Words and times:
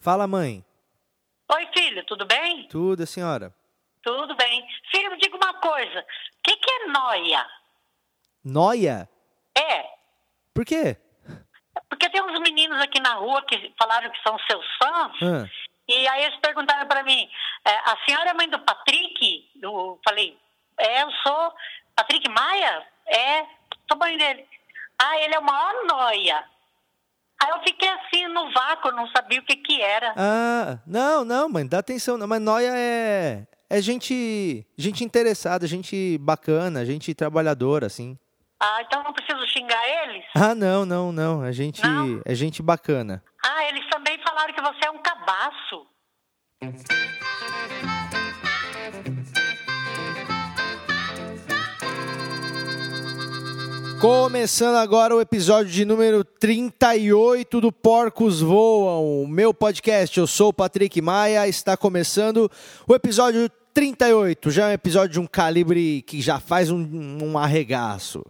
Fala, 0.00 0.26
mãe. 0.26 0.64
Oi, 1.52 1.68
filho, 1.76 2.04
tudo 2.06 2.24
bem? 2.26 2.66
Tudo, 2.68 3.06
senhora. 3.06 3.54
Tudo 4.02 4.34
bem. 4.36 4.66
Filho, 4.90 5.10
me 5.10 5.18
diga 5.18 5.36
uma 5.36 5.54
coisa. 5.54 6.00
O 6.00 6.42
que, 6.42 6.56
que 6.56 6.70
é 6.70 6.86
noia? 6.86 7.46
Noia? 8.44 9.08
É, 9.56 9.84
Por 10.54 10.64
quê? 10.64 10.96
porque 11.88 12.08
tem 12.08 12.22
uns 12.22 12.40
meninos 12.40 12.80
aqui 12.80 12.98
na 13.00 13.14
rua 13.14 13.42
que 13.42 13.74
falaram 13.78 14.10
que 14.10 14.22
são 14.22 14.38
seus 14.50 14.64
fãs. 14.82 15.12
Ah, 15.22 15.46
E 15.86 16.08
aí 16.08 16.24
eles 16.24 16.38
perguntaram 16.40 16.86
pra 16.88 17.02
mim, 17.02 17.28
é, 17.66 17.70
a 17.90 17.96
senhora 18.06 18.30
é 18.30 18.34
mãe 18.34 18.48
do 18.48 18.58
Patrick? 18.60 19.50
Eu 19.60 20.00
falei, 20.04 20.38
é, 20.78 21.02
eu 21.02 21.10
sou. 21.22 21.54
Patrick 21.94 22.26
Maia? 22.30 22.86
É, 23.06 23.42
sou 23.88 23.98
mãe 23.98 24.16
dele. 24.16 24.48
Ah, 24.98 25.18
ele 25.18 25.34
é 25.34 25.38
o 25.38 25.42
maior 25.44 25.84
noia. 25.86 26.42
Aí 27.42 27.50
eu 27.50 27.60
fiquei 27.62 27.88
assim 27.88 28.26
no 28.28 28.52
vácuo, 28.52 28.92
não 28.92 29.06
sabia 29.08 29.40
o 29.40 29.44
que 29.44 29.56
que 29.56 29.80
era. 29.80 30.12
Ah, 30.16 30.78
não, 30.86 31.24
não, 31.24 31.48
mãe, 31.48 31.66
dá 31.66 31.78
atenção. 31.78 32.18
Não, 32.18 32.26
mas 32.26 32.40
noia 32.40 32.70
é, 32.74 33.46
é 33.68 33.80
gente, 33.80 34.66
gente 34.76 35.02
interessada, 35.04 35.66
gente 35.66 36.18
bacana, 36.18 36.84
gente 36.84 37.14
trabalhadora, 37.14 37.86
assim. 37.86 38.18
Ah, 38.62 38.82
então 38.82 39.02
não 39.02 39.14
preciso 39.14 39.46
xingar 39.48 39.82
eles? 40.04 40.22
Ah, 40.34 40.54
não, 40.54 40.84
não, 40.84 41.10
não. 41.10 41.42
É 41.42 41.50
gente, 41.50 41.82
Não? 41.82 42.20
é 42.26 42.34
gente 42.34 42.62
bacana. 42.62 43.24
Ah, 43.42 43.64
eles 43.64 43.88
também 43.88 44.18
falaram 44.22 44.52
que 44.52 44.60
você 44.60 44.86
é 44.86 44.90
um 44.90 44.98
cabaço. 44.98 45.86
Começando 54.00 54.76
agora 54.76 55.14
o 55.14 55.20
episódio 55.20 55.70
de 55.70 55.84
número 55.84 56.24
38 56.24 57.60
do 57.60 57.70
Porcos 57.70 58.40
Voam, 58.40 59.26
meu 59.26 59.52
podcast. 59.52 60.18
Eu 60.18 60.26
sou 60.26 60.48
o 60.48 60.52
Patrick 60.54 61.02
Maia, 61.02 61.46
está 61.46 61.76
começando 61.76 62.50
o 62.88 62.94
episódio 62.94 63.50
38. 63.74 64.50
Já 64.50 64.68
é 64.68 64.70
um 64.70 64.72
episódio 64.72 65.12
de 65.12 65.20
um 65.20 65.26
calibre 65.26 66.00
que 66.00 66.22
já 66.22 66.40
faz 66.40 66.70
um, 66.70 67.18
um 67.22 67.36
arregaço. 67.36 68.24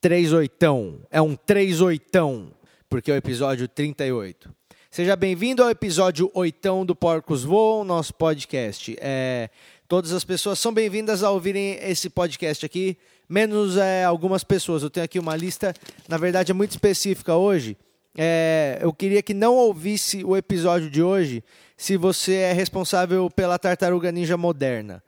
3 0.00 0.32
oitão. 0.34 1.00
É 1.10 1.20
um 1.20 1.34
3 1.34 1.80
oitão, 1.80 2.52
porque 2.88 3.10
é 3.10 3.14
o 3.14 3.16
episódio 3.16 3.66
38. 3.66 4.54
Seja 4.88 5.16
bem-vindo 5.16 5.64
ao 5.64 5.70
episódio 5.70 6.30
oitão 6.32 6.86
do 6.86 6.94
Porcos 6.94 7.42
Voam, 7.42 7.82
nosso 7.82 8.14
podcast. 8.14 8.96
É, 9.00 9.50
todas 9.88 10.12
as 10.12 10.22
pessoas 10.22 10.60
são 10.60 10.72
bem-vindas 10.72 11.24
a 11.24 11.30
ouvirem 11.32 11.76
esse 11.82 12.08
podcast 12.08 12.64
aqui, 12.64 12.96
menos 13.28 13.76
é, 13.76 14.04
algumas 14.04 14.42
pessoas. 14.42 14.82
Eu 14.82 14.90
tenho 14.90 15.04
aqui 15.04 15.18
uma 15.18 15.36
lista, 15.36 15.74
na 16.08 16.16
verdade 16.16 16.50
é 16.50 16.54
muito 16.54 16.70
específica 16.70 17.34
hoje. 17.34 17.76
É, 18.16 18.78
eu 18.80 18.92
queria 18.92 19.22
que 19.22 19.34
não 19.34 19.54
ouvisse 19.54 20.24
o 20.24 20.36
episódio 20.36 20.90
de 20.90 21.02
hoje 21.02 21.44
se 21.76 21.96
você 21.96 22.34
é 22.34 22.52
responsável 22.52 23.30
pela 23.30 23.58
tartaruga 23.58 24.10
ninja 24.10 24.36
moderna. 24.36 25.02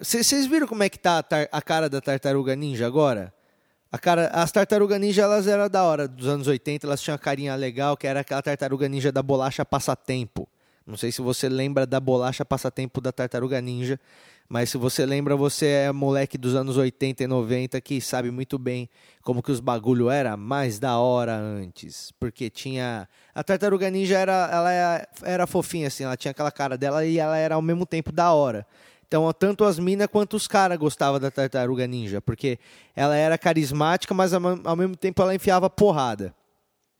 Vocês 0.00 0.46
viram 0.46 0.66
como 0.66 0.82
é 0.82 0.88
que 0.88 0.98
tá 0.98 1.18
a, 1.18 1.58
a 1.58 1.62
cara 1.62 1.88
da 1.88 2.00
tartaruga 2.00 2.56
ninja 2.56 2.86
agora? 2.86 3.32
A 3.92 3.98
cara, 3.98 4.28
as 4.28 4.52
tartarugas 4.52 5.00
ninja 5.00 5.22
elas 5.22 5.48
eram 5.48 5.68
da 5.68 5.82
hora 5.82 6.06
dos 6.06 6.28
anos 6.28 6.46
80, 6.46 6.86
elas 6.86 7.02
tinham 7.02 7.14
uma 7.14 7.18
carinha 7.18 7.56
legal, 7.56 7.96
que 7.96 8.06
era 8.06 8.20
aquela 8.20 8.40
tartaruga 8.40 8.88
ninja 8.88 9.10
da 9.10 9.20
bolacha 9.20 9.64
passatempo. 9.64 10.48
Não 10.86 10.96
sei 10.96 11.10
se 11.10 11.20
você 11.20 11.48
lembra 11.48 11.84
da 11.84 11.98
bolacha 11.98 12.44
passatempo 12.44 13.00
da 13.00 13.10
tartaruga 13.10 13.60
ninja, 13.60 13.98
mas 14.52 14.68
se 14.68 14.76
você 14.76 15.06
lembra, 15.06 15.36
você 15.36 15.66
é 15.66 15.92
moleque 15.92 16.36
dos 16.36 16.56
anos 16.56 16.76
80 16.76 17.22
e 17.22 17.26
90 17.28 17.80
que 17.80 18.00
sabe 18.00 18.32
muito 18.32 18.58
bem 18.58 18.90
como 19.22 19.40
que 19.44 19.52
os 19.52 19.60
bagulho 19.60 20.10
era 20.10 20.36
mais 20.36 20.80
da 20.80 20.98
hora 20.98 21.36
antes, 21.36 22.12
porque 22.18 22.50
tinha 22.50 23.08
a 23.32 23.44
tartaruga 23.44 23.88
ninja 23.88 24.18
era 24.18 24.50
ela 24.52 24.72
era, 24.72 25.08
era 25.22 25.46
fofinha 25.46 25.86
assim, 25.86 26.02
ela 26.02 26.16
tinha 26.16 26.32
aquela 26.32 26.50
cara 26.50 26.76
dela 26.76 27.06
e 27.06 27.16
ela 27.16 27.38
era 27.38 27.54
ao 27.54 27.62
mesmo 27.62 27.86
tempo 27.86 28.10
da 28.10 28.32
hora. 28.32 28.66
Então, 29.06 29.32
tanto 29.32 29.62
as 29.64 29.78
minas 29.78 30.08
quanto 30.08 30.34
os 30.34 30.48
caras 30.48 30.76
gostavam 30.78 31.20
da 31.20 31.30
tartaruga 31.30 31.86
ninja, 31.86 32.20
porque 32.20 32.58
ela 32.96 33.16
era 33.16 33.38
carismática, 33.38 34.12
mas 34.12 34.32
ao 34.34 34.76
mesmo 34.76 34.96
tempo 34.96 35.22
ela 35.22 35.32
enfiava 35.32 35.70
porrada. 35.70 36.34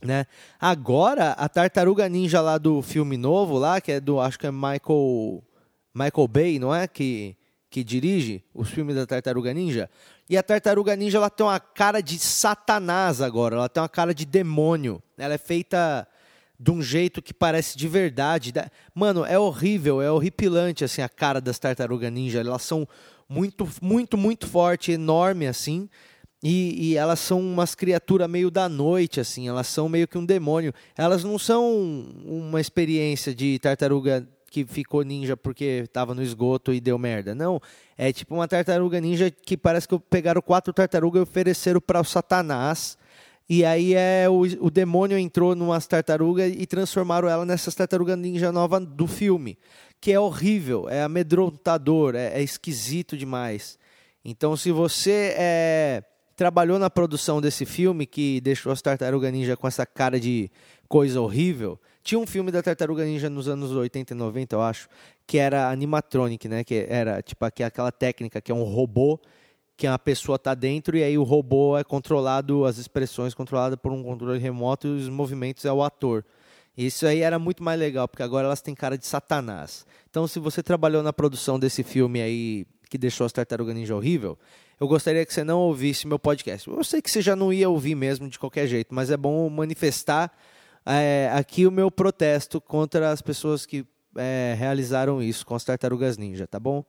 Né? 0.01 0.25
Agora, 0.61 1.33
a 1.33 1.49
tartaruga 1.49 2.09
ninja 2.09 2.41
lá 2.41 2.59
do 2.59 2.81
filme 2.81 3.17
novo, 3.17 3.59
lá, 3.59 3.81
que 3.81 3.91
é 3.91 4.01
do, 4.01 4.21
acho 4.21 4.39
que 4.39 4.47
é 4.47 4.53
Michael, 4.53 5.43
Michael 5.93 6.29
Bay, 6.29 6.59
não 6.59 6.75
é? 6.75 6.87
Que, 6.87 7.37
que 7.71 7.85
dirige 7.85 8.43
os 8.53 8.69
filmes 8.69 8.97
da 8.97 9.07
tartaruga 9.07 9.55
ninja. 9.55 9.89
E 10.29 10.37
a 10.37 10.43
tartaruga 10.43 10.97
ninja 10.97 11.19
ela 11.19 11.31
tem 11.31 11.47
uma 11.47 11.61
cara 11.61 12.01
de 12.01 12.19
satanás 12.19 13.21
agora, 13.21 13.57
ela 13.57 13.69
tem 13.69 13.81
uma 13.83 13.89
cara 13.89 14.13
de 14.15 14.25
demônio. 14.27 15.03
Ela 15.17 15.35
é 15.35 15.39
feita 15.39 16.07
de 16.59 16.71
um 16.71 16.83
jeito 16.83 17.23
que 17.23 17.33
parece 17.33 17.79
de 17.79 17.87
verdade. 17.89 18.53
Da- 18.53 18.69
Mano, 18.95 19.25
é 19.25 19.39
horrível, 19.39 20.03
é 20.03 20.11
horripilante 20.11 20.85
assim 20.85 21.01
a 21.01 21.09
cara 21.09 21.41
das 21.41 21.59
tartarugas 21.59 22.13
ninja. 22.13 22.41
Elas 22.41 22.63
são 22.63 22.87
muito, 23.29 23.69
muito, 23.81 24.19
muito 24.19 24.47
forte, 24.47 24.93
enorme 24.93 25.47
assim. 25.47 25.89
E, 26.43 26.93
e 26.93 26.97
elas 26.97 27.21
são 27.21 27.39
umas 27.39 27.75
criaturas 27.75 28.29
meio 28.29 28.51
da 28.51 28.69
noite, 28.69 29.21
assim. 29.21 29.47
Elas 29.47 29.67
são 29.67 29.89
meio 29.89 30.09
que 30.09 30.17
um 30.19 30.25
demônio. 30.25 30.73
Elas 30.97 31.23
não 31.23 31.39
são 31.39 31.71
uma 32.25 32.61
experiência 32.61 33.35
de 33.35 33.59
tartaruga 33.59 34.27
que 34.51 34.65
ficou 34.65 35.03
ninja 35.05 35.37
porque 35.37 35.83
estava 35.85 36.13
no 36.13 36.23
esgoto 36.23 36.75
e 36.75 36.81
deu 36.81 36.99
merda. 36.99 37.35
Não. 37.35 37.63
É 37.97 38.13
tipo 38.13 38.35
uma 38.35 38.49
tartaruga 38.49 39.01
ninja 39.01 39.31
que 39.31 39.57
parece 39.57 39.87
que 39.87 39.97
pegaram 39.99 40.43
quatro 40.43 40.73
tartarugas 40.73 41.21
e 41.21 41.23
ofereceram 41.23 41.81
para 41.81 42.01
o 42.01 42.05
Satanás. 42.05 42.99
E 43.49 43.65
aí 43.65 43.95
é 43.95 44.29
o, 44.29 44.41
o 44.65 44.71
demônio 44.71 45.17
entrou 45.17 45.55
numas 45.55 45.87
tartarugas 45.87 46.53
e 46.55 46.67
transformaram 46.67 47.29
ela 47.29 47.47
nessas 47.47 47.75
tartarugas 47.75 48.19
ninja 48.19 48.51
nova 48.51 48.81
do 48.81 49.07
filme. 49.07 49.57
Que 50.01 50.13
é 50.13 50.21
horrível, 50.21 50.89
é 50.89 51.03
amedrontador, 51.03 52.17
é, 52.17 52.41
é 52.41 52.43
esquisito 52.43 53.17
demais. 53.17 53.79
Então, 54.25 54.57
se 54.57 54.73
você 54.73 55.35
é, 55.37 56.03
trabalhou 56.37 56.79
na 56.79 56.91
produção 56.91 57.41
desse 57.41 57.65
filme 57.65 58.07
que 58.07 58.41
deixou 58.41 58.73
as 58.73 58.83
tartarugas 58.83 59.33
ninja 59.33 59.57
com 59.57 59.69
essa 59.69 59.87
cara 59.87 60.19
de 60.19 60.51
coisa 60.89 61.21
horrível, 61.21 61.79
tinha 62.03 62.19
um 62.19 62.27
filme 62.27 62.51
da 62.51 62.63
tartaruga 62.63 63.05
ninja 63.05 63.29
nos 63.29 63.49
anos 63.49 63.71
80 63.73 64.13
e 64.13 64.17
90, 64.17 64.57
eu 64.57 64.63
acho, 64.63 64.89
que 65.27 65.39
era 65.39 65.71
animatronic, 65.71 66.49
né? 66.49 66.65
Que 66.65 66.87
era 66.89 67.23
tipo 67.23 67.45
aqui- 67.45 67.63
aquela 67.63 67.93
técnica 67.93 68.41
que 68.41 68.51
é 68.51 68.55
um 68.55 68.63
robô 68.63 69.19
que 69.77 69.87
uma 69.87 69.99
pessoa 69.99 70.37
está 70.37 70.55
dentro 70.55 70.97
e 70.97 71.03
aí 71.03 71.17
o 71.17 71.23
robô 71.23 71.77
é 71.79 71.83
controlado, 71.85 72.65
as 72.67 72.77
expressões 72.79 73.33
controladas 73.33 73.79
por 73.81 73.93
um 73.93 74.03
controle 74.03 74.39
remoto 74.39 74.87
e 74.87 74.91
os 74.91 75.09
movimentos 75.09 75.65
é 75.65 75.73
o 75.73 75.83
ator. 75.83 76.25
Isso 76.77 77.07
aí 77.07 77.21
era 77.21 77.39
muito 77.39 77.63
mais 77.63 77.79
legal, 77.81 78.07
porque 78.07 78.23
agora 78.23 78.47
elas 78.47 78.61
têm 78.61 78.75
cara 78.75 78.97
de 78.99 79.07
satanás. 79.07 79.87
Então, 80.11 80.27
se 80.27 80.39
você 80.39 80.63
trabalhou 80.63 81.03
na 81.03 81.13
produção 81.13 81.59
desse 81.59 81.83
filme 81.83 82.21
aí 82.21 82.67
que 82.89 82.97
deixou 82.99 83.25
as 83.25 83.33
tartarugas 83.33 83.75
ninja 83.75 83.95
horrível, 83.95 84.39
eu 84.79 84.87
gostaria 84.89 85.25
que 85.27 85.33
você 85.33 85.45
não 85.45 85.61
ouvisse 85.61 86.07
meu 86.07 86.19
podcast. 86.19 86.69
Eu 86.69 86.83
sei 86.85 87.01
que 87.03 87.11
você 87.11 87.21
já 87.23 87.35
não 87.37 87.53
ia 87.53 87.69
ouvir 87.69 87.95
mesmo 87.95 88.29
de 88.29 88.39
qualquer 88.39 88.67
jeito, 88.67 88.95
mas 88.95 89.11
é 89.11 89.17
bom 89.17 89.49
manifestar 89.51 90.31
é, 90.87 91.31
aqui 91.33 91.67
o 91.67 91.71
meu 91.71 91.91
protesto 91.91 92.61
contra 92.61 93.11
as 93.11 93.23
pessoas 93.23 93.67
que 93.67 93.87
é, 94.17 94.55
realizaram 94.59 95.23
isso 95.23 95.47
com 95.47 95.55
as 95.55 95.65
tartarugas 95.65 96.17
ninja, 96.17 96.47
tá 96.47 96.59
bom? 96.59 96.85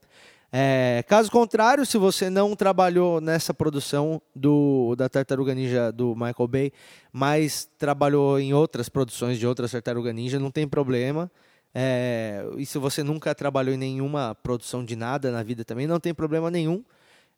É, 0.54 1.02
caso 1.08 1.30
contrário, 1.30 1.86
se 1.86 1.96
você 1.96 2.28
não 2.28 2.54
trabalhou 2.54 3.22
nessa 3.22 3.54
produção 3.54 4.20
do, 4.36 4.94
da 4.96 5.08
Tartaruga 5.08 5.54
Ninja 5.54 5.90
do 5.90 6.14
Michael 6.14 6.46
Bay, 6.46 6.72
mas 7.10 7.66
trabalhou 7.78 8.38
em 8.38 8.52
outras 8.52 8.90
produções 8.90 9.38
de 9.38 9.46
outras 9.46 9.70
Tartaruga 9.72 10.12
Ninja, 10.12 10.38
não 10.38 10.50
tem 10.50 10.68
problema. 10.68 11.30
É, 11.74 12.44
e 12.58 12.66
se 12.66 12.76
você 12.76 13.02
nunca 13.02 13.34
trabalhou 13.34 13.74
em 13.74 13.78
nenhuma 13.78 14.34
produção 14.42 14.84
de 14.84 14.94
nada 14.94 15.32
na 15.32 15.42
vida 15.42 15.64
também, 15.64 15.86
não 15.86 15.98
tem 15.98 16.12
problema 16.12 16.50
nenhum. 16.50 16.84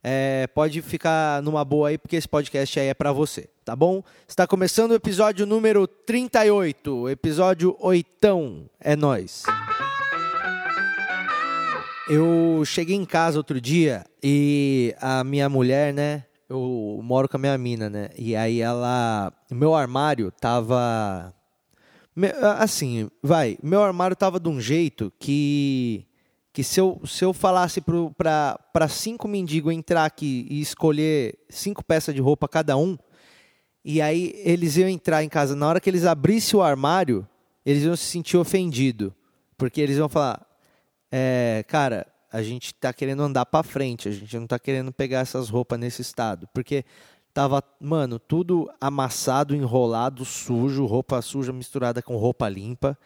É, 0.07 0.47
pode 0.49 0.83
ficar 0.83 1.43
numa 1.43 1.65
boa 1.65 1.89
aí, 1.89 1.97
porque 1.97 2.17
esse 2.17 2.29
podcast 2.29 2.79
aí 2.79 2.89
é 2.89 2.95
pra 2.95 3.11
você, 3.11 3.49
tá 3.65 3.75
bom? 3.75 4.03
Está 4.29 4.47
começando 4.47 4.91
o 4.91 4.95
episódio 4.95 5.47
número 5.47 5.87
38, 5.87 7.09
episódio 7.09 7.75
oitão, 7.81 8.69
é 8.79 8.95
nóis. 8.95 9.45
Eu 12.06 12.62
cheguei 12.67 12.95
em 12.95 13.06
casa 13.06 13.39
outro 13.39 13.59
dia 13.59 14.05
e 14.23 14.95
a 15.01 15.25
minha 15.25 15.49
mulher, 15.49 15.95
né? 15.95 16.25
Eu 16.50 17.00
moro 17.03 17.27
com 17.27 17.39
a 17.39 17.41
minha 17.41 17.57
mina, 17.57 17.89
né? 17.89 18.11
E 18.19 18.37
aí 18.37 18.61
ela. 18.61 19.33
Meu 19.50 19.75
armário 19.75 20.31
tava. 20.31 21.35
Assim, 22.59 23.09
vai. 23.23 23.57
Meu 23.62 23.83
armário 23.83 24.15
tava 24.15 24.39
de 24.39 24.50
um 24.50 24.61
jeito 24.61 25.11
que. 25.19 26.07
Que 26.55 26.62
se 26.62 26.81
eu, 26.81 27.03
se 27.05 27.25
eu 27.25 27.33
falasse 27.33 27.83
para 27.83 28.89
cinco 28.89 29.27
mendigos 29.27 29.75
entrar 29.75 30.05
aqui 30.05 30.47
e 30.49 30.61
escolher 30.61 31.37
cinco 31.51 31.85
peças 31.85 32.15
de 32.15 32.21
roupa 32.21 32.47
cada 32.47 32.77
um, 32.77 32.97
e 33.85 34.01
aí 34.01 34.33
eles 34.45 34.77
iam 34.77 34.89
entrar 34.89 35.25
em 35.25 35.29
casa, 35.29 35.56
na 35.56 35.67
hora 35.67 35.81
que 35.81 35.91
eles 35.91 36.06
abrissem 36.06 36.56
o 36.56 36.62
armário, 36.62 37.29
eles 37.67 37.83
iam 37.83 37.97
se 37.97 38.05
sentir 38.05 38.37
ofendidos. 38.37 39.11
Porque 39.59 39.81
eles 39.81 39.97
iam 39.97 40.09
falar, 40.09 40.47
é, 41.11 41.65
cara, 41.67 42.06
a 42.33 42.41
gente 42.41 42.73
tá 42.73 42.93
querendo 42.93 43.25
andar 43.25 43.47
para 43.47 43.65
frente, 43.65 44.09
a 44.09 44.12
gente 44.12 44.39
não 44.39 44.47
tá 44.47 44.59
querendo 44.59 44.93
pegar 44.93 45.21
essas 45.21 45.49
roupas 45.49 45.79
nesse 45.79 46.03
estado, 46.03 46.49
porque 46.55 46.85
tava, 47.33 47.65
mano, 47.81 48.21
tudo 48.21 48.71
amassado, 48.81 49.57
enrolado, 49.57 50.25
sujo, 50.25 50.87
roupa 50.87 51.21
suja 51.21 51.53
misturada 51.53 52.00
com 52.00 52.17
roupa 52.17 52.49
limpa. 52.49 52.97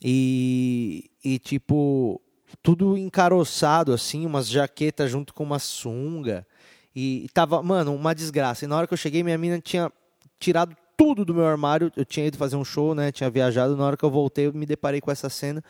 E, 0.00 1.10
e 1.24 1.38
tipo, 1.38 2.20
tudo 2.62 2.96
encaroçado, 2.96 3.92
assim, 3.92 4.26
umas 4.26 4.48
jaquetas 4.48 5.10
junto 5.10 5.32
com 5.32 5.44
uma 5.44 5.58
sunga. 5.58 6.46
E, 6.94 7.24
e 7.24 7.28
tava, 7.28 7.62
mano, 7.62 7.94
uma 7.94 8.14
desgraça. 8.14 8.64
E 8.64 8.68
na 8.68 8.76
hora 8.76 8.86
que 8.86 8.94
eu 8.94 8.98
cheguei, 8.98 9.22
minha 9.22 9.38
mina 9.38 9.60
tinha 9.60 9.92
tirado 10.38 10.76
tudo 10.96 11.24
do 11.24 11.34
meu 11.34 11.46
armário. 11.46 11.92
Eu 11.96 12.04
tinha 12.04 12.26
ido 12.26 12.38
fazer 12.38 12.56
um 12.56 12.64
show, 12.64 12.94
né? 12.94 13.12
Tinha 13.12 13.28
viajado. 13.28 13.76
Na 13.76 13.84
hora 13.84 13.96
que 13.96 14.04
eu 14.04 14.10
voltei, 14.10 14.46
eu 14.46 14.52
me 14.52 14.64
deparei 14.64 15.00
com 15.00 15.10
essa 15.10 15.28
cena. 15.28 15.62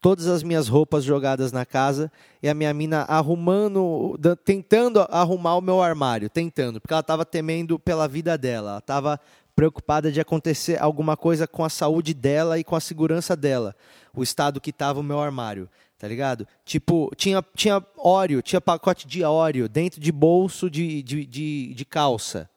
Todas 0.00 0.26
as 0.26 0.42
minhas 0.42 0.66
roupas 0.66 1.04
jogadas 1.04 1.52
na 1.52 1.64
casa 1.64 2.10
e 2.42 2.48
a 2.48 2.54
minha 2.54 2.74
mina 2.74 3.02
arrumando, 3.02 4.18
tentando 4.44 5.00
arrumar 5.08 5.54
o 5.54 5.60
meu 5.60 5.80
armário, 5.80 6.28
tentando, 6.28 6.80
porque 6.80 6.92
ela 6.92 7.00
estava 7.00 7.24
temendo 7.24 7.78
pela 7.78 8.08
vida 8.08 8.36
dela. 8.36 8.70
Ela 8.70 8.78
estava 8.78 9.20
preocupada 9.54 10.10
de 10.10 10.20
acontecer 10.20 10.80
alguma 10.80 11.16
coisa 11.16 11.46
com 11.46 11.64
a 11.64 11.68
saúde 11.68 12.14
dela 12.14 12.58
e 12.58 12.64
com 12.64 12.74
a 12.74 12.80
segurança 12.80 13.36
dela, 13.36 13.76
o 14.14 14.22
estado 14.22 14.60
que 14.60 14.70
estava 14.70 15.00
o 15.00 15.02
meu 15.02 15.20
armário, 15.20 15.68
tá 16.02 16.08
ligado? 16.08 16.44
Tipo, 16.64 17.12
tinha, 17.16 17.40
tinha 17.54 17.80
óleo, 17.96 18.42
tinha 18.42 18.60
pacote 18.60 19.06
de 19.06 19.22
óleo 19.22 19.68
dentro 19.68 20.00
de 20.00 20.10
bolso 20.10 20.68
de, 20.68 21.00
de, 21.00 21.24
de, 21.24 21.72
de 21.72 21.84
calça. 21.84 22.50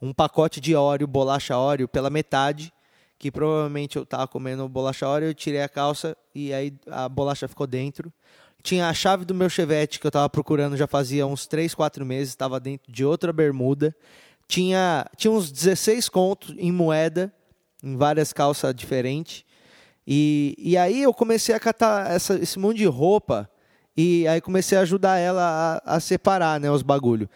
Um 0.00 0.12
pacote 0.12 0.60
de 0.60 0.76
óleo, 0.76 1.08
bolacha 1.08 1.58
óleo, 1.58 1.88
pela 1.88 2.08
metade, 2.08 2.72
que 3.18 3.28
provavelmente 3.28 3.96
eu 3.96 4.04
estava 4.04 4.28
comendo 4.28 4.68
bolacha 4.68 5.08
óleo, 5.08 5.26
eu 5.26 5.34
tirei 5.34 5.62
a 5.62 5.68
calça 5.68 6.16
e 6.32 6.54
aí 6.54 6.72
a 6.88 7.08
bolacha 7.08 7.48
ficou 7.48 7.66
dentro. 7.66 8.12
Tinha 8.62 8.88
a 8.88 8.94
chave 8.94 9.24
do 9.24 9.34
meu 9.34 9.50
chevette 9.50 9.98
que 9.98 10.06
eu 10.06 10.10
estava 10.10 10.30
procurando 10.30 10.76
já 10.76 10.86
fazia 10.86 11.26
uns 11.26 11.44
3, 11.48 11.74
4 11.74 12.06
meses, 12.06 12.28
estava 12.28 12.60
dentro 12.60 12.92
de 12.92 13.04
outra 13.04 13.32
bermuda 13.32 13.92
tinha, 14.52 15.06
tinha 15.16 15.30
uns 15.32 15.50
16 15.50 16.10
contos 16.10 16.54
em 16.58 16.70
moeda, 16.70 17.32
em 17.82 17.96
várias 17.96 18.34
calças 18.34 18.74
diferentes. 18.74 19.46
E, 20.06 20.54
e 20.58 20.76
aí 20.76 21.02
eu 21.02 21.14
comecei 21.14 21.54
a 21.54 21.60
catar 21.60 22.10
essa, 22.10 22.34
esse 22.34 22.58
monte 22.58 22.78
de 22.78 22.86
roupa 22.86 23.48
e 23.96 24.26
aí 24.26 24.40
comecei 24.40 24.76
a 24.76 24.82
ajudar 24.82 25.18
ela 25.18 25.80
a, 25.84 25.96
a 25.96 26.00
separar 26.00 26.58
né, 26.58 26.70
os 26.70 26.82
bagulho. 26.82 27.28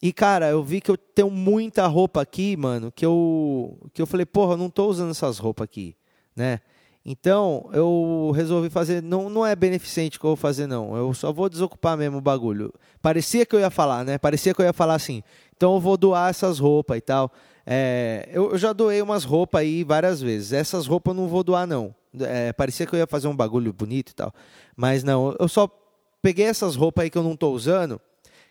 E, 0.00 0.12
cara, 0.12 0.48
eu 0.50 0.62
vi 0.62 0.80
que 0.80 0.90
eu 0.90 0.96
tenho 0.96 1.30
muita 1.30 1.86
roupa 1.86 2.20
aqui, 2.20 2.56
mano, 2.56 2.92
que 2.92 3.04
eu, 3.04 3.78
que 3.92 4.00
eu 4.00 4.06
falei, 4.06 4.26
porra, 4.26 4.52
eu 4.52 4.58
não 4.58 4.70
tô 4.70 4.86
usando 4.86 5.10
essas 5.10 5.38
roupas 5.38 5.64
aqui, 5.64 5.96
né? 6.34 6.60
Então, 7.08 7.70
eu 7.72 8.32
resolvi 8.34 8.68
fazer. 8.68 9.00
Não, 9.00 9.30
não 9.30 9.46
é 9.46 9.54
beneficente 9.54 10.18
que 10.18 10.26
eu 10.26 10.30
vou 10.30 10.36
fazer, 10.36 10.66
não. 10.66 10.96
Eu 10.96 11.14
só 11.14 11.32
vou 11.32 11.48
desocupar 11.48 11.96
mesmo 11.96 12.18
o 12.18 12.20
bagulho. 12.20 12.72
Parecia 13.00 13.46
que 13.46 13.54
eu 13.54 13.60
ia 13.60 13.70
falar, 13.70 14.04
né? 14.04 14.18
Parecia 14.18 14.52
que 14.52 14.60
eu 14.60 14.66
ia 14.66 14.72
falar 14.72 14.94
assim. 14.94 15.22
Então, 15.56 15.74
eu 15.74 15.80
vou 15.80 15.96
doar 15.96 16.30
essas 16.30 16.58
roupas 16.58 16.98
e 16.98 17.00
tal. 17.00 17.30
É, 17.68 18.28
eu, 18.32 18.52
eu, 18.52 18.58
já 18.58 18.72
doei 18.72 19.02
umas 19.02 19.24
roupas 19.24 19.62
aí 19.62 19.82
várias 19.82 20.20
vezes. 20.20 20.52
Essas 20.52 20.86
roupas 20.86 21.12
eu 21.12 21.20
não 21.20 21.28
vou 21.28 21.42
doar, 21.42 21.66
não. 21.66 21.92
É, 22.20 22.52
parecia 22.52 22.86
que 22.86 22.94
eu 22.94 22.98
ia 22.98 23.06
fazer 23.08 23.26
um 23.26 23.34
bagulho 23.34 23.72
bonito 23.72 24.10
e 24.10 24.14
tal. 24.14 24.32
Mas 24.76 25.02
não, 25.02 25.34
eu 25.40 25.48
só 25.48 25.68
peguei 26.22 26.46
essas 26.46 26.76
roupas 26.76 27.02
aí 27.02 27.10
que 27.10 27.18
eu 27.18 27.24
não 27.24 27.32
estou 27.32 27.52
usando. 27.52 28.00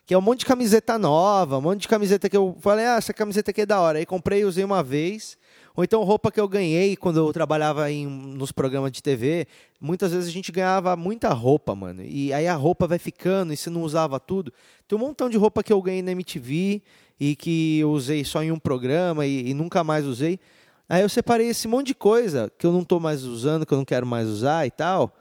Que 0.06 0.14
é 0.14 0.18
um 0.18 0.22
monte 0.22 0.40
de 0.40 0.46
camiseta 0.46 1.00
nova, 1.00 1.58
um 1.58 1.62
monte 1.62 1.82
de 1.82 1.88
camiseta 1.88 2.30
que 2.30 2.38
eu 2.38 2.56
falei, 2.60 2.86
ah, 2.86 2.98
essa 2.98 3.12
camiseta 3.12 3.50
aqui 3.50 3.62
é 3.62 3.66
da 3.66 3.80
hora. 3.80 3.98
Aí 3.98 4.06
comprei 4.06 4.42
e 4.42 4.46
usei 4.46 4.64
uma 4.64 4.84
vez. 4.84 5.38
Ou 5.76 5.84
então 5.84 6.04
roupa 6.04 6.32
que 6.32 6.40
eu 6.40 6.48
ganhei 6.48 6.96
quando 6.96 7.18
eu 7.18 7.34
trabalhava 7.34 7.92
em, 7.92 8.06
nos 8.06 8.52
programas 8.52 8.92
de 8.92 9.02
TV. 9.02 9.48
Muitas 9.80 10.12
vezes 10.12 10.28
a 10.28 10.32
gente 10.32 10.52
ganhava 10.52 10.96
muita 10.96 11.30
roupa, 11.30 11.74
mano. 11.74 12.04
E 12.04 12.32
aí 12.32 12.48
a 12.48 12.54
roupa 12.54 12.86
vai 12.86 13.00
ficando 13.00 13.52
e 13.52 13.58
você 13.58 13.70
não 13.70 13.82
usava 13.82 14.20
tudo. 14.20 14.54
Tem 14.88 14.98
um 14.98 15.02
montão 15.02 15.30
de 15.30 15.38
roupa 15.38 15.64
que 15.64 15.74
eu 15.74 15.82
ganhei 15.82 16.02
na 16.02 16.12
MTV 16.12 16.82
e 17.20 17.36
que 17.36 17.80
eu 17.80 17.92
usei 17.92 18.24
só 18.24 18.44
em 18.44 18.52
um 18.52 18.60
programa 18.60 19.26
e, 19.26 19.50
e 19.50 19.54
nunca 19.54 19.84
mais 19.84 20.06
usei. 20.06 20.40
Aí 20.88 21.02
eu 21.02 21.10
separei 21.10 21.48
esse 21.48 21.68
monte 21.68 21.88
de 21.88 21.96
coisa 21.96 22.52
que 22.58 22.66
eu 22.66 22.72
não 22.72 22.82
estou 22.82 23.00
mais 23.00 23.24
usando, 23.24 23.66
que 23.66 23.74
eu 23.74 23.78
não 23.78 23.86
quero 23.86 24.06
mais 24.06 24.28
usar 24.28 24.68
e 24.68 24.72
tal, 24.72 25.16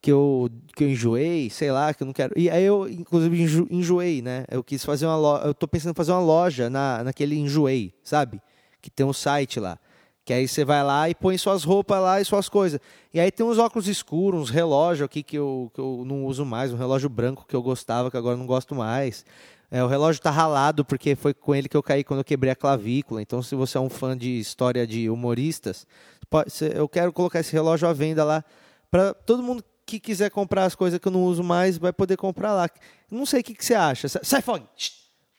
que 0.00 0.12
eu, 0.12 0.48
que 0.76 0.84
eu 0.84 0.88
enjoei, 0.88 1.50
sei 1.50 1.72
lá, 1.72 1.92
que 1.92 2.02
eu 2.02 2.06
não 2.06 2.12
quero. 2.12 2.32
E 2.36 2.48
aí 2.48 2.64
eu, 2.64 2.88
inclusive, 2.88 3.66
enjoei, 3.70 4.22
né? 4.22 4.44
Eu 4.48 4.62
quis 4.62 4.84
fazer 4.84 5.06
uma 5.06 5.16
loja. 5.16 5.44
Eu 5.46 5.50
estou 5.50 5.68
pensando 5.68 5.90
em 5.90 5.94
fazer 5.94 6.12
uma 6.12 6.20
loja 6.20 6.70
na, 6.70 7.02
naquele 7.02 7.36
enjoei, 7.36 7.92
sabe? 8.04 8.40
Que 8.80 8.90
tem 8.90 9.04
um 9.04 9.12
site 9.12 9.58
lá. 9.58 9.78
Que 10.28 10.34
aí 10.34 10.46
você 10.46 10.62
vai 10.62 10.84
lá 10.84 11.08
e 11.08 11.14
põe 11.14 11.38
suas 11.38 11.64
roupas 11.64 12.02
lá 12.02 12.20
e 12.20 12.24
suas 12.26 12.50
coisas. 12.50 12.78
E 13.14 13.18
aí 13.18 13.32
tem 13.32 13.46
uns 13.46 13.56
óculos 13.56 13.88
escuros, 13.88 14.42
uns 14.42 14.50
relógios 14.50 15.06
aqui 15.06 15.22
que 15.22 15.38
eu, 15.38 15.70
que 15.72 15.80
eu 15.80 16.02
não 16.04 16.26
uso 16.26 16.44
mais, 16.44 16.70
um 16.70 16.76
relógio 16.76 17.08
branco 17.08 17.46
que 17.48 17.56
eu 17.56 17.62
gostava, 17.62 18.10
que 18.10 18.16
agora 18.18 18.36
não 18.36 18.44
gosto 18.44 18.74
mais. 18.74 19.24
É, 19.70 19.82
o 19.82 19.86
relógio 19.86 20.18
está 20.18 20.30
ralado 20.30 20.84
porque 20.84 21.16
foi 21.16 21.32
com 21.32 21.54
ele 21.54 21.66
que 21.66 21.74
eu 21.74 21.82
caí 21.82 22.04
quando 22.04 22.18
eu 22.18 22.24
quebrei 22.24 22.52
a 22.52 22.54
clavícula. 22.54 23.22
Então, 23.22 23.42
se 23.42 23.54
você 23.54 23.78
é 23.78 23.80
um 23.80 23.88
fã 23.88 24.14
de 24.14 24.38
história 24.38 24.86
de 24.86 25.08
humoristas, 25.08 25.86
pode, 26.28 26.52
eu 26.74 26.86
quero 26.86 27.10
colocar 27.10 27.40
esse 27.40 27.54
relógio 27.54 27.88
à 27.88 27.94
venda 27.94 28.22
lá 28.22 28.44
para 28.90 29.14
todo 29.14 29.42
mundo 29.42 29.64
que 29.86 29.98
quiser 29.98 30.30
comprar 30.30 30.66
as 30.66 30.74
coisas 30.74 31.00
que 31.00 31.08
eu 31.08 31.12
não 31.12 31.24
uso 31.24 31.42
mais 31.42 31.78
vai 31.78 31.90
poder 31.90 32.18
comprar 32.18 32.52
lá. 32.52 32.68
Não 33.10 33.24
sei 33.24 33.40
o 33.40 33.44
que, 33.44 33.54
que 33.54 33.64
você 33.64 33.72
acha. 33.72 34.06
Sai, 34.22 34.42
Fog! 34.42 34.62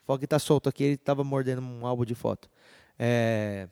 Fog 0.07 0.24
está 0.24 0.39
solto 0.39 0.68
aqui, 0.68 0.83
ele 0.83 0.94
estava 0.95 1.24
mordendo 1.24 1.62
um 1.62 1.86
álbum 1.86 2.06
de 2.06 2.15
foto. 2.15 2.50
É 2.97 3.68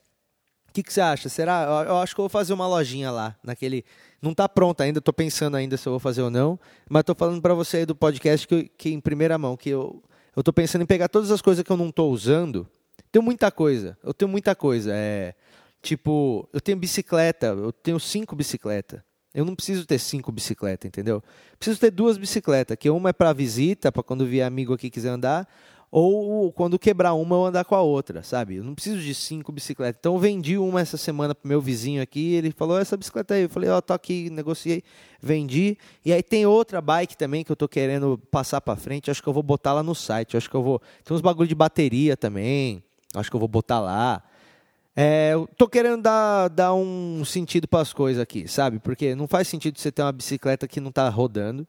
que, 0.77 0.83
que 0.83 0.94
você 0.94 1.01
acha? 1.01 1.27
Será? 1.27 1.85
Eu 1.88 1.97
acho 1.97 2.13
que 2.13 2.21
eu 2.21 2.24
vou 2.24 2.29
fazer 2.29 2.53
uma 2.53 2.68
lojinha 2.68 3.09
lá, 3.09 3.35
naquele. 3.44 3.83
Não 4.21 4.31
está 4.31 4.47
pronta 4.47 4.83
ainda, 4.83 5.00
estou 5.00 5.13
pensando 5.13 5.57
ainda 5.57 5.75
se 5.77 5.88
eu 5.88 5.91
vou 5.91 6.00
fazer 6.00 6.21
ou 6.21 6.29
não, 6.29 6.59
mas 6.89 7.01
estou 7.01 7.15
falando 7.15 7.41
para 7.41 7.53
você 7.53 7.77
aí 7.77 7.85
do 7.85 7.95
podcast 7.95 8.47
que, 8.47 8.69
que 8.77 8.89
em 8.89 9.00
primeira 9.00 9.38
mão, 9.38 9.57
que 9.57 9.69
eu 9.69 10.03
eu 10.35 10.41
estou 10.41 10.53
pensando 10.53 10.83
em 10.83 10.85
pegar 10.85 11.07
todas 11.07 11.31
as 11.31 11.41
coisas 11.41 11.63
que 11.63 11.71
eu 11.71 11.77
não 11.77 11.89
estou 11.89 12.12
usando. 12.12 12.68
Tenho 13.12 13.24
muita 13.24 13.50
coisa, 13.50 13.97
eu 14.03 14.13
tenho 14.13 14.29
muita 14.29 14.56
coisa. 14.56 14.91
É, 14.94 15.33
tipo, 15.81 16.47
eu 16.53 16.62
tenho 16.62 16.77
bicicleta, 16.77 17.47
eu 17.47 17.71
tenho 17.71 18.00
cinco 18.00 18.35
bicicletas. 18.35 19.01
Eu 19.33 19.44
não 19.44 19.56
preciso 19.56 19.83
ter 19.85 19.97
cinco 19.97 20.31
bicicletas, 20.31 20.88
entendeu? 20.88 21.24
Preciso 21.57 21.79
ter 21.79 21.89
duas 21.89 22.19
bicicletas, 22.19 22.77
que 22.77 22.88
uma 22.88 23.09
é 23.09 23.13
para 23.13 23.33
visita, 23.33 23.91
para 23.91 24.03
quando 24.03 24.27
vier 24.27 24.45
amigo 24.45 24.75
aqui 24.75 24.91
quiser 24.91 25.09
andar, 25.09 25.47
ou 25.89 26.51
quando 26.51 26.78
quebrar 26.78 27.13
uma 27.13 27.36
eu 27.36 27.45
andar 27.45 27.63
com 27.63 27.74
a 27.74 27.81
outra, 27.81 28.22
sabe? 28.22 28.57
Eu 28.57 28.63
não 28.63 28.75
preciso 28.75 29.00
de 29.00 29.16
cinco 29.16 29.51
bicicletas. 29.51 29.98
Então 30.00 30.16
eu 30.16 30.19
vendi 30.19 30.57
uma 30.57 30.81
essa 30.81 30.98
semana 30.98 31.34
pro 31.34 31.48
meu 31.48 31.62
vizinho 31.62 32.01
aqui, 32.01 32.34
ele 32.34 32.51
falou 32.51 32.78
essa 32.78 32.98
bicicleta 32.98 33.36
aí, 33.36 33.44
eu 33.44 33.50
falei, 33.50 33.69
ó, 33.69 33.78
oh, 33.78 33.81
tô 33.81 33.94
aqui, 33.94 34.30
negociei, 34.30 34.84
vendi. 35.22 35.78
E 36.04 36.12
aí 36.12 36.22
tem 36.22 36.45
outra 36.45 36.81
bike 36.81 37.16
também 37.16 37.44
que 37.44 37.51
eu 37.51 37.56
tô 37.56 37.68
querendo 37.68 38.18
passar 38.30 38.60
para 38.60 38.75
frente, 38.75 39.10
acho 39.10 39.24
que 39.24 39.30
eu 39.30 39.34
vou 39.34 39.44
botar 39.44 39.74
lá 39.74 39.81
no 39.81 39.95
site, 39.95 40.36
acho 40.36 40.50
que 40.50 40.56
eu 40.56 40.63
vou, 40.63 40.81
tem 41.06 41.16
uns 41.16 41.22
bagulho 41.22 41.48
de 41.48 41.56
bateria 41.56 42.18
também, 42.18 42.84
acho 43.16 43.30
que 43.30 43.36
eu 43.36 43.39
vou 43.39 43.50
botar 43.50 43.80
lá. 43.80 44.24
É, 44.94 45.31
eu 45.34 45.48
tô 45.56 45.69
querendo 45.69 46.01
dar, 46.01 46.50
dar 46.50 46.74
um 46.74 47.24
sentido 47.24 47.68
para 47.68 47.81
as 47.81 47.94
coisas 47.94 48.22
aqui, 48.22 48.48
sabe? 48.48 48.80
Porque 48.80 49.13
não 49.16 49.28
faz 49.28 49.48
sentido 49.48 49.78
você 49.80 49.92
ter 49.92 50.01
uma 50.01 50.12
bicicleta 50.12 50.68
que 50.68 50.82
não 50.82 50.89
está 50.89 51.08
rodando, 51.08 51.67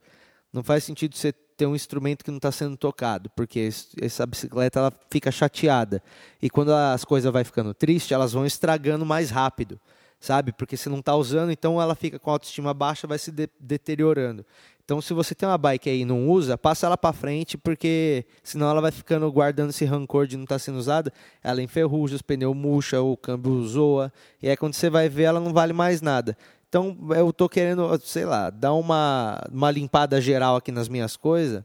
não 0.53 0.63
faz 0.63 0.83
sentido 0.83 1.15
você 1.15 1.33
ter 1.59 1.67
um 1.67 1.75
instrumento 1.75 2.25
que 2.25 2.31
não 2.31 2.38
está 2.38 2.53
sendo 2.53 2.77
tocado, 2.77 3.29
porque 3.35 3.69
essa 4.00 4.25
bicicleta 4.25 4.79
ela 4.79 4.93
fica 5.11 5.31
chateada. 5.33 6.00
E 6.41 6.49
quando 6.49 6.73
as 6.73 7.05
coisas 7.05 7.31
vai 7.33 7.43
ficando 7.43 7.75
triste, 7.75 8.15
elas 8.15 8.33
vão 8.33 8.47
estragando 8.47 9.05
mais 9.05 9.29
rápido, 9.31 9.79
sabe? 10.21 10.53
Porque 10.53 10.77
você 10.77 10.88
não 10.88 11.00
está 11.00 11.17
usando, 11.17 11.50
então 11.50 11.83
ela 11.83 11.97
fica 11.97 12.17
com 12.17 12.31
a 12.31 12.35
autoestima 12.35 12.73
baixa, 12.73 13.09
vai 13.09 13.19
se 13.19 13.33
de 13.33 13.50
deteriorando. 13.59 14.47
Então, 14.85 15.03
se 15.03 15.12
você 15.12 15.35
tem 15.35 15.47
uma 15.47 15.59
bike 15.59 15.91
aí 15.91 16.00
e 16.00 16.05
não 16.05 16.29
usa, 16.29 16.57
passa 16.57 16.87
ela 16.87 16.97
para 16.97 17.12
frente, 17.12 17.59
porque 17.59 18.25
senão 18.43 18.71
ela 18.71 18.81
vai 18.81 18.91
ficando 18.91 19.31
guardando 19.31 19.69
esse 19.69 19.85
rancor 19.85 20.27
de 20.27 20.37
não 20.37 20.45
estar 20.45 20.55
tá 20.55 20.59
sendo 20.61 20.79
usada. 20.79 21.12
Ela 21.45 21.61
enferruja, 21.61 22.17
os 22.17 22.23
pneus 22.23 22.57
murcha, 22.57 23.03
o 23.03 23.15
câmbio 23.15 23.62
zoa. 23.67 24.11
E 24.41 24.49
aí, 24.49 24.57
quando 24.57 24.73
você 24.73 24.88
vai 24.88 25.07
ver, 25.07 25.25
ela 25.25 25.41
não 25.41 25.53
vale 25.53 25.75
mais 25.75 26.00
nada. 26.00 26.35
Então 26.69 26.97
eu 27.17 27.33
tô 27.33 27.49
querendo, 27.49 27.99
sei 28.05 28.27
lá, 28.27 28.51
dar 28.51 28.75
uma, 28.75 29.41
uma 29.51 29.71
limpada 29.71 30.21
geral 30.21 30.57
aqui 30.57 30.71
nas 30.71 30.89
minhas 30.89 31.17
coisas 31.17 31.65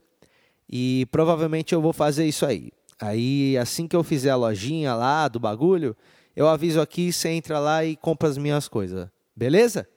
e 0.70 1.06
provavelmente 1.12 1.74
eu 1.74 1.82
vou 1.82 1.92
fazer 1.92 2.26
isso 2.26 2.46
aí. 2.46 2.72
Aí 3.00 3.58
assim 3.58 3.86
que 3.86 3.96
eu 3.96 4.04
fizer 4.04 4.30
a 4.30 4.36
lojinha 4.36 4.96
lá 4.96 5.28
do 5.28 5.40
bagulho, 5.40 5.96
eu 6.36 6.48
aviso 6.48 6.80
aqui, 6.80 7.12
você 7.12 7.30
entra 7.30 7.60
lá 7.60 7.84
e 7.84 7.98
compra 7.98 8.30
as 8.30 8.38
minhas 8.38 8.70
coisas. 8.70 9.10
Beleza? 9.36 9.88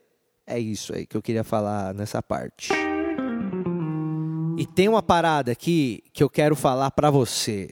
É 0.45 0.59
isso 0.59 0.93
aí 0.93 1.07
que 1.07 1.17
eu 1.17 1.23
queria 1.23 1.45
falar 1.45 1.95
nessa 1.95 2.21
parte. 2.21 2.73
E 4.59 4.67
tem 4.67 4.89
uma 4.89 5.03
parada 5.03 5.53
aqui 5.53 6.03
que 6.13 6.23
eu 6.23 6.31
quero 6.31 6.57
falar 6.57 6.91
para 6.91 7.11
você. 7.11 7.71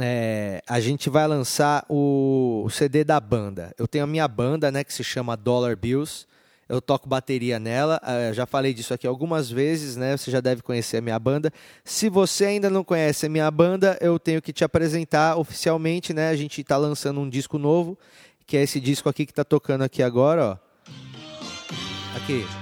É, 0.00 0.62
a 0.66 0.80
gente 0.80 1.08
vai 1.10 1.28
lançar 1.28 1.84
o 1.88 2.66
CD 2.70 3.04
da 3.04 3.20
banda. 3.20 3.72
Eu 3.78 3.86
tenho 3.86 4.04
a 4.04 4.06
minha 4.06 4.26
banda, 4.26 4.72
né, 4.72 4.82
que 4.82 4.92
se 4.92 5.04
chama 5.04 5.36
Dollar 5.36 5.76
Bills 5.76 6.26
eu 6.72 6.80
toco 6.80 7.06
bateria 7.06 7.58
nela. 7.58 8.00
Uh, 8.02 8.32
já 8.32 8.46
falei 8.46 8.72
disso 8.72 8.94
aqui 8.94 9.06
algumas 9.06 9.50
vezes, 9.50 9.94
né? 9.94 10.16
Você 10.16 10.30
já 10.30 10.40
deve 10.40 10.62
conhecer 10.62 10.96
a 10.96 11.00
minha 11.02 11.18
banda. 11.18 11.52
Se 11.84 12.08
você 12.08 12.46
ainda 12.46 12.70
não 12.70 12.82
conhece 12.82 13.26
a 13.26 13.28
minha 13.28 13.50
banda, 13.50 13.98
eu 14.00 14.18
tenho 14.18 14.40
que 14.40 14.54
te 14.54 14.64
apresentar 14.64 15.36
oficialmente, 15.36 16.14
né? 16.14 16.30
A 16.30 16.36
gente 16.36 16.62
está 16.62 16.78
lançando 16.78 17.20
um 17.20 17.28
disco 17.28 17.58
novo, 17.58 17.98
que 18.46 18.56
é 18.56 18.62
esse 18.62 18.80
disco 18.80 19.06
aqui 19.06 19.26
que 19.26 19.32
está 19.32 19.44
tocando 19.44 19.82
aqui 19.82 20.02
agora, 20.02 20.58
ó. 20.58 22.16
Aqui. 22.16 22.61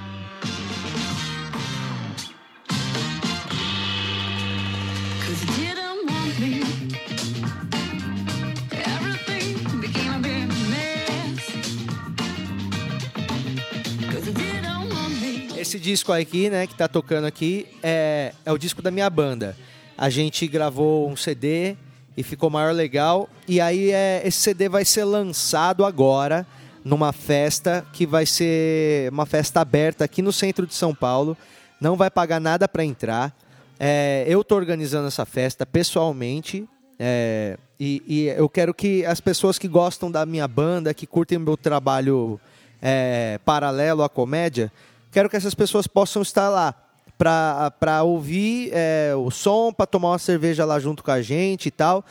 Esse 15.71 15.79
disco 15.79 16.13
aqui, 16.13 16.51
né, 16.51 16.67
que 16.67 16.75
tá 16.75 16.89
tocando 16.89 17.27
aqui, 17.27 17.65
é, 17.81 18.33
é 18.45 18.51
o 18.51 18.59
disco 18.59 18.83
da 18.83 18.91
minha 18.91 19.09
banda. 19.09 19.57
A 19.97 20.11
gente 20.11 20.45
gravou 20.49 21.09
um 21.09 21.15
CD 21.15 21.77
e 22.17 22.25
ficou 22.25 22.51
maior 22.51 22.75
legal. 22.75 23.31
E 23.47 23.61
aí 23.61 23.93
é, 23.93 24.21
esse 24.25 24.39
CD 24.39 24.69
vai 24.69 24.85
ser 24.85 25.05
lançado 25.05 25.85
agora 25.85 26.45
numa 26.85 27.13
festa 27.13 27.87
que 27.93 28.05
vai 28.05 28.27
ser 28.27 29.13
uma 29.13 29.25
festa 29.25 29.61
aberta 29.61 30.05
aqui 30.05 30.21
no 30.23 30.33
centro 30.33 30.67
de 30.67 30.75
São 30.75 30.93
Paulo. 30.93 31.37
Não 31.81 31.95
vai 31.95 32.11
pagar 32.11 32.41
nada 32.41 32.67
para 32.67 32.85
entrar. 32.85 33.33
É, 33.79 34.25
eu 34.27 34.43
tô 34.43 34.57
organizando 34.57 35.07
essa 35.07 35.25
festa 35.25 35.65
pessoalmente. 35.65 36.69
É, 36.99 37.57
e, 37.79 38.03
e, 38.09 38.27
eu 38.27 38.49
quero 38.49 38.75
que 38.75 39.07
as 39.07 39.21
pessoas 39.21 39.57
que 39.57 39.69
gostam 39.69 40.11
da 40.11 40.27
minha 40.27 40.49
banda, 40.49 40.93
que 40.93 41.07
curtem 41.07 41.39
o 41.39 41.41
meu 41.41 41.57
trabalho 41.57 42.41
é, 42.83 43.39
paralelo 43.45 44.03
à 44.03 44.09
comédia, 44.09 44.73
quero 45.11 45.29
que 45.29 45.37
essas 45.37 45.55
pessoas 45.55 45.87
possam 45.87 46.23
estar 46.23 46.49
lá 46.49 46.75
para 47.19 48.03
ouvir 48.03 48.71
é, 48.73 49.13
o 49.15 49.31
som, 49.31 49.73
para 49.73 49.87
tomar 49.87 50.13
uma 50.13 50.19
cerveja 50.19 50.65
lá 50.65 50.81
junto 50.81 51.05
com 51.05 51.11
a 51.11 51.21
gente 51.21 51.67
e 51.67 51.71
tal. 51.71 52.05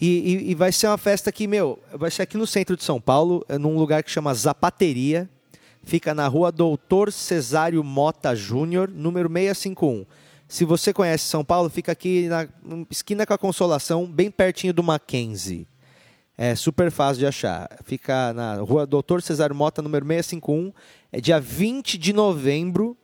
E, 0.00 0.06
e, 0.06 0.50
e, 0.50 0.54
vai 0.54 0.72
ser 0.72 0.88
uma 0.88 0.98
festa 0.98 1.32
que, 1.32 1.46
meu, 1.46 1.78
vai 1.94 2.10
ser 2.10 2.22
aqui 2.22 2.36
no 2.36 2.46
centro 2.46 2.76
de 2.76 2.84
São 2.84 3.00
Paulo, 3.00 3.44
é 3.48 3.56
num 3.56 3.76
lugar 3.76 4.02
que 4.02 4.10
chama 4.10 4.34
Zapateria. 4.34 5.28
Fica 5.82 6.12
na 6.12 6.26
rua 6.26 6.50
Doutor 6.50 7.12
Cesário 7.12 7.82
Mota 7.82 8.34
Júnior, 8.34 8.90
número 8.90 9.28
651. 9.28 10.04
Se 10.48 10.64
você 10.64 10.92
conhece 10.92 11.24
São 11.24 11.44
Paulo, 11.44 11.70
fica 11.70 11.92
aqui 11.92 12.28
na 12.28 12.48
esquina 12.90 13.24
com 13.24 13.32
a 13.32 13.38
Consolação, 13.38 14.04
bem 14.04 14.30
pertinho 14.30 14.74
do 14.74 14.82
Mackenzie. 14.82 15.66
É 16.38 16.54
super 16.54 16.90
fácil 16.90 17.20
de 17.20 17.26
achar. 17.26 17.68
Fica 17.84 18.32
na 18.34 18.56
rua 18.56 18.86
Doutor 18.86 19.22
Cesário 19.22 19.56
Mota, 19.56 19.80
número 19.80 20.04
651. 20.04 20.72
É 21.10 21.20
dia 21.20 21.40
20 21.40 21.96
de 21.96 22.12
novembro. 22.12 22.96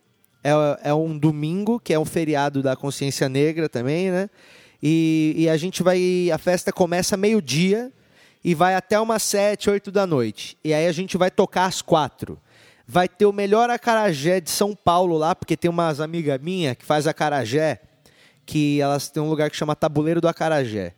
É, 0.43 0.89
é 0.89 0.93
um 0.93 1.17
domingo, 1.17 1.79
que 1.79 1.93
é 1.93 1.99
um 1.99 2.05
feriado 2.05 2.61
da 2.61 2.75
consciência 2.75 3.27
negra 3.27 3.67
também, 3.67 4.11
né? 4.11 4.29
E, 4.81 5.33
e 5.37 5.49
a 5.49 5.57
gente 5.57 5.81
vai. 5.81 6.29
A 6.31 6.37
festa 6.37 6.71
começa 6.71 7.17
meio-dia 7.17 7.91
e 8.43 8.53
vai 8.53 8.75
até 8.75 8.99
umas 8.99 9.23
sete, 9.23 9.69
oito 9.69 9.89
da 9.89 10.05
noite. 10.05 10.57
E 10.63 10.73
aí 10.73 10.85
a 10.85 10.91
gente 10.91 11.17
vai 11.17 11.31
tocar 11.31 11.65
às 11.65 11.81
quatro. 11.81 12.37
Vai 12.85 13.07
ter 13.07 13.25
o 13.25 13.31
melhor 13.31 13.69
acarajé 13.69 14.41
de 14.41 14.51
São 14.51 14.75
Paulo 14.75 15.17
lá, 15.17 15.33
porque 15.33 15.55
tem 15.55 15.71
umas 15.71 16.01
amigas 16.01 16.39
minhas 16.41 16.75
que 16.75 16.85
faz 16.85 17.07
acarajé, 17.07 17.81
que 18.45 18.81
elas 18.81 19.09
têm 19.09 19.23
um 19.23 19.29
lugar 19.29 19.49
que 19.49 19.55
chama 19.55 19.75
Tabuleiro 19.75 20.19
do 20.19 20.27
Acarajé. 20.27 20.93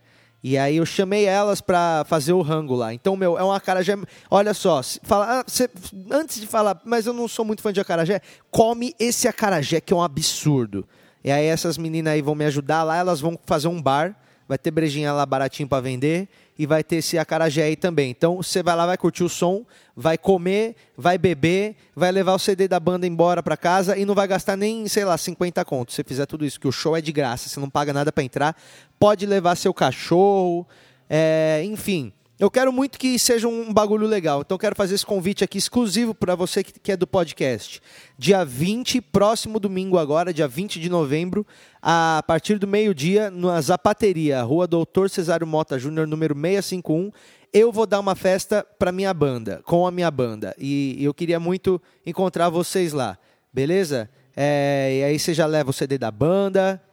E 0.47 0.59
aí 0.59 0.77
eu 0.77 0.85
chamei 0.85 1.25
elas 1.25 1.59
para 1.59 2.05
fazer 2.05 2.31
o 2.31 2.43
rango 2.43 2.75
lá. 2.75 2.93
Então, 2.93 3.17
meu, 3.17 3.35
é 3.35 3.43
um 3.43 3.51
acarajé. 3.51 3.97
Olha 4.29 4.53
só, 4.53 4.79
fala, 5.01 5.39
ah, 5.39 5.43
cê, 5.47 5.67
antes 6.11 6.39
de 6.39 6.45
falar, 6.45 6.79
mas 6.85 7.07
eu 7.07 7.13
não 7.13 7.27
sou 7.27 7.43
muito 7.43 7.63
fã 7.63 7.73
de 7.73 7.79
acarajé, 7.79 8.21
come 8.51 8.93
esse 8.99 9.27
acarajé 9.27 9.81
que 9.81 9.91
é 9.91 9.95
um 9.95 10.03
absurdo. 10.03 10.87
E 11.23 11.31
aí 11.31 11.47
essas 11.47 11.79
meninas 11.79 12.13
aí 12.13 12.21
vão 12.21 12.35
me 12.35 12.45
ajudar 12.45 12.83
lá, 12.83 12.95
elas 12.95 13.19
vão 13.19 13.39
fazer 13.43 13.69
um 13.69 13.81
bar, 13.81 14.15
vai 14.47 14.57
ter 14.57 14.71
brejinha 14.71 15.11
lá 15.11 15.25
baratinho 15.25 15.67
para 15.67 15.81
vender 15.81 16.27
e 16.57 16.65
vai 16.65 16.83
ter 16.83 16.97
esse 16.97 17.17
acarajé 17.17 17.63
aí 17.63 17.75
também. 17.75 18.11
Então 18.11 18.37
você 18.37 18.61
vai 18.63 18.75
lá, 18.75 18.85
vai 18.85 18.97
curtir 18.97 19.23
o 19.23 19.29
som, 19.29 19.65
vai 19.95 20.17
comer, 20.17 20.75
vai 20.97 21.17
beber, 21.17 21.75
vai 21.95 22.11
levar 22.11 22.33
o 22.33 22.39
CD 22.39 22.67
da 22.67 22.79
banda 22.79 23.05
embora 23.05 23.43
para 23.43 23.57
casa 23.57 23.97
e 23.97 24.05
não 24.05 24.15
vai 24.15 24.27
gastar 24.27 24.55
nem, 24.55 24.87
sei 24.87 25.03
lá, 25.05 25.17
50 25.17 25.63
contos. 25.65 25.95
Se 25.95 26.03
fizer 26.03 26.25
tudo 26.25 26.45
isso, 26.45 26.59
que 26.59 26.67
o 26.67 26.71
show 26.71 26.95
é 26.95 27.01
de 27.01 27.11
graça, 27.11 27.49
você 27.49 27.59
não 27.59 27.69
paga 27.69 27.91
nada 27.91 28.11
para 28.11 28.23
entrar, 28.23 28.55
pode 28.99 29.25
levar 29.25 29.55
seu 29.55 29.73
cachorro, 29.73 30.65
é, 31.09 31.61
enfim. 31.65 32.13
Eu 32.37 32.51
quero 32.51 32.69
muito 32.73 32.99
que 32.99 33.17
seja 33.17 33.47
um 33.47 33.73
bagulho 33.73 34.05
legal. 34.05 34.41
Então 34.41 34.57
quero 34.57 34.75
fazer 34.75 34.95
esse 34.95 35.05
convite 35.05 35.41
aqui 35.41 35.57
exclusivo 35.57 36.13
para 36.13 36.35
você 36.35 36.65
que 36.65 36.91
é 36.91 36.97
do 36.97 37.07
podcast. 37.07 37.81
Dia 38.17 38.43
20, 38.43 38.99
próximo 38.99 39.57
domingo 39.57 39.97
agora, 39.97 40.33
dia 40.33 40.45
20 40.45 40.77
de 40.77 40.89
novembro, 40.89 41.47
a 41.81 42.21
partir 42.27 42.59
do 42.59 42.67
meio-dia, 42.67 43.31
na 43.31 43.61
Zapateria, 43.61 44.41
Rua 44.41 44.67
Doutor 44.67 45.09
Cesário 45.09 45.47
Mota 45.47 45.79
Júnior, 45.79 46.05
número 46.07 46.35
651, 46.35 47.09
eu 47.53 47.71
vou 47.71 47.85
dar 47.85 48.01
uma 48.01 48.15
festa 48.15 48.67
para 48.77 48.91
minha 48.91 49.13
banda, 49.13 49.61
com 49.63 49.87
a 49.87 49.91
minha 49.91 50.11
banda. 50.11 50.53
E 50.59 51.01
eu 51.01 51.13
queria 51.13 51.39
muito 51.39 51.81
encontrar 52.05 52.49
vocês 52.49 52.91
lá. 52.91 53.17
Beleza? 53.53 54.09
É, 54.35 54.97
e 54.99 55.03
aí 55.05 55.17
você 55.17 55.33
já 55.33 55.45
leva 55.45 55.69
o 55.69 55.73
CD 55.73 55.97
da 55.97 56.11
banda, 56.11 56.83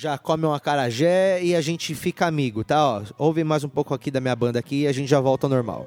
já 0.00 0.16
come 0.16 0.46
um 0.46 0.54
acarajé 0.54 1.42
e 1.42 1.54
a 1.54 1.60
gente 1.60 1.94
fica 1.94 2.26
amigo, 2.26 2.64
tá? 2.64 2.82
Ó, 2.82 3.02
ouve 3.18 3.44
mais 3.44 3.64
um 3.64 3.68
pouco 3.68 3.92
aqui 3.92 4.10
da 4.10 4.18
minha 4.18 4.34
banda 4.34 4.58
aqui 4.58 4.84
e 4.84 4.86
a 4.86 4.92
gente 4.92 5.06
já 5.06 5.20
volta 5.20 5.46
ao 5.46 5.50
normal. 5.50 5.86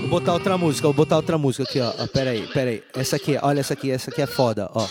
Vou 0.00 0.20
botar 0.20 0.34
outra 0.34 0.58
música, 0.58 0.86
vou 0.86 0.92
botar 0.92 1.16
outra 1.16 1.38
música 1.38 1.64
aqui, 1.64 1.80
ó. 1.80 1.94
ó 1.98 2.06
pera 2.06 2.32
aí, 2.32 2.46
pera 2.48 2.70
aí. 2.72 2.82
Essa 2.94 3.16
aqui, 3.16 3.38
olha 3.40 3.60
essa 3.60 3.72
aqui, 3.72 3.90
essa 3.90 4.10
aqui 4.10 4.20
é 4.20 4.26
foda, 4.26 4.70
ó. 4.74 4.86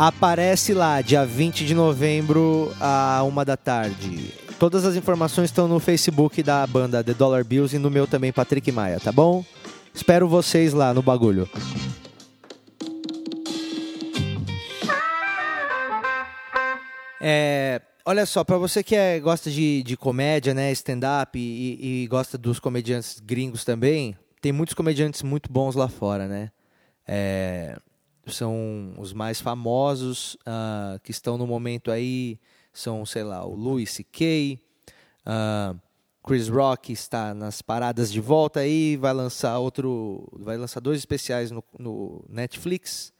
Aparece 0.00 0.72
lá, 0.72 1.02
dia 1.02 1.26
20 1.26 1.66
de 1.66 1.74
novembro, 1.74 2.74
a 2.80 3.22
uma 3.22 3.44
da 3.44 3.54
tarde. 3.54 4.32
Todas 4.58 4.86
as 4.86 4.96
informações 4.96 5.50
estão 5.50 5.68
no 5.68 5.78
Facebook 5.78 6.42
da 6.42 6.66
banda 6.66 7.04
The 7.04 7.12
Dollar 7.12 7.44
Bills 7.44 7.76
e 7.76 7.78
no 7.78 7.90
meu 7.90 8.06
também, 8.06 8.32
Patrick 8.32 8.72
Maia, 8.72 8.98
tá 8.98 9.12
bom? 9.12 9.44
Espero 9.92 10.26
vocês 10.26 10.72
lá 10.72 10.94
no 10.94 11.02
bagulho. 11.02 11.46
É, 17.20 17.82
olha 18.06 18.24
só, 18.24 18.42
para 18.42 18.56
você 18.56 18.82
que 18.82 18.96
é, 18.96 19.20
gosta 19.20 19.50
de, 19.50 19.82
de 19.82 19.98
comédia, 19.98 20.54
né, 20.54 20.72
stand-up 20.72 21.38
e, 21.38 22.04
e, 22.04 22.06
gosta 22.06 22.38
dos 22.38 22.58
comediantes 22.58 23.20
gringos 23.20 23.66
também, 23.66 24.16
tem 24.40 24.50
muitos 24.50 24.74
comediantes 24.74 25.22
muito 25.22 25.52
bons 25.52 25.74
lá 25.74 25.88
fora, 25.88 26.26
né? 26.26 26.50
É, 27.06 27.76
são 28.26 28.94
os 28.98 29.12
mais 29.12 29.40
famosos 29.40 30.34
uh, 30.46 31.00
que 31.02 31.10
estão 31.10 31.38
no 31.38 31.46
momento 31.46 31.90
aí 31.90 32.38
são 32.72 33.04
sei 33.04 33.24
lá 33.24 33.44
o 33.44 33.54
Louis 33.54 33.90
C.K. 33.90 34.58
Uh, 35.26 35.78
Chris 36.22 36.48
Rock 36.48 36.92
está 36.92 37.32
nas 37.34 37.62
paradas 37.62 38.12
de 38.12 38.20
volta 38.20 38.60
aí 38.60 38.96
vai 38.96 39.12
lançar 39.12 39.58
outro 39.58 40.28
vai 40.32 40.56
lançar 40.56 40.80
dois 40.80 40.98
especiais 40.98 41.50
no, 41.50 41.64
no 41.78 42.24
Netflix 42.28 43.12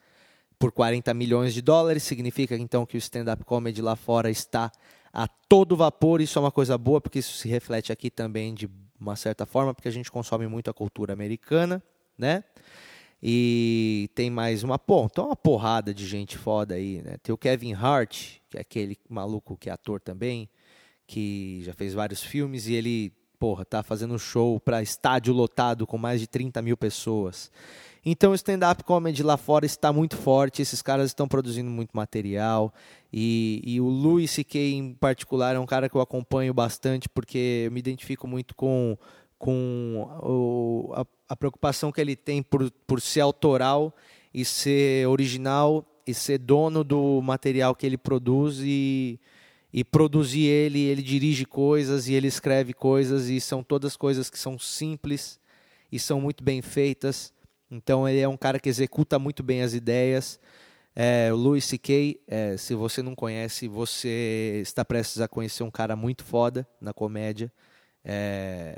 por 0.59 0.71
40 0.71 1.13
milhões 1.15 1.55
de 1.55 1.63
dólares 1.63 2.03
significa 2.03 2.55
então 2.57 2.85
que 2.85 2.97
o 2.97 2.99
stand-up 2.99 3.45
comedy 3.45 3.81
lá 3.81 3.97
fora 3.97 4.31
está 4.31 4.71
a 5.13 5.27
todo 5.27 5.77
vapor 5.77 6.21
isso 6.21 6.39
é 6.39 6.43
uma 6.43 6.53
coisa 6.53 6.77
boa 6.77 7.01
porque 7.01 7.19
isso 7.19 7.37
se 7.37 7.49
reflete 7.49 7.91
aqui 7.91 8.11
também 8.11 8.53
de 8.55 8.69
uma 9.01 9.17
certa 9.17 9.47
forma 9.47 9.73
porque 9.73 9.89
a 9.89 9.93
gente 9.93 10.11
consome 10.11 10.47
muito 10.47 10.69
a 10.71 10.75
cultura 10.75 11.15
americana 11.15 11.83
né 12.19 12.45
e 13.23 14.09
tem 14.15 14.31
mais 14.31 14.63
uma, 14.63 14.79
pô, 14.79 15.05
então 15.05 15.27
uma 15.27 15.37
porrada 15.37 15.93
de 15.93 16.07
gente 16.07 16.39
foda 16.39 16.75
aí, 16.75 17.03
né? 17.03 17.17
Tem 17.23 17.35
o 17.35 17.39
Kevin 17.39 17.75
Hart, 17.75 18.39
que 18.49 18.57
é 18.57 18.61
aquele 18.61 18.97
maluco 19.09 19.57
que 19.57 19.69
é 19.69 19.73
ator 19.73 20.01
também, 20.01 20.49
que 21.07 21.61
já 21.63 21.75
fez 21.75 21.93
vários 21.93 22.23
filmes 22.23 22.67
e 22.67 22.75
ele, 22.75 23.13
porra, 23.39 23.65
tá 23.65 23.83
fazendo 23.83 24.15
um 24.15 24.19
show 24.19 24.59
para 24.59 24.83
estádio 24.83 25.35
lotado 25.35 25.87
com 25.87 25.99
mais 25.99 26.21
de 26.21 26.27
30 26.27 26.63
mil 26.63 26.77
pessoas. 26.77 27.51
Então 28.05 28.33
o 28.33 28.35
stand-up 28.35 28.83
comedy 28.83 29.23
lá 29.23 29.37
fora 29.37 29.67
está 29.67 29.93
muito 29.93 30.17
forte, 30.17 30.63
esses 30.63 30.81
caras 30.81 31.11
estão 31.11 31.29
produzindo 31.29 31.71
muito 31.71 31.91
material. 31.93 32.73
E, 33.13 33.61
e 33.63 33.81
o 33.81 33.89
Louis 33.89 34.31
C.K. 34.31 34.73
em 34.73 34.95
particular 34.95 35.55
é 35.55 35.59
um 35.59 35.67
cara 35.67 35.89
que 35.89 35.97
eu 35.97 36.01
acompanho 36.01 36.55
bastante 36.55 37.09
porque 37.09 37.65
eu 37.67 37.71
me 37.71 37.81
identifico 37.81 38.27
muito 38.27 38.55
com 38.55 38.97
com 39.41 40.07
o, 40.23 40.93
a, 40.93 41.07
a, 41.31 41.35
preocupação 41.35 41.91
que 41.91 41.99
ele 41.99 42.15
tem 42.15 42.43
por, 42.43 42.71
por 42.87 43.01
ser 43.01 43.23
autoral 43.23 43.97
e 44.35 44.45
ser 44.45 45.09
original 45.09 45.83
e 46.07 46.13
ser 46.13 46.37
dono 46.37 46.85
do 46.85 47.23
material 47.23 47.75
que 47.75 47.87
ele 47.87 47.97
produz 47.97 48.59
e, 48.61 49.19
e 49.73 49.83
produzir 49.83 50.45
ele, 50.45 50.81
ele 50.81 51.01
dirige 51.01 51.47
coisas 51.47 52.07
e 52.07 52.13
ele 52.13 52.29
escreve 52.29 52.75
coisas 52.75 53.31
e 53.31 53.41
são 53.41 53.63
todas 53.63 53.97
coisas 53.97 54.29
que 54.29 54.39
são 54.39 54.59
simples 54.59 55.41
e 55.91 55.99
são 55.99 56.21
muito 56.21 56.45
bem 56.45 56.61
feitas. 56.61 57.33
Então 57.71 58.07
ele 58.07 58.21
é 58.21 58.29
um 58.29 58.37
cara 58.37 58.61
que 58.61 58.69
executa 58.69 59.19
muito 59.19 59.43
bem 59.43 59.63
as 59.63 59.73
ideias. 59.73 60.39
É, 60.95 61.33
o 61.33 61.37
Louis 61.37 61.65
C.K., 61.65 62.21
é, 62.29 62.59
se 62.59 62.75
você 62.75 63.01
não 63.01 63.15
conhece, 63.15 63.67
você 63.69 64.61
está 64.61 64.85
prestes 64.85 65.23
a 65.23 65.27
conhecer 65.27 65.63
um 65.63 65.71
cara 65.71 65.97
muito 65.97 66.25
foda 66.25 66.69
na 66.79 66.93
comédia. 66.93 67.51
É, 68.05 68.77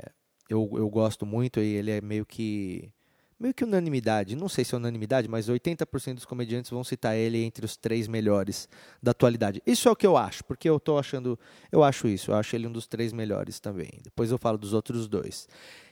eu, 0.53 0.69
eu 0.75 0.89
gosto 0.89 1.25
muito 1.25 1.59
e 1.59 1.75
ele 1.75 1.91
é 1.91 2.01
meio 2.01 2.25
que 2.25 2.91
meio 3.39 3.53
que 3.53 3.63
unanimidade, 3.65 4.37
não 4.37 4.47
sei 4.47 4.63
se 4.63 4.73
é 4.73 4.77
unanimidade, 4.77 5.27
mas 5.27 5.49
80% 5.49 6.13
dos 6.13 6.23
comediantes 6.23 6.71
vão 6.71 6.81
citar 6.81 7.17
ele 7.17 7.43
entre 7.43 7.65
os 7.65 7.75
três 7.75 8.07
melhores 8.07 8.69
da 9.01 9.11
atualidade. 9.11 9.61
Isso 9.65 9.89
é 9.89 9.91
o 9.91 9.95
que 9.97 10.07
eu 10.07 10.15
acho, 10.15 10.45
porque 10.45 10.69
eu 10.69 10.79
tô 10.79 10.97
achando, 10.97 11.37
eu 11.69 11.83
acho 11.83 12.07
isso, 12.07 12.31
eu 12.31 12.35
acho 12.35 12.55
ele 12.55 12.67
um 12.67 12.71
dos 12.71 12.87
três 12.87 13.11
melhores 13.11 13.59
também. 13.59 13.89
Depois 14.01 14.31
eu 14.31 14.37
falo 14.37 14.57
dos 14.57 14.71
outros 14.71 15.09
dois. 15.09 15.49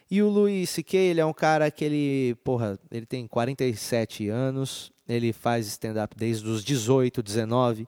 E 0.10 0.22
o 0.22 0.30
Louis 0.30 0.70
C.K., 0.70 0.98
ele 0.98 1.20
é 1.20 1.26
um 1.26 1.34
cara 1.34 1.70
que 1.70 1.84
ele, 1.84 2.36
porra, 2.36 2.80
ele 2.90 3.06
tem 3.06 3.28
47 3.28 4.30
anos, 4.30 4.90
ele 5.08 5.34
faz 5.34 5.68
stand-up 5.68 6.16
desde 6.16 6.48
os 6.48 6.64
18, 6.64 7.22
19. 7.22 7.86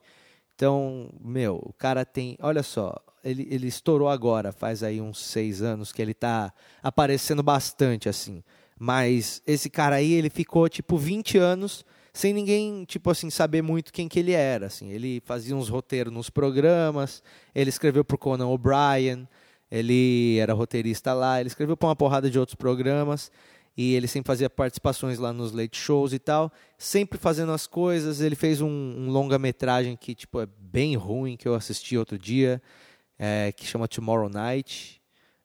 Então, 0.54 1.08
meu, 1.22 1.56
o 1.56 1.72
cara 1.72 2.04
tem, 2.04 2.36
olha 2.40 2.62
só, 2.62 2.94
ele, 3.24 3.48
ele 3.50 3.66
estourou 3.66 4.08
agora, 4.08 4.52
faz 4.52 4.82
aí 4.82 5.00
uns 5.00 5.18
seis 5.18 5.62
anos 5.62 5.92
que 5.92 6.02
ele 6.02 6.14
tá 6.14 6.52
aparecendo 6.82 7.42
bastante, 7.42 8.08
assim. 8.08 8.42
Mas 8.78 9.42
esse 9.46 9.70
cara 9.70 9.96
aí, 9.96 10.12
ele 10.12 10.28
ficou, 10.28 10.68
tipo, 10.68 10.96
20 10.96 11.38
anos 11.38 11.84
sem 12.12 12.32
ninguém, 12.32 12.84
tipo 12.84 13.10
assim, 13.10 13.28
saber 13.28 13.60
muito 13.60 13.92
quem 13.92 14.08
que 14.08 14.20
ele 14.20 14.32
era, 14.32 14.66
assim. 14.66 14.90
Ele 14.90 15.20
fazia 15.24 15.56
uns 15.56 15.68
roteiros 15.68 16.12
nos 16.12 16.30
programas, 16.30 17.22
ele 17.52 17.70
escreveu 17.70 18.04
pro 18.04 18.16
Conan 18.16 18.46
O'Brien, 18.46 19.26
ele 19.68 20.38
era 20.38 20.52
roteirista 20.52 21.12
lá, 21.12 21.40
ele 21.40 21.48
escreveu 21.48 21.76
para 21.76 21.88
uma 21.88 21.96
porrada 21.96 22.30
de 22.30 22.38
outros 22.38 22.54
programas 22.54 23.32
e 23.76 23.94
ele 23.94 24.06
sempre 24.06 24.28
fazia 24.28 24.48
participações 24.48 25.18
lá 25.18 25.32
nos 25.32 25.50
late 25.50 25.76
shows 25.76 26.12
e 26.12 26.18
tal, 26.20 26.52
sempre 26.78 27.18
fazendo 27.18 27.50
as 27.50 27.66
coisas. 27.66 28.20
Ele 28.20 28.36
fez 28.36 28.60
um, 28.60 28.68
um 28.68 29.10
longa-metragem 29.10 29.96
que 29.96 30.14
tipo 30.14 30.40
é 30.40 30.46
bem 30.46 30.94
ruim 30.94 31.36
que 31.36 31.48
eu 31.48 31.54
assisti 31.54 31.98
outro 31.98 32.16
dia, 32.16 32.62
é, 33.18 33.52
que 33.52 33.66
chama 33.66 33.88
Tomorrow 33.88 34.28
Night 34.28 35.00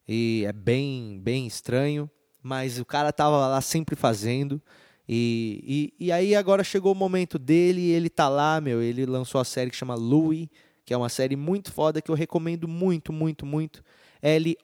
e 0.06 0.44
é 0.46 0.52
bem 0.52 1.20
bem 1.22 1.46
estranho, 1.46 2.10
mas 2.42 2.78
o 2.78 2.84
cara 2.84 3.12
tava 3.12 3.46
lá 3.46 3.60
sempre 3.60 3.94
fazendo. 3.94 4.60
E, 5.08 5.92
e, 5.98 6.06
e 6.06 6.12
aí 6.12 6.36
agora 6.36 6.62
chegou 6.62 6.92
o 6.92 6.94
momento 6.94 7.36
dele, 7.38 7.90
ele 7.90 8.08
tá 8.08 8.28
lá, 8.28 8.60
meu, 8.60 8.80
ele 8.80 9.04
lançou 9.04 9.40
a 9.40 9.44
série 9.44 9.70
que 9.70 9.76
chama 9.76 9.96
Louie, 9.96 10.48
que 10.84 10.94
é 10.94 10.96
uma 10.96 11.08
série 11.08 11.34
muito 11.34 11.72
foda 11.72 12.00
que 12.00 12.10
eu 12.10 12.14
recomendo 12.14 12.68
muito, 12.68 13.12
muito, 13.12 13.44
muito. 13.44 13.82
L-O-U-I-E, 14.22 14.60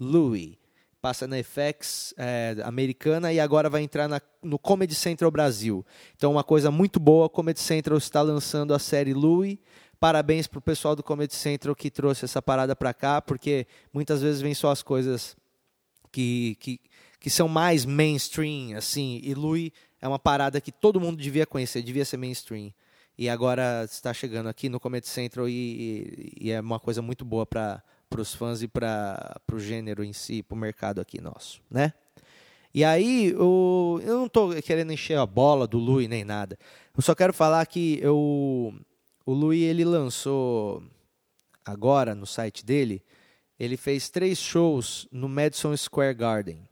Louie. 0.00 0.58
Passa 1.00 1.26
na 1.26 1.36
FX 1.42 2.14
é, 2.16 2.56
americana 2.64 3.30
e 3.32 3.38
agora 3.38 3.68
vai 3.68 3.82
entrar 3.82 4.08
na, 4.08 4.20
no 4.42 4.58
Comedy 4.58 4.94
Central 4.94 5.30
Brasil. 5.30 5.84
Então, 6.16 6.32
uma 6.32 6.42
coisa 6.42 6.70
muito 6.70 6.98
boa, 6.98 7.26
o 7.26 7.30
Comedy 7.30 7.60
Central 7.60 7.98
está 7.98 8.22
lançando 8.22 8.72
a 8.72 8.78
série 8.78 9.12
Louie. 9.12 9.60
Parabéns 9.98 10.46
pro 10.46 10.60
pessoal 10.60 10.94
do 10.94 11.02
Comedy 11.02 11.34
Central 11.34 11.74
que 11.74 11.90
trouxe 11.90 12.24
essa 12.24 12.42
parada 12.42 12.74
para 12.74 12.92
cá, 12.92 13.22
porque 13.22 13.66
muitas 13.92 14.22
vezes 14.22 14.40
vem 14.40 14.54
só 14.54 14.70
as 14.70 14.82
coisas 14.82 15.36
que, 16.10 16.56
que, 16.60 16.80
que 17.18 17.30
são 17.30 17.48
mais 17.48 17.84
mainstream, 17.84 18.76
assim, 18.76 19.20
e 19.22 19.34
Louis 19.34 19.70
é 20.00 20.06
uma 20.06 20.18
parada 20.18 20.60
que 20.60 20.70
todo 20.70 21.00
mundo 21.00 21.16
devia 21.16 21.46
conhecer, 21.46 21.82
devia 21.82 22.04
ser 22.04 22.16
mainstream. 22.16 22.72
E 23.16 23.28
agora 23.28 23.84
está 23.84 24.12
chegando 24.12 24.48
aqui 24.48 24.68
no 24.68 24.80
Comedy 24.80 25.06
Central 25.06 25.48
e, 25.48 25.52
e, 25.52 26.46
e 26.48 26.50
é 26.50 26.60
uma 26.60 26.80
coisa 26.80 27.00
muito 27.00 27.24
boa 27.24 27.46
para 27.46 27.82
os 28.16 28.34
fãs 28.34 28.60
e 28.62 28.68
para 28.68 29.40
o 29.52 29.58
gênero 29.58 30.02
em 30.04 30.12
si, 30.12 30.42
para 30.42 30.54
o 30.54 30.58
mercado 30.58 31.00
aqui 31.00 31.20
nosso, 31.20 31.60
né? 31.70 31.92
E 32.74 32.84
aí, 32.84 33.32
o, 33.38 34.00
eu 34.02 34.18
não 34.18 34.26
estou 34.26 34.52
querendo 34.60 34.92
encher 34.92 35.16
a 35.16 35.24
bola 35.24 35.64
do 35.64 35.78
Louis 35.78 36.08
nem 36.08 36.24
nada. 36.24 36.58
Eu 36.96 37.02
só 37.02 37.14
quero 37.14 37.32
falar 37.32 37.64
que 37.66 38.00
eu, 38.02 38.74
o 39.26 39.32
Louis 39.32 39.62
ele 39.62 39.84
lançou 39.84 40.82
agora 41.64 42.14
no 42.14 42.26
site 42.26 42.64
dele, 42.64 43.02
ele 43.58 43.76
fez 43.76 44.10
três 44.10 44.38
shows 44.38 45.08
no 45.10 45.28
Madison 45.28 45.76
Square 45.76 46.14
Garden, 46.14 46.68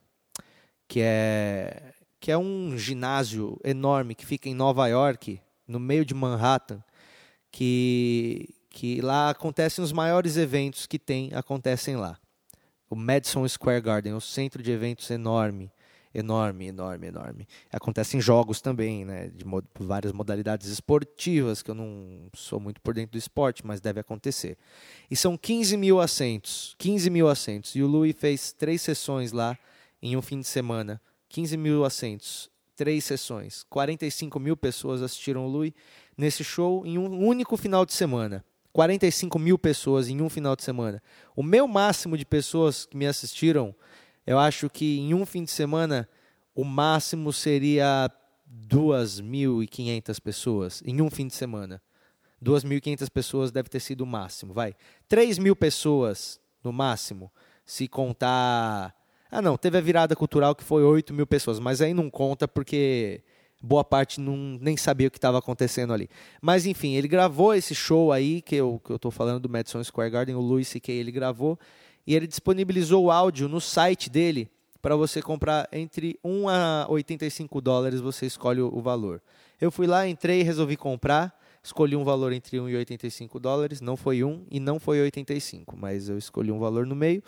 que 0.87 1.01
é 1.01 1.95
que 2.23 2.31
é 2.31 2.39
um 2.39 2.79
ginásio 2.79 3.59
enorme 3.65 4.15
que 4.15 4.25
fica 4.25 4.49
em 4.49 4.55
Nova 4.55 4.87
York, 4.87 5.41
no 5.67 5.81
meio 5.81 6.05
de 6.05 6.15
Manhattan, 6.15 6.81
que, 7.51 8.49
que 8.71 9.01
lá 9.01 9.31
acontecem 9.31 9.83
os 9.83 9.91
maiores 9.91 10.37
eventos 10.37 10.87
que 10.87 11.01
tem, 11.01 11.33
acontecem 11.35 11.97
lá. 11.97 12.17
O 12.89 12.95
Madison 12.95 13.47
Square 13.49 13.81
Garden, 13.81 14.15
o 14.15 14.21
centro 14.21 14.63
de 14.63 14.71
eventos 14.71 15.11
enorme, 15.11 15.73
enorme, 16.15 16.67
enorme, 16.67 17.07
enorme. 17.07 17.49
Acontecem 17.71 18.21
jogos 18.21 18.61
também, 18.61 19.05
né, 19.05 19.29
de 19.29 19.45
várias 19.79 20.13
modalidades 20.13 20.69
esportivas, 20.69 21.63
que 21.63 21.71
eu 21.71 21.75
não 21.75 22.29
sou 22.35 22.61
muito 22.61 22.81
por 22.81 22.95
dentro 22.95 23.13
do 23.13 23.19
esporte, 23.19 23.67
mas 23.67 23.81
deve 23.81 24.01
acontecer. 24.01 24.57
E 25.11 25.17
são 25.17 25.37
15 25.37 25.77
mil 25.77 26.01
assentos, 26.01 26.75
15 26.79 27.11
mil 27.11 27.29
assentos. 27.29 27.75
E 27.75 27.83
o 27.83 27.87
Louis 27.87 28.15
fez 28.17 28.53
três 28.53 28.83
sessões 28.83 29.33
lá 29.33 29.57
em 30.01 30.17
um 30.17 30.23
fim 30.23 30.41
de 30.41 30.47
semana, 30.47 31.01
15 31.29 31.57
mil 31.57 31.85
assentos 31.85 32.53
três 32.77 33.05
sessões. 33.05 33.65
45 33.71 34.41
mil 34.41 34.57
pessoas 34.57 35.03
assistiram 35.03 35.47
o 35.47 35.49
Lui 35.49 35.75
nesse 36.17 36.43
show 36.43 36.85
em 36.85 36.99
um 36.99 37.25
único 37.25 37.57
final 37.57 37.87
de 37.87 37.93
semana. 37.93 38.45
45 38.73 39.39
mil 39.39 39.59
pessoas 39.59 40.09
em 40.09 40.21
um 40.21 40.29
final 40.29 40.57
de 40.57 40.65
semana. 40.65 41.03
O 41.37 41.43
meu 41.43 41.69
máximo 41.69 42.17
de 42.17 42.25
pessoas 42.25 42.87
que 42.87 42.97
me 42.97 43.07
assistiram, 43.07 43.75
eu 44.27 44.39
acho 44.39 44.69
que 44.71 44.99
em 44.99 45.15
um 45.15 45.27
fim 45.27 45.45
de 45.45 45.51
semana, 45.51 46.09
o 46.55 46.65
máximo 46.65 47.33
seria 47.33 48.11
2.500 48.69 50.21
pessoas 50.21 50.83
em 50.85 51.01
um 51.01 51.11
fim 51.11 51.27
de 51.27 51.35
semana. 51.35 51.83
2.500 52.43 53.09
pessoas 53.11 53.53
deve 53.53 53.69
ter 53.69 53.81
sido 53.81 54.03
o 54.03 54.07
máximo, 54.07 54.53
vai. 54.53 54.75
3 55.09 55.39
mil 55.39 55.55
pessoas 55.55 56.41
no 56.63 56.73
máximo, 56.73 57.31
se 57.65 57.87
contar 57.89 58.95
ah, 59.35 59.41
não, 59.41 59.57
teve 59.57 59.79
a 59.79 59.81
virada 59.81 60.15
cultural 60.15 60.55
que 60.55 60.63
foi 60.63 60.85
8 60.85 61.15
mil 61.15 61.27
pessoas, 61.27 61.59
mas 61.59 61.81
aí 61.81 61.95
não 61.95 62.11
conta 62.11 62.47
porque 62.47 63.23
boa 63.63 63.83
parte 63.83 64.21
não, 64.21 64.37
nem 64.61 64.77
sabia 64.77 65.09
o 65.09 65.11
que 65.11 65.17
estava 65.17 65.39
acontecendo 65.39 65.91
ali. 65.95 66.11
Mas 66.43 66.67
enfim, 66.67 66.97
ele 66.97 67.09
gravou 67.09 67.55
esse 67.55 67.75
show 67.75 68.13
aí, 68.13 68.43
que 68.43 68.57
eu, 68.57 68.79
que 68.85 68.93
eu 68.93 69.11
falando 69.11 69.41
do 69.41 69.49
Madison 69.49 69.83
Square 69.83 70.11
Garden, 70.11 70.35
o 70.35 70.41
Louis 70.41 70.69
C.K. 70.69 70.93
ele 70.93 71.11
gravou, 71.11 71.59
e 72.07 72.15
ele 72.15 72.27
disponibilizou 72.27 73.05
o 73.05 73.11
áudio 73.11 73.49
no 73.49 73.61
site 73.61 74.11
dele 74.11 74.51
para 74.81 74.97
você 74.97 75.23
comprar 75.23 75.69
entre 75.73 76.19
1 76.25 76.49
a 76.49 76.87
85 76.89 77.61
dólares, 77.61 78.01
você 78.01 78.27
escolhe 78.27 78.61
o 78.61 78.81
valor. 78.81 79.23
Eu 79.61 79.71
fui 79.71 79.87
lá, 79.87 80.09
entrei, 80.09 80.43
resolvi 80.43 80.77
comprar, 80.77 81.39
escolhi 81.63 81.95
um 81.95 82.03
valor 82.03 82.33
entre 82.33 82.59
1 82.59 82.69
e 82.69 82.77
85 82.77 83.39
dólares, 83.39 83.81
não 83.81 83.97
foi 83.97 84.25
1 84.25 84.47
e 84.51 84.59
não 84.59 84.81
foi 84.81 85.01
85, 85.01 85.77
mas 85.77 86.09
eu 86.09 86.19
escolhi 86.19 86.51
um 86.51 86.59
valor 86.59 86.85
no 86.85 86.97
meio 86.97 87.23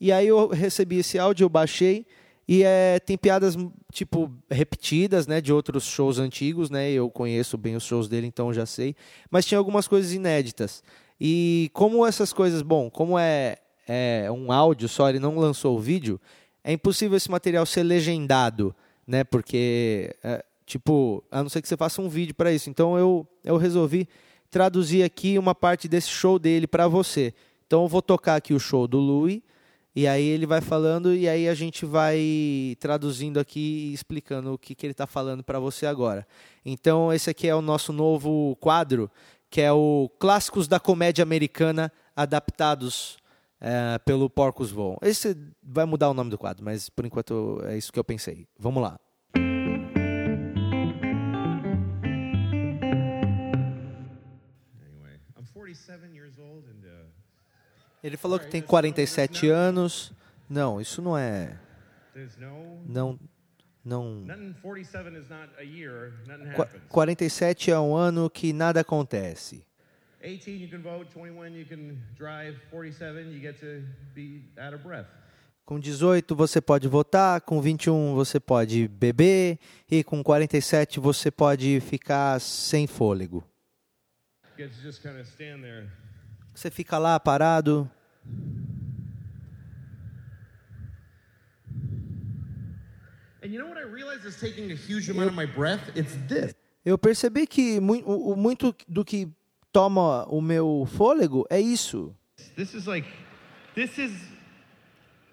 e 0.00 0.12
aí 0.12 0.28
eu 0.28 0.48
recebi 0.48 0.98
esse 0.98 1.18
áudio, 1.18 1.44
eu 1.44 1.48
baixei 1.48 2.06
e 2.46 2.62
é, 2.62 2.98
tem 3.00 3.18
piadas 3.18 3.56
tipo 3.92 4.32
repetidas, 4.50 5.26
né, 5.26 5.40
de 5.40 5.52
outros 5.52 5.84
shows 5.84 6.18
antigos, 6.18 6.70
né? 6.70 6.90
Eu 6.90 7.10
conheço 7.10 7.58
bem 7.58 7.76
os 7.76 7.84
shows 7.84 8.08
dele, 8.08 8.26
então 8.26 8.52
já 8.52 8.64
sei. 8.64 8.94
Mas 9.30 9.44
tinha 9.44 9.58
algumas 9.58 9.86
coisas 9.86 10.12
inéditas. 10.12 10.82
E 11.20 11.70
como 11.74 12.06
essas 12.06 12.32
coisas, 12.32 12.62
bom, 12.62 12.88
como 12.88 13.18
é, 13.18 13.56
é 13.88 14.30
um 14.30 14.52
áudio 14.52 14.88
só, 14.88 15.08
ele 15.08 15.18
não 15.18 15.36
lançou 15.38 15.76
o 15.76 15.80
vídeo, 15.80 16.20
é 16.62 16.72
impossível 16.72 17.16
esse 17.16 17.30
material 17.30 17.64
ser 17.64 17.82
legendado, 17.82 18.76
né? 19.06 19.24
Porque 19.24 20.14
é, 20.22 20.44
tipo, 20.66 21.24
a 21.30 21.42
não 21.42 21.48
ser 21.48 21.62
que 21.62 21.68
você 21.68 21.76
faça 21.76 22.02
um 22.02 22.08
vídeo 22.08 22.34
para 22.34 22.52
isso. 22.52 22.68
Então 22.68 22.98
eu 22.98 23.26
eu 23.42 23.56
resolvi 23.56 24.06
traduzir 24.50 25.02
aqui 25.02 25.38
uma 25.38 25.54
parte 25.54 25.88
desse 25.88 26.10
show 26.10 26.38
dele 26.38 26.66
para 26.66 26.86
você. 26.86 27.32
Então 27.66 27.82
eu 27.82 27.88
vou 27.88 28.02
tocar 28.02 28.36
aqui 28.36 28.52
o 28.52 28.60
show 28.60 28.86
do 28.86 28.98
Louis 28.98 29.40
e 29.96 30.06
aí 30.06 30.24
ele 30.24 30.46
vai 30.46 30.60
falando 30.60 31.14
e 31.14 31.28
aí 31.28 31.48
a 31.48 31.54
gente 31.54 31.86
vai 31.86 32.76
traduzindo 32.78 33.40
aqui 33.40 33.90
e 33.90 33.94
explicando 33.94 34.52
o 34.52 34.58
que, 34.58 34.74
que 34.74 34.84
ele 34.84 34.92
está 34.92 35.06
falando 35.06 35.42
para 35.42 35.58
você 35.58 35.86
agora. 35.86 36.26
Então 36.64 37.12
esse 37.12 37.30
aqui 37.30 37.48
é 37.48 37.54
o 37.54 37.62
nosso 37.62 37.92
novo 37.92 38.56
quadro, 38.60 39.10
que 39.50 39.60
é 39.60 39.72
o 39.72 40.10
Clássicos 40.18 40.68
da 40.68 40.78
Comédia 40.78 41.22
Americana 41.22 41.90
adaptados 42.14 43.16
é, 43.60 43.98
pelo 43.98 44.30
Porcos 44.30 44.70
Voam. 44.70 44.96
Esse 45.02 45.36
vai 45.62 45.84
mudar 45.84 46.08
o 46.10 46.14
nome 46.14 46.30
do 46.30 46.38
quadro, 46.38 46.64
mas 46.64 46.88
por 46.88 47.04
enquanto 47.04 47.60
é 47.64 47.76
isso 47.76 47.92
que 47.92 47.98
eu 47.98 48.04
pensei. 48.04 48.46
Vamos 48.58 48.82
lá. 48.82 48.98
Anyway, 54.80 55.18
I'm 55.36 55.46
47 55.52 56.14
years 56.14 56.38
old 56.38 56.66
and 56.68 56.86
uh... 56.86 57.08
Ele 58.02 58.16
falou 58.16 58.38
que 58.38 58.46
tem 58.46 58.62
47 58.62 59.48
anos. 59.48 60.12
Não, 60.48 60.80
isso 60.80 61.02
não 61.02 61.18
é. 61.18 61.58
Não. 62.86 63.18
Não. 63.84 64.24
47 66.88 67.70
é 67.70 67.78
um 67.78 67.96
ano 67.96 68.28
que 68.30 68.52
nada 68.52 68.80
acontece. 68.80 69.64
18 70.22 70.60
you 70.60 70.68
can 70.68 70.82
vote, 70.82 71.08
21 71.12 71.54
you 71.54 71.64
can 71.64 71.96
drive, 72.16 72.56
47 72.70 73.30
you 73.30 73.40
get 73.40 73.58
to 73.60 73.82
be 74.14 74.42
out 74.58 74.74
of 74.74 74.82
breath. 74.82 75.06
Com 75.64 75.78
18 75.78 76.34
você 76.34 76.62
pode 76.62 76.88
votar, 76.88 77.42
com 77.42 77.60
21 77.60 78.14
você 78.14 78.40
pode 78.40 78.88
beber. 78.88 79.58
E 79.90 80.02
com 80.02 80.22
47 80.22 80.98
você 80.98 81.30
pode 81.30 81.78
ficar 81.80 82.40
sem 82.40 82.86
fôlego. 82.86 83.44
Você 86.54 86.70
fica 86.70 86.96
lá 86.96 87.20
parado. 87.20 87.88
Eu 96.84 96.96
percebi 96.96 97.46
que 97.46 97.78
muito, 97.78 98.36
muito 98.36 98.74
do 98.88 99.04
que 99.04 99.28
toma 99.72 100.24
o 100.28 100.40
meu 100.40 100.86
fôlego 100.96 101.46
é 101.50 101.60
isso. 101.60 102.14
This 102.56 102.74
is 102.74 102.86
like 102.86 103.08
this 103.74 103.98
is 103.98 104.12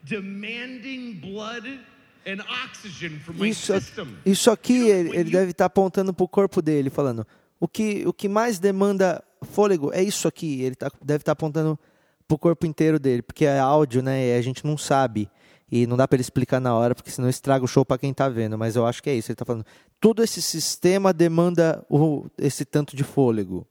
demanding 0.04 1.14
blood 1.14 1.80
and 2.28 2.42
oxygen 2.66 3.20
from 3.20 3.34
my 3.36 3.50
Isso, 3.50 3.74
system. 3.74 4.08
isso 4.26 4.50
aqui 4.52 4.88
ele, 4.90 5.16
ele 5.16 5.30
deve 5.32 5.52
estar 5.52 5.66
apontando 5.66 6.14
pro 6.14 6.28
corpo 6.28 6.62
dele, 6.62 6.90
falando: 6.90 7.26
o 7.60 7.68
que, 7.68 8.06
o 8.08 8.14
que 8.14 8.28
mais 8.28 8.60
demanda 8.60 9.24
fôlego 9.44 9.92
é 9.94 10.04
isso 10.04 10.28
aqui. 10.28 10.62
Ele 10.62 10.76
tá- 10.76 10.92
deve 11.04 11.22
estar 11.22 11.32
apontando 11.34 11.80
pro 12.28 12.38
corpo 12.38 12.66
inteiro 12.66 13.00
dele, 13.00 13.22
porque 13.22 13.46
é 13.46 13.60
áudio, 13.60 14.02
né? 14.02 14.28
E 14.28 14.38
a 14.38 14.42
gente 14.42 14.66
não 14.66 14.78
sabe. 14.78 15.30
E 15.72 15.88
não 15.88 15.98
dá 15.98 16.08
para 16.08 16.16
ele 16.18 16.22
explicar 16.22 16.60
na 16.60 16.76
hora, 16.76 16.94
porque 16.94 17.10
senão 17.10 17.28
estraga 17.28 17.66
o 17.66 17.68
show 17.68 17.84
para 17.84 17.98
quem 17.98 18.14
tá 18.14 18.30
vendo. 18.30 18.58
Mas 18.58 18.76
eu 18.76 18.86
acho 18.86 19.02
que 19.02 19.10
é 19.10 19.16
isso. 19.16 19.32
Ele 19.32 19.36
tá 19.36 19.46
falando: 19.46 19.66
todo 20.00 20.24
esse 20.24 20.42
sistema 20.42 21.12
demanda 21.14 21.84
o, 21.90 22.28
esse 22.38 22.64
tanto 22.66 22.96
de 22.96 23.04
fôlego. 23.04 23.68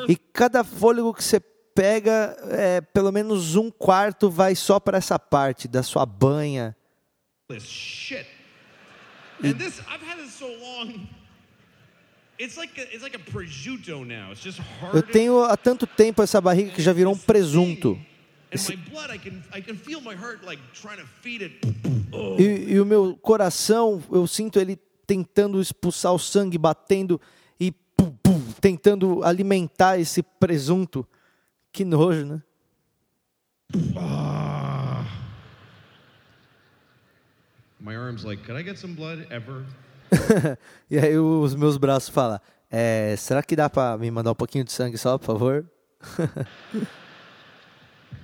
E 0.09 0.17
cada 0.33 0.65
fôlego 0.65 1.13
que 1.13 1.23
você 1.23 1.41
pega, 1.75 2.37
é, 2.51 2.81
pelo 2.81 3.13
menos 3.13 3.57
um 3.57 3.71
quarto 3.71 4.31
vai 4.31 4.55
só 4.55 4.79
para 4.81 4.97
essa 4.97 5.19
parte 5.19 5.67
da 5.69 5.83
sua 5.83 6.07
banha. 6.07 6.75
Eu 14.93 15.03
tenho 15.03 15.43
há 15.43 15.57
tanto 15.57 15.87
tempo 15.87 16.23
essa 16.23 16.41
barriga 16.41 16.71
que 16.71 16.83
já 16.83 16.93
virou 16.93 17.13
um 17.13 17.19
presunto. 17.19 17.99
E, 22.39 22.73
e 22.75 22.81
o 22.81 22.87
meu 22.87 23.17
coração, 23.17 24.03
eu 24.11 24.27
sinto 24.27 24.59
ele 24.59 24.77
tentando 25.07 25.61
expulsar 25.61 26.13
o 26.13 26.19
sangue, 26.19 26.57
batendo 26.57 27.21
e 27.59 27.73
pum, 27.97 28.11
pum, 28.23 28.41
tentando 28.61 29.23
alimentar 29.25 29.99
esse 29.99 30.23
presunto. 30.23 31.07
Que 31.73 31.85
nojo, 31.85 32.25
né? 32.25 32.43
My 37.81 37.97
arm's 37.97 38.25
like, 38.25 38.45
could 38.45 38.59
I 38.59 38.63
get 38.63 38.79
some 38.79 38.95
blood 38.95 39.27
ever? 39.31 39.65
E 40.91 40.99
aí 40.99 41.19
os 41.19 41.55
meus 41.55 41.77
braços 41.77 42.09
falam: 42.09 42.41
é, 42.71 43.15
será 43.17 43.43
que 43.43 43.57
dá 43.57 43.69
pra 43.69 43.99
me 43.99 44.11
mandar 44.11 44.31
um 44.31 44.35
pouquinho 44.35 44.65
de 44.65 44.73
sangue 44.73 44.97
só, 44.97 45.19
por 45.19 45.27
favor? 45.27 45.71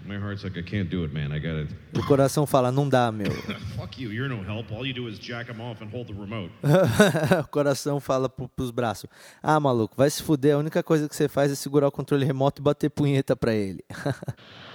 My 0.04 0.16
heart's 0.16 0.42
like, 0.44 0.58
I 0.58 0.62
can't 0.62 0.88
do 0.88 1.04
it, 1.04 1.12
man. 1.12 1.32
I 1.32 1.38
got 1.38 1.56
it. 1.56 1.74
O 1.96 2.06
coração 2.06 2.46
fala: 2.46 2.72
não 2.72 2.88
dá, 2.88 3.12
meu. 3.12 3.30
Fuck 3.76 4.00
you. 4.02 4.12
You're 4.12 4.28
no 4.28 4.42
help. 4.42 4.72
All 4.72 4.86
you 4.86 4.94
do 4.94 5.08
is 5.08 5.18
jack 5.18 5.50
him 5.50 5.60
off 5.60 5.82
and 5.82 5.88
hold 5.90 6.08
the 6.08 6.14
remote. 6.14 6.50
o 7.44 7.48
coração 7.48 8.00
fala 8.00 8.28
pro, 8.28 8.48
pros 8.48 8.70
braços: 8.70 9.08
ah, 9.42 9.58
maluco, 9.60 9.94
vai 9.96 10.08
se 10.10 10.22
fuder. 10.22 10.54
A 10.54 10.58
única 10.58 10.82
coisa 10.82 11.08
que 11.08 11.14
você 11.14 11.28
faz 11.28 11.52
é 11.52 11.54
segurar 11.54 11.88
o 11.88 11.92
controle 11.92 12.24
remoto 12.24 12.60
e 12.60 12.64
bater 12.64 12.90
punheta 12.90 13.36
pra 13.36 13.54
ele. 13.54 13.84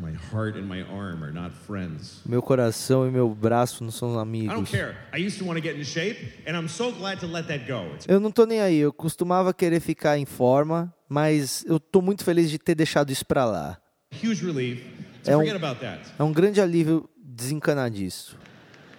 My 0.00 0.12
heart 0.32 0.56
and 0.56 0.62
my 0.66 0.82
arm 0.82 1.22
are 1.22 1.32
not 1.32 1.54
friends. 1.66 2.20
meu 2.24 2.40
coração 2.40 3.06
e 3.06 3.10
meu 3.10 3.28
braço 3.34 3.84
não 3.84 3.90
são 3.90 4.10
I 4.10 4.12
don't 4.14 4.22
amigos. 4.22 4.70
care. 4.70 4.96
I 5.14 5.18
used 5.26 5.38
to 5.38 5.44
want 5.44 5.60
to 5.60 5.62
get 5.62 5.76
in 5.78 5.84
shape, 5.84 6.32
and 6.48 6.52
I'm 6.58 6.68
so 6.68 6.90
glad 6.92 7.20
to 7.20 7.26
let 7.26 7.46
that 7.48 7.66
go. 7.70 7.94
It's 7.94 8.06
Eu 8.08 8.18
não 8.20 8.30
tô 8.30 8.44
nem 8.46 8.60
aí, 8.60 8.78
eu 8.78 8.92
costumava 8.92 9.52
querer 9.52 9.80
ficar 9.80 10.16
em 10.18 10.24
forma, 10.24 10.92
mas 11.08 11.64
eu 11.66 11.78
tô 11.78 12.00
muito 12.00 12.24
feliz 12.24 12.50
de 12.50 12.58
ter 12.58 12.74
deixado 12.74 13.10
isso 13.12 13.26
pra 13.26 13.44
lá. 13.44 13.78
huge 14.24 14.44
relief 14.44 14.82
É 15.26 15.36
um- 15.36 15.40
forget 15.40 15.54
about 15.56 15.80
that. 15.80 16.00
É 16.18 16.22
um 16.22 16.32
grande 16.32 16.60
alívio 16.60 17.08
desencanar 17.22 17.90
disso. 17.90 18.36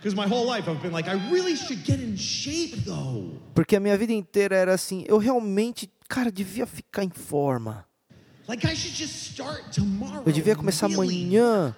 Because 0.01 0.15
my 0.15 0.25
whole 0.25 0.47
life 0.49 0.67
I've 0.69 0.81
been 0.81 0.91
like, 0.91 1.07
I 1.09 1.13
really 1.31 1.55
should 1.55 1.83
get 1.85 1.99
in 1.99 2.17
shape, 2.17 2.81
though. 2.85 3.37
Porque 3.53 3.75
a 3.75 3.79
minha 3.79 3.95
vida 3.97 4.11
inteira 4.13 4.55
era 4.55 4.73
assim, 4.73 5.03
eu 5.07 5.17
realmente, 5.19 5.87
cara, 6.09 6.31
devia 6.31 6.65
ficar 6.65 7.03
em 7.03 7.09
forma. 7.11 7.85
Eu 10.25 10.31
devia 10.31 10.55
começar 10.55 10.87
amanhã 10.87 11.75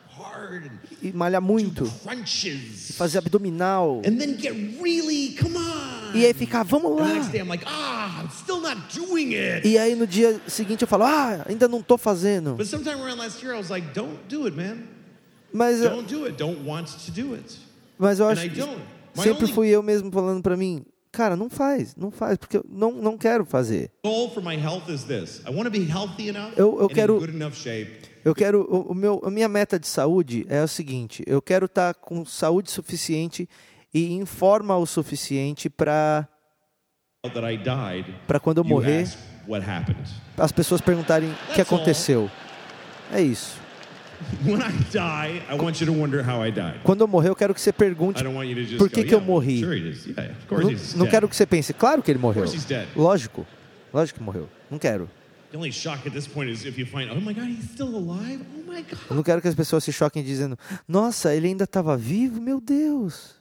e 1.02 1.12
malhar 1.12 1.42
muito, 1.42 1.86
crunches. 2.04 2.92
fazer 2.96 3.18
abdominal. 3.20 4.02
E 6.16 6.26
aí 6.26 6.34
ficar, 6.34 6.64
vamos 6.64 7.00
lá. 7.00 7.08
ah. 7.68 8.26
E 9.66 9.78
aí 9.78 9.96
no 9.96 10.08
dia 10.08 10.40
seguinte 10.48 10.82
eu 10.84 10.88
falo, 10.88 11.04
ah, 11.04 11.44
ainda 11.48 11.68
não 11.68 11.82
tô 11.82 11.98
fazendo. 11.98 12.56
Mas 15.52 15.82
eu, 15.82 15.90
mas 17.98 18.20
eu 18.20 18.28
acho 18.28 18.42
que 18.50 18.56
sempre 19.24 19.46
fui 19.54 19.70
eu 19.70 19.84
mesmo 19.84 20.12
falando 20.12 20.42
pra 20.42 20.58
mim, 20.58 20.84
cara, 21.14 21.38
não 21.38 21.50
faz, 21.50 21.96
não 21.96 22.12
faz, 22.12 22.38
porque 22.38 22.58
eu 22.58 22.66
não, 22.68 22.92
não 22.92 23.18
quero 23.18 23.46
fazer. 23.46 23.90
Eu- 26.58 26.80
eu 26.82 26.88
quero- 26.90 27.14
Eu 28.26 28.34
quero, 28.34 28.64
o, 28.70 28.94
meu, 28.94 29.22
a 29.24 29.30
minha 29.30 29.48
meta 29.50 29.78
de 29.80 29.88
saúde 29.88 30.46
é 30.50 30.62
o 30.64 30.68
seguinte: 30.68 31.24
eu 31.28 31.42
quero 31.42 31.66
estar 31.68 31.94
com 31.94 32.26
saúde 32.26 32.72
suficiente 32.72 33.48
e 33.94 34.14
em 34.14 34.26
forma 34.26 34.76
o 34.78 34.86
suficiente 34.86 35.70
para 35.70 36.28
para 38.28 38.40
quando 38.40 38.58
eu 38.58 38.64
morrer 38.64 39.04
as 40.38 40.52
pessoas 40.52 40.82
perguntarem 40.82 41.30
o 41.30 41.54
que 41.54 41.62
aconteceu. 41.62 42.30
É 43.12 43.22
isso. 43.22 43.62
Quando 46.84 47.02
eu 47.02 47.08
morrer, 47.08 47.30
eu 47.30 47.36
quero 47.36 47.54
que 47.54 47.62
você 47.62 47.72
pergunte 47.72 48.22
I 48.22 48.24
don't 48.24 48.38
want 48.38 48.50
you 48.50 48.56
to 48.56 48.64
just 48.64 48.78
por 48.78 48.90
que, 48.90 49.04
que 49.04 49.14
eu 49.14 49.20
"Yeah, 49.20 49.26
morri. 49.26 49.62
Não, 49.62 50.98
não 50.98 51.06
dead." 51.06 51.12
quero 51.12 51.30
que 51.30 51.36
você 51.36 51.46
pense, 51.46 51.74
claro 51.74 52.02
que 52.02 52.12
ele 52.12 52.20
morreu. 52.20 52.46
Lógico. 52.96 53.46
Lógico 53.94 54.20
que 54.20 54.26
morreu. 54.26 54.50
Não 54.70 54.80
quero. 54.80 55.10
Oh. 55.54 55.58
Oh. 55.58 55.60
Eu 59.10 59.16
não 59.16 59.22
quero 59.24 59.42
que 59.42 59.48
as 59.48 59.54
pessoas 59.56 59.84
se 59.84 59.94
choquem 59.94 60.24
dizendo: 60.24 60.58
Nossa, 60.88 61.36
ele 61.36 61.48
ainda 61.48 61.66
estava 61.66 61.96
vivo? 61.96 62.42
Meu 62.42 62.60
Deus. 62.60 63.36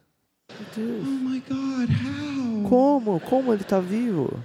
Meu 0.51 0.69
Deus. 0.77 1.07
Oh 1.07 1.29
my 1.29 1.43
God, 1.49 1.89
how? 1.91 2.69
Como? 2.69 3.21
Como 3.21 3.53
ele 3.53 3.63
está 3.63 3.81
vivo? 3.81 4.39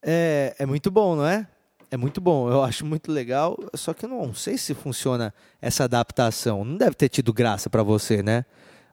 É, 0.00 0.54
é 0.60 0.64
muito 0.66 0.88
bom, 0.90 1.16
não 1.16 1.26
é? 1.26 1.48
É 1.96 1.98
muito 1.98 2.20
bom, 2.20 2.50
eu 2.50 2.62
acho 2.62 2.84
muito 2.84 3.10
legal, 3.10 3.58
só 3.72 3.94
que 3.94 4.04
eu 4.04 4.08
não 4.10 4.34
sei 4.34 4.58
se 4.58 4.74
funciona 4.74 5.32
essa 5.62 5.84
adaptação. 5.84 6.62
Não 6.62 6.76
deve 6.76 6.94
ter 6.94 7.08
tido 7.08 7.32
graça 7.32 7.70
para 7.70 7.82
você, 7.82 8.22
né? 8.22 8.44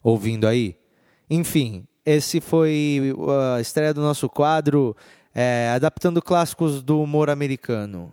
Ouvindo 0.01 0.47
aí. 0.47 0.77
Enfim, 1.29 1.85
esse 2.05 2.39
foi 2.39 3.13
a 3.57 3.59
estreia 3.59 3.93
do 3.93 3.99
nosso 3.99 4.29
quadro 4.29 4.95
é, 5.35 5.69
Adaptando 5.75 6.21
Clássicos 6.21 6.81
do 6.81 7.01
Humor 7.01 7.29
Americano. 7.29 8.09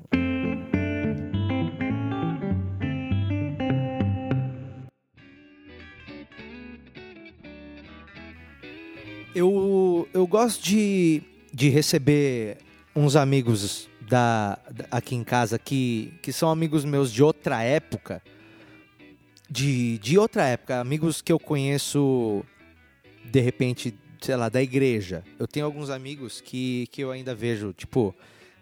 Eu, 9.33 10.09
eu 10.13 10.27
gosto 10.27 10.61
de, 10.65 11.23
de 11.55 11.69
receber 11.69 12.59
uns 12.97 13.15
amigos 13.15 13.89
da, 14.11 14.59
da- 14.71 14.87
aqui 14.91 15.15
em 15.15 15.23
casa 15.25 15.59
que, 15.59 16.13
que 16.21 16.33
são 16.33 16.51
amigos 16.51 16.85
meus 16.85 17.13
de 17.13 17.23
outra 17.23 17.63
época. 17.63 18.21
De, 19.49 19.99
de 19.99 20.19
outra 20.19 20.45
época, 20.47 20.81
amigos 20.81 21.23
que 21.23 21.33
eu 21.33 21.39
conheço 21.39 22.45
de 23.25 23.41
repente, 23.41 23.95
sei 24.21 24.37
lá, 24.37 24.49
da 24.49 24.63
igreja. 24.63 25.25
Eu 25.39 25.47
tenho 25.47 25.67
alguns 25.67 25.91
amigos 25.91 26.41
que, 26.41 26.87
que 26.93 27.03
eu 27.03 27.11
ainda 27.11 27.35
vejo, 27.35 27.73
tipo, 27.73 28.15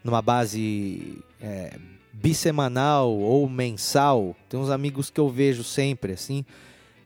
numa 0.04 0.22
base 0.22 1.18
é, 1.40 1.76
ou 3.06 3.48
mensal. 3.48 4.37
Tem 4.48 4.58
uns 4.58 4.70
amigos 4.70 5.11
que 5.11 5.20
eu 5.20 5.28
vejo 5.28 5.64
sempre, 5.64 6.12
assim 6.12 6.44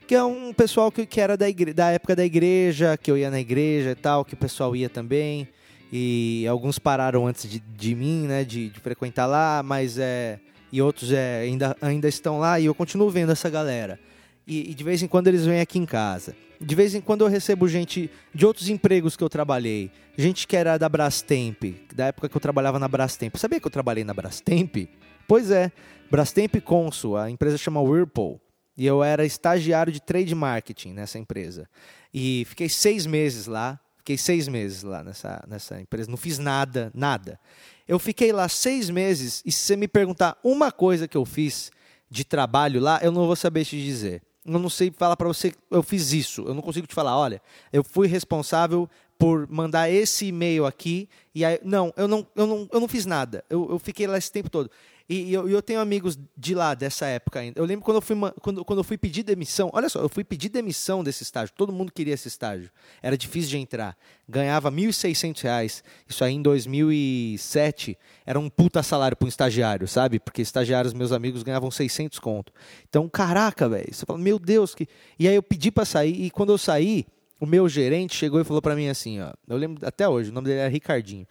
que 0.04 0.16
é 0.16 0.22
um 0.22 0.52
pessoal 0.52 0.90
que, 0.92 1.06
que 1.06 1.20
era 1.20 1.36
da, 1.38 1.48
igre- 1.48 1.72
da 1.72 1.90
época 1.90 2.14
da 2.14 2.24
igreja, 2.24 2.98
que 2.98 3.10
eu 3.10 3.16
ia 3.16 3.30
na 3.30 3.40
igreja 3.40 3.92
e 3.92 3.94
tal, 3.94 4.24
que 4.26 4.34
o 4.34 4.36
pessoal 4.36 4.74
ia 4.76 4.90
também. 4.90 5.48
E 5.92 6.46
alguns 6.48 6.78
pararam 6.78 7.26
antes 7.26 7.48
de, 7.48 7.60
de 7.60 7.94
mim, 7.94 8.26
né, 8.26 8.44
de, 8.44 8.70
de 8.70 8.80
frequentar 8.80 9.26
lá, 9.26 9.62
mas 9.62 9.98
é. 9.98 10.40
E 10.72 10.80
outros 10.80 11.12
é, 11.12 11.40
ainda, 11.40 11.76
ainda 11.82 12.08
estão 12.08 12.38
lá 12.38 12.58
e 12.58 12.64
eu 12.64 12.74
continuo 12.74 13.10
vendo 13.10 13.30
essa 13.30 13.50
galera. 13.50 14.00
E, 14.46 14.70
e 14.70 14.74
de 14.74 14.82
vez 14.82 15.02
em 15.02 15.06
quando 15.06 15.28
eles 15.28 15.44
vêm 15.44 15.60
aqui 15.60 15.78
em 15.78 15.84
casa. 15.84 16.34
De 16.58 16.74
vez 16.74 16.94
em 16.94 17.00
quando 17.00 17.20
eu 17.22 17.28
recebo 17.28 17.68
gente 17.68 18.10
de 18.34 18.46
outros 18.46 18.70
empregos 18.70 19.14
que 19.14 19.22
eu 19.22 19.28
trabalhei. 19.28 19.90
Gente 20.16 20.46
que 20.46 20.56
era 20.56 20.78
da 20.78 20.88
Brastemp, 20.88 21.62
da 21.94 22.06
época 22.06 22.28
que 22.28 22.36
eu 22.36 22.40
trabalhava 22.40 22.78
na 22.78 22.88
Brastemp. 22.88 23.36
Sabia 23.36 23.60
que 23.60 23.66
eu 23.66 23.70
trabalhei 23.70 24.02
na 24.02 24.14
Brastemp? 24.14 24.88
Pois 25.28 25.50
é, 25.50 25.70
Brastemp 26.10 26.56
Consul, 26.64 27.18
a 27.18 27.30
empresa 27.30 27.58
chama 27.58 27.82
Whirlpool. 27.82 28.40
E 28.76 28.86
eu 28.86 29.04
era 29.04 29.26
estagiário 29.26 29.92
de 29.92 30.00
trade 30.00 30.34
marketing 30.34 30.94
nessa 30.94 31.18
empresa. 31.18 31.68
E 32.12 32.44
fiquei 32.46 32.68
seis 32.68 33.06
meses 33.06 33.46
lá. 33.46 33.78
Fiquei 34.02 34.18
seis 34.18 34.48
meses 34.48 34.82
lá 34.82 35.04
nessa, 35.04 35.44
nessa 35.46 35.80
empresa. 35.80 36.10
Não 36.10 36.16
fiz 36.16 36.36
nada, 36.36 36.90
nada. 36.92 37.38
Eu 37.86 38.00
fiquei 38.00 38.32
lá 38.32 38.48
seis 38.48 38.90
meses 38.90 39.44
e 39.46 39.52
se 39.52 39.60
você 39.60 39.76
me 39.76 39.86
perguntar 39.86 40.36
uma 40.42 40.72
coisa 40.72 41.06
que 41.06 41.16
eu 41.16 41.24
fiz 41.24 41.70
de 42.10 42.24
trabalho 42.24 42.80
lá, 42.80 42.98
eu 43.00 43.12
não 43.12 43.28
vou 43.28 43.36
saber 43.36 43.64
te 43.64 43.80
dizer. 43.80 44.20
eu 44.44 44.58
não 44.58 44.68
sei 44.68 44.90
falar 44.90 45.16
para 45.16 45.28
você, 45.28 45.54
eu 45.70 45.84
fiz 45.84 46.12
isso. 46.12 46.42
Eu 46.42 46.52
não 46.52 46.62
consigo 46.62 46.84
te 46.84 46.96
falar, 46.96 47.16
olha, 47.16 47.40
eu 47.72 47.84
fui 47.84 48.08
responsável 48.08 48.90
por 49.16 49.46
mandar 49.48 49.88
esse 49.88 50.26
e-mail 50.26 50.66
aqui 50.66 51.08
e 51.32 51.44
aí, 51.44 51.60
não, 51.62 51.94
eu 51.96 52.08
não, 52.08 52.26
eu 52.34 52.44
não, 52.44 52.68
eu 52.72 52.80
não 52.80 52.88
fiz 52.88 53.06
nada. 53.06 53.44
Eu, 53.48 53.70
eu 53.70 53.78
fiquei 53.78 54.08
lá 54.08 54.18
esse 54.18 54.32
tempo 54.32 54.50
todo. 54.50 54.68
E, 55.08 55.32
eu, 55.32 55.48
eu, 55.48 55.62
tenho 55.62 55.80
amigos 55.80 56.18
de 56.36 56.54
lá 56.54 56.74
dessa 56.74 57.06
época 57.06 57.40
ainda. 57.40 57.60
Eu 57.60 57.64
lembro 57.64 57.84
quando 57.84 57.96
eu 57.96 58.02
fui 58.02 58.16
quando, 58.40 58.64
quando 58.64 58.78
eu 58.78 58.84
fui 58.84 58.96
pedir 58.96 59.22
demissão. 59.22 59.70
Olha 59.72 59.88
só, 59.88 60.00
eu 60.00 60.08
fui 60.08 60.24
pedir 60.24 60.48
demissão 60.48 61.02
desse 61.02 61.22
estágio. 61.22 61.54
Todo 61.56 61.72
mundo 61.72 61.92
queria 61.92 62.14
esse 62.14 62.28
estágio. 62.28 62.70
Era 63.02 63.16
difícil 63.16 63.50
de 63.50 63.58
entrar. 63.58 63.96
Ganhava 64.28 64.70
R$ 64.70 64.76
1.600. 64.76 65.82
Isso 66.08 66.24
aí 66.24 66.34
em 66.34 66.42
2007 66.42 67.98
era 68.24 68.38
um 68.38 68.48
puta 68.48 68.82
salário 68.82 69.16
para 69.16 69.26
um 69.26 69.28
estagiário, 69.28 69.88
sabe? 69.88 70.18
Porque 70.18 70.42
estagiários 70.42 70.92
meus 70.92 71.12
amigos 71.12 71.42
ganhavam 71.42 71.70
600 71.70 72.18
conto. 72.18 72.52
Então, 72.88 73.08
caraca, 73.08 73.68
velho. 73.68 73.92
Você 73.92 74.06
fala, 74.06 74.18
meu 74.18 74.38
Deus, 74.38 74.74
que. 74.74 74.86
E 75.18 75.28
aí 75.28 75.34
eu 75.34 75.42
pedi 75.42 75.70
para 75.70 75.84
sair 75.84 76.24
e 76.24 76.30
quando 76.30 76.52
eu 76.52 76.58
saí, 76.58 77.06
o 77.40 77.46
meu 77.46 77.68
gerente 77.68 78.14
chegou 78.14 78.40
e 78.40 78.44
falou 78.44 78.62
para 78.62 78.76
mim 78.76 78.88
assim, 78.88 79.20
ó. 79.20 79.32
Eu 79.48 79.56
lembro 79.56 79.86
até 79.86 80.08
hoje, 80.08 80.30
o 80.30 80.32
nome 80.32 80.46
dele 80.46 80.60
era 80.60 80.68
Ricardinho. 80.68 81.26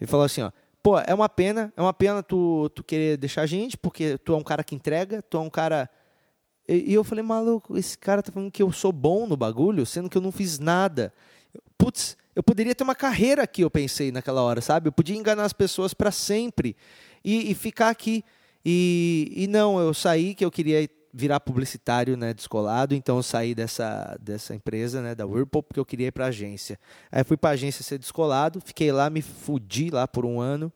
Ele 0.00 0.06
falou 0.06 0.24
assim, 0.24 0.42
ó 0.42 0.52
pô, 0.88 0.98
é 0.98 1.12
uma 1.12 1.28
pena, 1.28 1.70
é 1.76 1.82
uma 1.82 1.92
pena 1.92 2.22
tu, 2.22 2.70
tu 2.70 2.82
querer 2.82 3.18
deixar 3.18 3.42
a 3.42 3.46
gente, 3.46 3.76
porque 3.76 4.16
tu 4.16 4.32
é 4.32 4.36
um 4.38 4.42
cara 4.42 4.64
que 4.64 4.74
entrega, 4.74 5.20
tu 5.20 5.36
é 5.36 5.40
um 5.40 5.50
cara. 5.50 5.86
E, 6.66 6.92
e, 6.92 6.94
eu 6.94 7.04
falei, 7.04 7.22
maluco, 7.22 7.76
esse 7.76 7.98
cara 7.98 8.22
tá 8.22 8.32
falando 8.32 8.50
que 8.50 8.62
eu 8.62 8.72
sou 8.72 8.90
bom 8.90 9.26
no 9.26 9.36
bagulho, 9.36 9.84
sendo 9.84 10.08
que 10.08 10.16
eu 10.16 10.22
não 10.22 10.32
fiz 10.32 10.58
nada. 10.58 11.12
Putz, 11.76 12.16
eu 12.34 12.42
poderia 12.42 12.74
ter 12.74 12.84
uma 12.84 12.94
carreira 12.94 13.42
aqui, 13.42 13.60
eu 13.60 13.70
pensei 13.70 14.10
naquela 14.10 14.40
hora, 14.40 14.62
sabe? 14.62 14.88
Eu 14.88 14.92
podia 14.92 15.14
enganar 15.14 15.44
as 15.44 15.52
pessoas 15.52 15.92
para 15.92 16.10
sempre 16.10 16.74
e, 17.22 17.50
e, 17.50 17.54
ficar 17.54 17.90
aqui. 17.90 18.24
E, 18.64 19.30
e 19.36 19.46
não, 19.46 19.78
eu 19.78 19.92
saí 19.92 20.34
que 20.34 20.42
eu 20.42 20.50
queria 20.50 20.88
virar 21.12 21.40
publicitário, 21.40 22.16
né, 22.16 22.34
descolado, 22.34 22.94
então 22.94 23.16
eu 23.16 23.22
saí 23.22 23.54
dessa, 23.54 24.16
dessa 24.20 24.54
empresa, 24.54 25.00
né, 25.00 25.14
da 25.14 25.26
Whirlpool, 25.26 25.62
porque 25.62 25.80
eu 25.80 25.84
queria 25.84 26.08
ir 26.08 26.12
para 26.12 26.26
agência. 26.26 26.78
Aí 27.10 27.24
fui 27.24 27.36
para 27.36 27.50
agência 27.50 27.82
ser 27.82 27.98
descolado, 27.98 28.60
fiquei 28.64 28.92
lá, 28.92 29.08
me 29.08 29.22
fudi 29.22 29.90
lá 29.90 30.06
por 30.06 30.26
um 30.26 30.40
ano, 30.40 30.72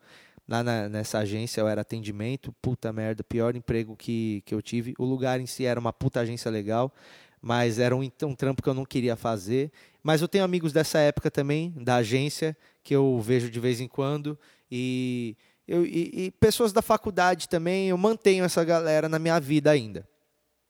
lá 0.49 0.63
na, 0.63 0.89
nessa 0.89 1.19
agência 1.19 1.61
eu 1.61 1.69
era 1.69 1.83
atendimento, 1.83 2.53
puta 2.63 2.93
merda, 2.93 3.23
pior 3.23 3.55
emprego 3.55 3.95
que, 3.97 4.43
que 4.47 4.55
eu 4.55 4.63
tive. 4.63 4.95
O 4.99 5.05
lugar 5.05 5.41
em 5.41 5.47
si 5.47 5.65
era 5.65 5.79
uma 5.79 5.93
puta 5.93 6.21
agência 6.21 6.51
legal, 6.51 6.93
mas 7.41 7.79
era 7.79 7.95
um, 7.95 8.01
um 8.01 8.35
trampo 8.35 8.63
que 8.63 8.69
eu 8.69 8.75
não 8.75 8.85
queria 8.85 9.17
fazer. 9.17 9.71
Mas 10.03 10.23
eu 10.23 10.29
tenho 10.29 10.45
amigos 10.45 10.73
dessa 10.73 10.99
época 10.99 11.31
também, 11.31 11.73
da 11.77 11.97
agência, 11.97 12.57
que 12.83 12.95
eu 12.95 13.21
vejo 13.21 13.51
de 13.51 13.61
vez 13.61 13.81
em 13.81 13.89
quando, 13.89 14.39
e, 14.71 15.37
eu, 15.69 15.85
e, 15.85 16.11
e 16.15 16.31
pessoas 16.33 16.73
da 16.73 16.83
faculdade 16.83 17.49
também, 17.49 17.89
eu 17.89 17.99
mantenho 17.99 18.45
essa 18.45 18.65
galera 18.65 19.09
na 19.09 19.19
minha 19.19 19.39
vida 19.39 19.71
ainda. 19.71 20.07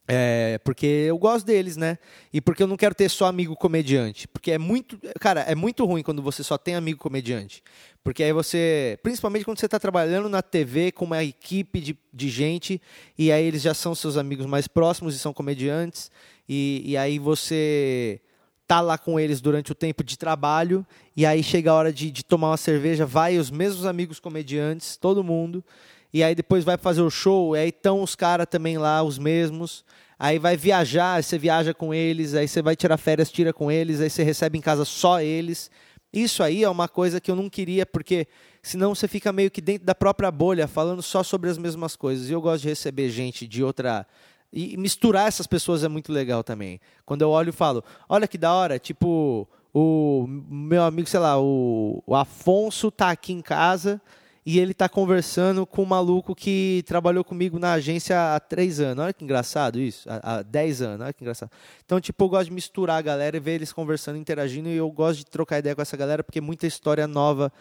É, 0.06 0.58
porque 0.64 0.86
eu 0.86 1.16
gosto 1.16 1.46
deles, 1.46 1.76
né? 1.76 1.96
E 2.32 2.40
porque 2.40 2.62
eu 2.62 2.66
não 2.66 2.76
quero 2.76 2.94
ter 2.94 3.08
só 3.08 3.26
amigo 3.26 3.54
comediante. 3.54 4.26
Porque 4.26 4.50
é 4.50 4.58
muito. 4.58 4.98
Cara, 5.20 5.42
é 5.42 5.54
muito 5.54 5.84
ruim 5.84 6.02
quando 6.02 6.20
você 6.20 6.42
só 6.42 6.58
tem 6.58 6.74
amigo 6.74 6.98
comediante. 6.98 7.62
Porque 8.02 8.22
aí 8.22 8.32
você. 8.32 8.98
Principalmente 9.02 9.44
quando 9.44 9.58
você 9.58 9.66
está 9.66 9.78
trabalhando 9.78 10.28
na 10.28 10.42
TV 10.42 10.90
com 10.90 11.04
uma 11.04 11.22
equipe 11.22 11.80
de, 11.80 11.96
de 12.12 12.28
gente. 12.28 12.82
E 13.16 13.30
aí 13.30 13.44
eles 13.44 13.62
já 13.62 13.74
são 13.74 13.94
seus 13.94 14.16
amigos 14.16 14.44
mais 14.44 14.66
próximos 14.66 15.14
e 15.14 15.18
são 15.20 15.32
comediantes. 15.32 16.10
E, 16.48 16.82
e 16.84 16.96
aí 16.96 17.18
você 17.20 18.20
tá 18.66 18.80
lá 18.80 18.98
com 18.98 19.20
eles 19.20 19.40
durante 19.40 19.70
o 19.70 19.74
tempo 19.74 20.02
de 20.02 20.18
trabalho. 20.18 20.84
E 21.16 21.24
aí 21.24 21.44
chega 21.44 21.70
a 21.70 21.74
hora 21.74 21.92
de, 21.92 22.10
de 22.10 22.24
tomar 22.24 22.50
uma 22.50 22.56
cerveja, 22.56 23.06
vai 23.06 23.38
os 23.38 23.52
mesmos 23.52 23.86
amigos 23.86 24.18
comediantes, 24.18 24.96
todo 24.96 25.22
mundo 25.22 25.64
e 26.12 26.22
aí 26.22 26.34
depois 26.34 26.62
vai 26.62 26.76
fazer 26.76 27.00
o 27.00 27.10
show, 27.10 27.56
e 27.56 27.60
aí 27.60 27.68
estão 27.70 28.02
os 28.02 28.14
caras 28.14 28.46
também 28.50 28.76
lá, 28.76 29.02
os 29.02 29.18
mesmos. 29.18 29.84
Aí 30.18 30.38
vai 30.38 30.56
viajar, 30.56 31.22
você 31.22 31.38
viaja 31.38 31.72
com 31.72 31.92
eles, 31.92 32.34
aí 32.34 32.46
você 32.46 32.60
vai 32.60 32.76
tirar 32.76 32.96
férias, 32.98 33.32
tira 33.32 33.52
com 33.52 33.72
eles, 33.72 34.00
aí 34.00 34.10
você 34.10 34.22
recebe 34.22 34.58
em 34.58 34.60
casa 34.60 34.84
só 34.84 35.20
eles. 35.20 35.70
Isso 36.12 36.42
aí 36.42 36.62
é 36.62 36.68
uma 36.68 36.86
coisa 36.86 37.20
que 37.20 37.30
eu 37.30 37.34
não 37.34 37.48
queria, 37.48 37.86
porque 37.86 38.28
senão 38.62 38.94
você 38.94 39.08
fica 39.08 39.32
meio 39.32 39.50
que 39.50 39.62
dentro 39.62 39.86
da 39.86 39.94
própria 39.94 40.30
bolha, 40.30 40.68
falando 40.68 41.02
só 41.02 41.22
sobre 41.22 41.48
as 41.48 41.56
mesmas 41.56 41.96
coisas. 41.96 42.28
E 42.28 42.32
eu 42.32 42.40
gosto 42.42 42.62
de 42.62 42.68
receber 42.68 43.08
gente 43.08 43.48
de 43.48 43.64
outra. 43.64 44.06
E 44.52 44.76
misturar 44.76 45.26
essas 45.26 45.46
pessoas 45.46 45.82
é 45.82 45.88
muito 45.88 46.12
legal 46.12 46.44
também. 46.44 46.78
Quando 47.06 47.22
eu 47.22 47.30
olho 47.30 47.48
e 47.48 47.52
falo, 47.52 47.82
olha 48.06 48.28
que 48.28 48.36
da 48.36 48.52
hora, 48.52 48.78
tipo, 48.78 49.48
o 49.72 50.26
meu 50.28 50.82
amigo, 50.82 51.08
sei 51.08 51.20
lá, 51.20 51.40
o, 51.40 52.02
o 52.06 52.14
Afonso 52.14 52.90
tá 52.90 53.10
aqui 53.10 53.32
em 53.32 53.40
casa 53.40 53.98
e 54.44 54.58
ele 54.58 54.72
está 54.72 54.88
conversando 54.88 55.64
com 55.64 55.82
um 55.82 55.86
maluco 55.86 56.34
que 56.34 56.82
trabalhou 56.86 57.22
comigo 57.22 57.58
na 57.58 57.74
agência 57.74 58.34
há 58.34 58.40
três 58.40 58.80
anos. 58.80 59.04
Olha 59.04 59.12
que 59.12 59.24
engraçado 59.24 59.78
isso, 59.78 60.08
há, 60.10 60.38
há 60.38 60.42
dez 60.42 60.82
anos, 60.82 61.00
olha 61.00 61.12
que 61.12 61.22
engraçado. 61.22 61.50
Então, 61.84 62.00
tipo, 62.00 62.24
eu 62.24 62.28
gosto 62.28 62.46
de 62.46 62.52
misturar 62.52 62.98
a 62.98 63.02
galera 63.02 63.36
e 63.36 63.40
ver 63.40 63.52
eles 63.52 63.72
conversando, 63.72 64.18
interagindo, 64.18 64.68
e 64.68 64.76
eu 64.76 64.90
gosto 64.90 65.18
de 65.18 65.26
trocar 65.26 65.58
ideia 65.58 65.74
com 65.74 65.82
essa 65.82 65.96
galera, 65.96 66.24
porque 66.24 66.40
muita 66.40 66.66
história 66.66 67.06
nova, 67.06 67.52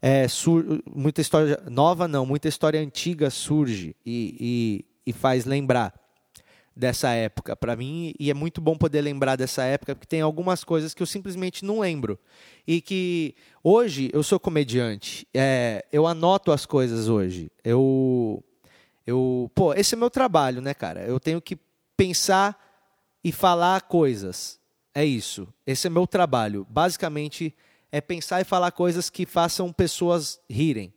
é, 0.00 0.26
muita 0.94 1.20
história 1.20 1.60
nova 1.68 2.06
não, 2.06 2.24
muita 2.24 2.48
história 2.48 2.80
antiga 2.80 3.30
surge 3.30 3.96
e, 4.06 4.84
e, 5.04 5.10
e 5.10 5.12
faz 5.12 5.44
lembrar 5.44 5.92
dessa 6.78 7.10
época 7.10 7.56
para 7.56 7.74
mim 7.74 8.14
e 8.20 8.30
é 8.30 8.34
muito 8.34 8.60
bom 8.60 8.76
poder 8.76 9.00
lembrar 9.00 9.34
dessa 9.34 9.64
época 9.64 9.96
porque 9.96 10.06
tem 10.06 10.20
algumas 10.20 10.62
coisas 10.62 10.94
que 10.94 11.02
eu 11.02 11.06
simplesmente 11.06 11.64
não 11.64 11.80
lembro. 11.80 12.16
E 12.64 12.80
que 12.80 13.34
hoje 13.64 14.08
eu 14.12 14.22
sou 14.22 14.38
comediante 14.38 15.26
é, 15.34 15.84
eu 15.92 16.06
anoto 16.06 16.52
as 16.52 16.64
coisas 16.64 17.08
hoje. 17.08 17.50
Eu 17.64 18.44
eu 19.04 19.50
pô 19.56 19.74
esse 19.74 19.94
é 19.94 19.98
meu 19.98 20.08
trabalho 20.08 20.60
né 20.60 20.72
cara? 20.72 21.00
Eu 21.00 21.18
tenho 21.18 21.42
que 21.42 21.58
pensar 21.96 22.56
e 23.24 23.32
falar 23.32 23.82
coisas. 23.82 24.60
É 24.94 25.04
isso. 25.04 25.48
Esse 25.66 25.88
é 25.88 25.90
meu 25.90 26.06
trabalho. 26.06 26.64
Basicamente 26.70 27.52
é 27.90 28.00
pensar 28.00 28.40
e 28.40 28.44
falar 28.44 28.70
coisas 28.70 29.10
que 29.10 29.26
façam 29.26 29.72
pessoas 29.72 30.38
rirem. 30.48 30.94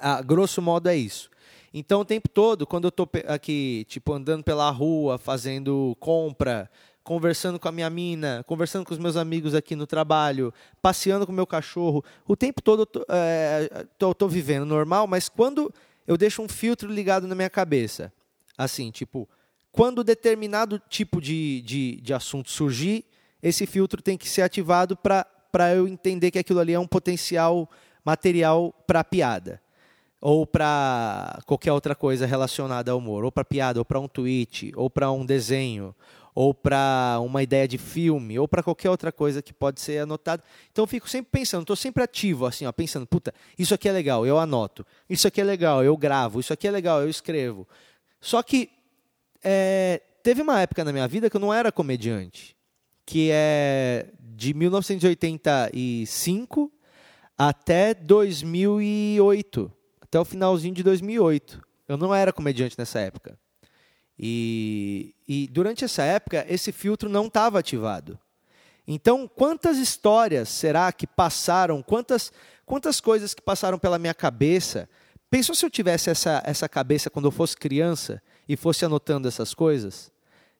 A 0.00 0.22
grosso 0.22 0.62
modo 0.62 0.88
é 0.88 0.96
isso 0.96 1.28
então, 1.72 2.00
o 2.00 2.04
tempo 2.04 2.28
todo, 2.28 2.66
quando 2.66 2.84
eu 2.84 2.88
estou 2.88 3.08
aqui, 3.28 3.84
tipo, 3.88 4.12
andando 4.12 4.42
pela 4.42 4.68
rua, 4.70 5.18
fazendo 5.18 5.96
compra, 6.00 6.68
conversando 7.04 7.60
com 7.60 7.68
a 7.68 7.72
minha 7.72 7.88
mina, 7.88 8.44
conversando 8.44 8.84
com 8.84 8.92
os 8.92 8.98
meus 8.98 9.16
amigos 9.16 9.54
aqui 9.54 9.76
no 9.76 9.86
trabalho, 9.86 10.52
passeando 10.82 11.24
com 11.24 11.32
o 11.32 11.34
meu 11.34 11.46
cachorro, 11.46 12.04
o 12.26 12.36
tempo 12.36 12.60
todo 12.60 12.82
eu 12.82 12.86
tô, 12.86 13.06
é, 13.08 13.86
tô, 13.96 14.12
tô 14.12 14.26
vivendo 14.26 14.66
normal, 14.66 15.06
mas 15.06 15.28
quando 15.28 15.72
eu 16.08 16.16
deixo 16.16 16.42
um 16.42 16.48
filtro 16.48 16.90
ligado 16.90 17.28
na 17.28 17.36
minha 17.36 17.50
cabeça, 17.50 18.12
assim, 18.58 18.90
tipo, 18.90 19.28
quando 19.70 20.02
determinado 20.02 20.82
tipo 20.88 21.20
de, 21.20 21.62
de, 21.62 22.00
de 22.00 22.12
assunto 22.12 22.50
surgir, 22.50 23.04
esse 23.40 23.64
filtro 23.64 24.02
tem 24.02 24.18
que 24.18 24.28
ser 24.28 24.42
ativado 24.42 24.96
para 24.96 25.74
eu 25.74 25.86
entender 25.86 26.32
que 26.32 26.38
aquilo 26.38 26.58
ali 26.58 26.72
é 26.72 26.80
um 26.80 26.86
potencial 26.86 27.70
material 28.04 28.74
para 28.88 29.04
piada 29.04 29.60
ou 30.20 30.46
para 30.46 31.40
qualquer 31.46 31.72
outra 31.72 31.94
coisa 31.94 32.26
relacionada 32.26 32.92
ao 32.92 32.98
humor, 32.98 33.24
ou 33.24 33.32
para 33.32 33.44
piada, 33.44 33.78
ou 33.78 33.84
para 33.84 33.98
um 33.98 34.06
tweet, 34.06 34.70
ou 34.76 34.90
para 34.90 35.10
um 35.10 35.24
desenho, 35.24 35.94
ou 36.34 36.52
para 36.52 37.18
uma 37.22 37.42
ideia 37.42 37.66
de 37.66 37.78
filme, 37.78 38.38
ou 38.38 38.46
para 38.46 38.62
qualquer 38.62 38.90
outra 38.90 39.10
coisa 39.10 39.40
que 39.40 39.52
pode 39.52 39.80
ser 39.80 40.00
anotada. 40.00 40.44
Então 40.70 40.82
eu 40.82 40.86
fico 40.86 41.08
sempre 41.08 41.30
pensando, 41.32 41.62
estou 41.62 41.74
sempre 41.74 42.02
ativo, 42.02 42.44
assim, 42.44 42.66
ó, 42.66 42.72
pensando, 42.72 43.06
puta, 43.06 43.32
isso 43.58 43.72
aqui 43.72 43.88
é 43.88 43.92
legal, 43.92 44.26
eu 44.26 44.38
anoto. 44.38 44.84
Isso 45.08 45.26
aqui 45.26 45.40
é 45.40 45.44
legal, 45.44 45.82
eu 45.82 45.96
gravo. 45.96 46.38
Isso 46.38 46.52
aqui 46.52 46.68
é 46.68 46.70
legal, 46.70 47.00
eu 47.00 47.08
escrevo. 47.08 47.66
Só 48.20 48.42
que 48.42 48.68
é, 49.42 50.02
teve 50.22 50.42
uma 50.42 50.60
época 50.60 50.84
na 50.84 50.92
minha 50.92 51.08
vida 51.08 51.30
que 51.30 51.36
eu 51.36 51.40
não 51.40 51.54
era 51.54 51.72
comediante, 51.72 52.54
que 53.06 53.30
é 53.32 54.08
de 54.20 54.52
1985 54.52 56.70
até 57.38 57.94
2008 57.94 59.79
até 60.10 60.18
o 60.18 60.24
finalzinho 60.24 60.74
de 60.74 60.82
2008. 60.82 61.62
Eu 61.86 61.96
não 61.96 62.12
era 62.12 62.32
comediante 62.32 62.76
nessa 62.76 62.98
época. 62.98 63.38
E, 64.18 65.14
e 65.26 65.46
durante 65.46 65.84
essa 65.84 66.02
época, 66.02 66.44
esse 66.48 66.72
filtro 66.72 67.08
não 67.08 67.28
estava 67.28 67.60
ativado. 67.60 68.18
Então, 68.86 69.28
quantas 69.28 69.78
histórias 69.78 70.48
será 70.48 70.90
que 70.90 71.06
passaram, 71.06 71.80
quantas, 71.80 72.32
quantas 72.66 73.00
coisas 73.00 73.34
que 73.34 73.40
passaram 73.40 73.78
pela 73.78 74.00
minha 74.00 74.12
cabeça? 74.12 74.88
Pensou 75.30 75.54
se 75.54 75.64
eu 75.64 75.70
tivesse 75.70 76.10
essa, 76.10 76.42
essa 76.44 76.68
cabeça 76.68 77.08
quando 77.08 77.26
eu 77.26 77.30
fosse 77.30 77.56
criança 77.56 78.20
e 78.48 78.56
fosse 78.56 78.84
anotando 78.84 79.28
essas 79.28 79.54
coisas? 79.54 80.10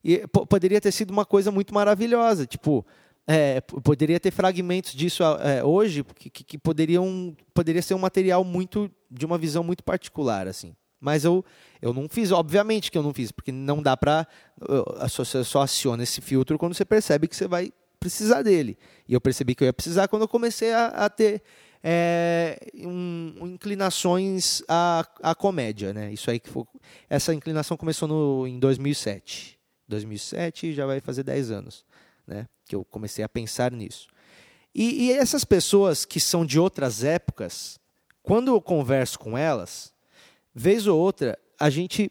E 0.02 0.26
poderia 0.28 0.80
ter 0.80 0.92
sido 0.92 1.10
uma 1.10 1.26
coisa 1.26 1.50
muito 1.50 1.74
maravilhosa, 1.74 2.46
tipo, 2.46 2.86
é, 3.32 3.60
poderia 3.60 4.18
ter 4.18 4.32
fragmentos 4.32 4.92
disso 4.92 5.22
é, 5.22 5.62
hoje 5.62 6.02
que, 6.02 6.28
que, 6.28 6.58
poderiam 6.58 7.36
poderia 7.54 7.80
ser 7.80 7.94
um 7.94 7.98
material 7.98 8.42
muito 8.42 8.90
de 9.08 9.24
uma 9.24 9.38
visão 9.38 9.62
muito 9.62 9.84
particular 9.84 10.48
assim. 10.48 10.74
Mas 11.00 11.24
eu 11.24 11.44
eu 11.80 11.94
não 11.94 12.08
fiz 12.08 12.32
obviamente 12.32 12.90
que 12.90 12.98
eu 12.98 13.04
não 13.04 13.14
fiz 13.14 13.30
porque 13.30 13.52
não 13.52 13.80
dá 13.80 13.96
para 13.96 14.26
você 15.16 15.44
só 15.44 15.62
aciona 15.62 16.02
esse 16.02 16.20
filtro 16.20 16.58
quando 16.58 16.74
você 16.74 16.84
percebe 16.84 17.28
que 17.28 17.36
você 17.36 17.46
vai 17.46 17.70
precisar 18.00 18.42
dele. 18.42 18.76
E 19.08 19.14
eu 19.14 19.20
percebi 19.20 19.54
que 19.54 19.62
eu 19.62 19.66
ia 19.66 19.72
precisar 19.72 20.08
quando 20.08 20.22
eu 20.22 20.28
comecei 20.28 20.72
a, 20.72 20.86
a 20.86 21.08
ter 21.08 21.40
é, 21.84 22.58
um, 22.74 23.32
inclinações 23.42 24.60
à, 24.68 25.06
à 25.22 25.36
comédia 25.36 25.94
né? 25.94 26.12
Isso 26.12 26.28
aí 26.32 26.40
que 26.40 26.50
foi, 26.50 26.64
essa 27.08 27.32
inclinação 27.32 27.76
começou 27.76 28.08
no, 28.08 28.44
em 28.48 28.58
2007 28.58 29.60
2007 29.90 30.72
já 30.72 30.86
vai 30.86 31.00
fazer 31.00 31.22
10 31.22 31.50
anos, 31.50 31.84
né? 32.26 32.46
Que 32.66 32.74
eu 32.74 32.84
comecei 32.84 33.24
a 33.24 33.28
pensar 33.28 33.72
nisso. 33.72 34.08
E, 34.74 35.06
e 35.06 35.12
essas 35.12 35.44
pessoas 35.44 36.04
que 36.04 36.20
são 36.20 36.44
de 36.46 36.58
outras 36.58 37.02
épocas, 37.02 37.78
quando 38.22 38.48
eu 38.48 38.60
converso 38.60 39.18
com 39.18 39.36
elas, 39.36 39.92
vez 40.54 40.86
ou 40.86 40.98
outra, 40.98 41.38
a 41.58 41.68
gente 41.68 42.10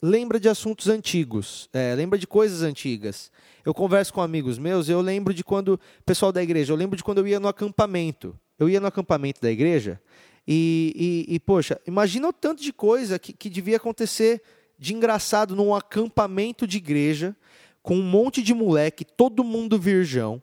lembra 0.00 0.38
de 0.38 0.48
assuntos 0.48 0.88
antigos, 0.88 1.68
é, 1.72 1.94
lembra 1.94 2.18
de 2.18 2.26
coisas 2.26 2.62
antigas. 2.62 3.30
Eu 3.64 3.74
converso 3.74 4.12
com 4.12 4.20
amigos 4.20 4.58
meus, 4.58 4.88
eu 4.88 5.00
lembro 5.00 5.34
de 5.34 5.42
quando, 5.44 5.78
pessoal 6.04 6.32
da 6.32 6.42
igreja, 6.42 6.72
eu 6.72 6.76
lembro 6.76 6.96
de 6.96 7.04
quando 7.04 7.18
eu 7.18 7.26
ia 7.26 7.40
no 7.40 7.48
acampamento. 7.48 8.38
Eu 8.58 8.68
ia 8.68 8.80
no 8.80 8.86
acampamento 8.86 9.40
da 9.40 9.50
igreja 9.50 10.00
e, 10.46 11.26
e, 11.28 11.34
e 11.34 11.40
poxa, 11.40 11.80
imagina 11.86 12.28
o 12.28 12.32
tanto 12.32 12.62
de 12.62 12.72
coisa 12.72 13.18
que, 13.18 13.32
que 13.32 13.50
devia 13.50 13.78
acontecer 13.78 14.40
de 14.78 14.94
engraçado 14.94 15.56
num 15.56 15.74
acampamento 15.74 16.66
de 16.66 16.76
igreja, 16.76 17.34
com 17.86 17.94
um 17.94 18.02
monte 18.02 18.42
de 18.42 18.52
moleque, 18.52 19.04
todo 19.04 19.44
mundo 19.44 19.78
virgão, 19.78 20.42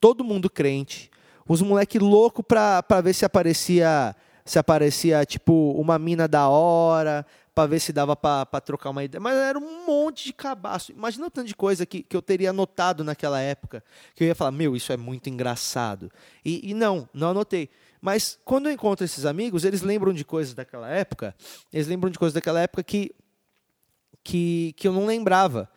todo 0.00 0.24
mundo 0.24 0.50
crente, 0.50 1.12
os 1.48 1.62
moleque 1.62 1.96
louco 1.96 2.42
para 2.42 3.00
ver 3.00 3.14
se 3.14 3.24
aparecia 3.24 4.16
se 4.44 4.58
aparecia 4.58 5.24
tipo 5.24 5.70
uma 5.78 5.96
mina 5.96 6.26
da 6.26 6.48
hora, 6.48 7.24
para 7.54 7.68
ver 7.68 7.78
se 7.78 7.92
dava 7.92 8.16
para 8.16 8.60
trocar 8.60 8.90
uma 8.90 9.04
ideia. 9.04 9.20
Mas 9.20 9.36
era 9.36 9.56
um 9.56 9.86
monte 9.86 10.24
de 10.24 10.32
cabaço. 10.32 10.90
Imagina 10.90 11.28
o 11.28 11.30
tanto 11.30 11.46
de 11.46 11.54
coisa 11.54 11.86
que, 11.86 12.02
que 12.02 12.16
eu 12.16 12.20
teria 12.20 12.50
anotado 12.50 13.04
naquela 13.04 13.40
época, 13.40 13.84
que 14.16 14.24
eu 14.24 14.26
ia 14.26 14.34
falar, 14.34 14.50
meu, 14.50 14.74
isso 14.74 14.92
é 14.92 14.96
muito 14.96 15.30
engraçado. 15.30 16.10
E, 16.44 16.68
e 16.68 16.74
não, 16.74 17.08
não 17.14 17.30
anotei. 17.30 17.70
Mas 18.00 18.40
quando 18.44 18.66
eu 18.66 18.72
encontro 18.72 19.04
esses 19.04 19.24
amigos, 19.24 19.64
eles 19.64 19.82
lembram 19.82 20.12
de 20.12 20.24
coisas 20.24 20.52
daquela 20.52 20.90
época, 20.90 21.32
eles 21.72 21.86
lembram 21.86 22.10
de 22.10 22.18
coisas 22.18 22.34
daquela 22.34 22.58
época 22.58 22.82
que, 22.82 23.14
que, 24.24 24.74
que 24.76 24.88
eu 24.88 24.92
não 24.92 25.06
lembrava. 25.06 25.70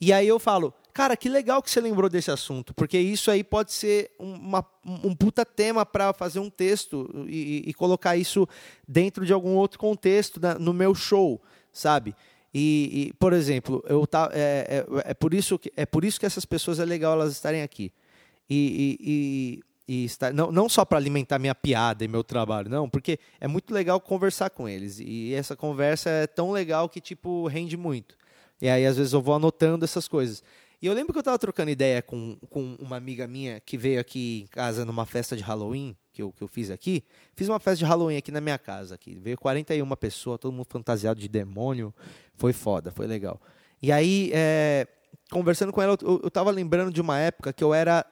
E 0.00 0.12
aí 0.12 0.28
eu 0.28 0.38
falo, 0.38 0.74
Cara, 0.96 1.14
que 1.14 1.28
legal 1.28 1.62
que 1.62 1.70
você 1.70 1.78
lembrou 1.78 2.08
desse 2.08 2.30
assunto, 2.30 2.72
porque 2.72 2.98
isso 2.98 3.30
aí 3.30 3.44
pode 3.44 3.70
ser 3.70 4.12
uma, 4.18 4.64
um 4.82 5.14
puta 5.14 5.44
tema 5.44 5.84
para 5.84 6.10
fazer 6.14 6.38
um 6.38 6.48
texto 6.48 7.26
e, 7.28 7.64
e, 7.66 7.74
colocar 7.74 8.16
isso 8.16 8.48
dentro 8.88 9.26
de 9.26 9.30
algum 9.30 9.56
outro 9.56 9.78
contexto 9.78 10.40
na, 10.40 10.54
no 10.58 10.72
meu 10.72 10.94
show, 10.94 11.38
sabe? 11.70 12.16
E, 12.54 13.08
e 13.08 13.12
por 13.18 13.34
exemplo, 13.34 13.84
eu 13.86 14.06
tá, 14.06 14.30
é, 14.32 14.86
é, 14.88 15.10
é, 15.10 15.12
por 15.12 15.34
isso 15.34 15.58
que, 15.58 15.70
é 15.76 15.84
por 15.84 16.02
isso 16.02 16.18
que 16.18 16.24
essas 16.24 16.46
pessoas 16.46 16.80
é 16.80 16.84
legal 16.86 17.12
elas 17.12 17.32
estarem 17.32 17.60
aqui. 17.60 17.92
E, 18.48 19.60
e 19.86 20.04
estar, 20.06 20.32
não, 20.32 20.50
não 20.50 20.66
só 20.66 20.82
para 20.82 20.96
alimentar 20.96 21.38
minha 21.38 21.54
piada 21.54 22.06
e 22.06 22.08
meu 22.08 22.24
trabalho, 22.24 22.70
não, 22.70 22.88
porque 22.88 23.18
é 23.38 23.46
muito 23.46 23.74
legal 23.74 24.00
conversar 24.00 24.48
com 24.48 24.66
eles. 24.66 24.98
E 24.98 25.34
essa 25.34 25.54
conversa 25.54 26.08
é 26.08 26.26
tão 26.26 26.52
legal 26.52 26.88
que, 26.88 27.02
tipo, 27.02 27.46
rende 27.48 27.76
muito. 27.76 28.16
E 28.60 28.68
aí, 28.68 28.86
às 28.86 28.96
vezes, 28.96 29.12
eu 29.12 29.20
vou 29.20 29.34
anotando 29.34 29.84
essas 29.84 30.08
coisas. 30.08 30.42
E 30.80 30.86
eu 30.86 30.92
lembro 30.92 31.12
que 31.12 31.18
eu 31.18 31.20
estava 31.20 31.38
trocando 31.38 31.70
ideia 31.70 32.02
com, 32.02 32.36
com 32.50 32.76
uma 32.78 32.96
amiga 32.96 33.26
minha 33.26 33.60
que 33.60 33.78
veio 33.78 33.98
aqui 33.98 34.42
em 34.42 34.46
casa 34.46 34.84
numa 34.84 35.06
festa 35.06 35.36
de 35.36 35.42
Halloween, 35.42 35.96
que 36.12 36.22
eu, 36.22 36.32
que 36.32 36.42
eu 36.42 36.48
fiz 36.48 36.70
aqui. 36.70 37.02
Fiz 37.34 37.48
uma 37.48 37.58
festa 37.58 37.78
de 37.78 37.84
Halloween 37.84 38.18
aqui 38.18 38.30
na 38.30 38.40
minha 38.40 38.58
casa. 38.58 38.94
Aqui. 38.94 39.18
Veio 39.18 39.38
41 39.38 39.88
pessoas, 39.96 40.38
todo 40.38 40.52
mundo 40.52 40.66
fantasiado 40.68 41.18
de 41.18 41.28
demônio. 41.28 41.94
Foi 42.34 42.52
foda, 42.52 42.90
foi 42.90 43.06
legal. 43.06 43.40
E 43.82 43.90
aí, 43.90 44.30
é, 44.34 44.86
conversando 45.30 45.72
com 45.72 45.80
ela, 45.80 45.96
eu 46.02 46.28
estava 46.28 46.50
lembrando 46.50 46.92
de 46.92 47.00
uma 47.00 47.18
época 47.18 47.52
que 47.52 47.64
eu 47.64 47.72
era 47.72 48.04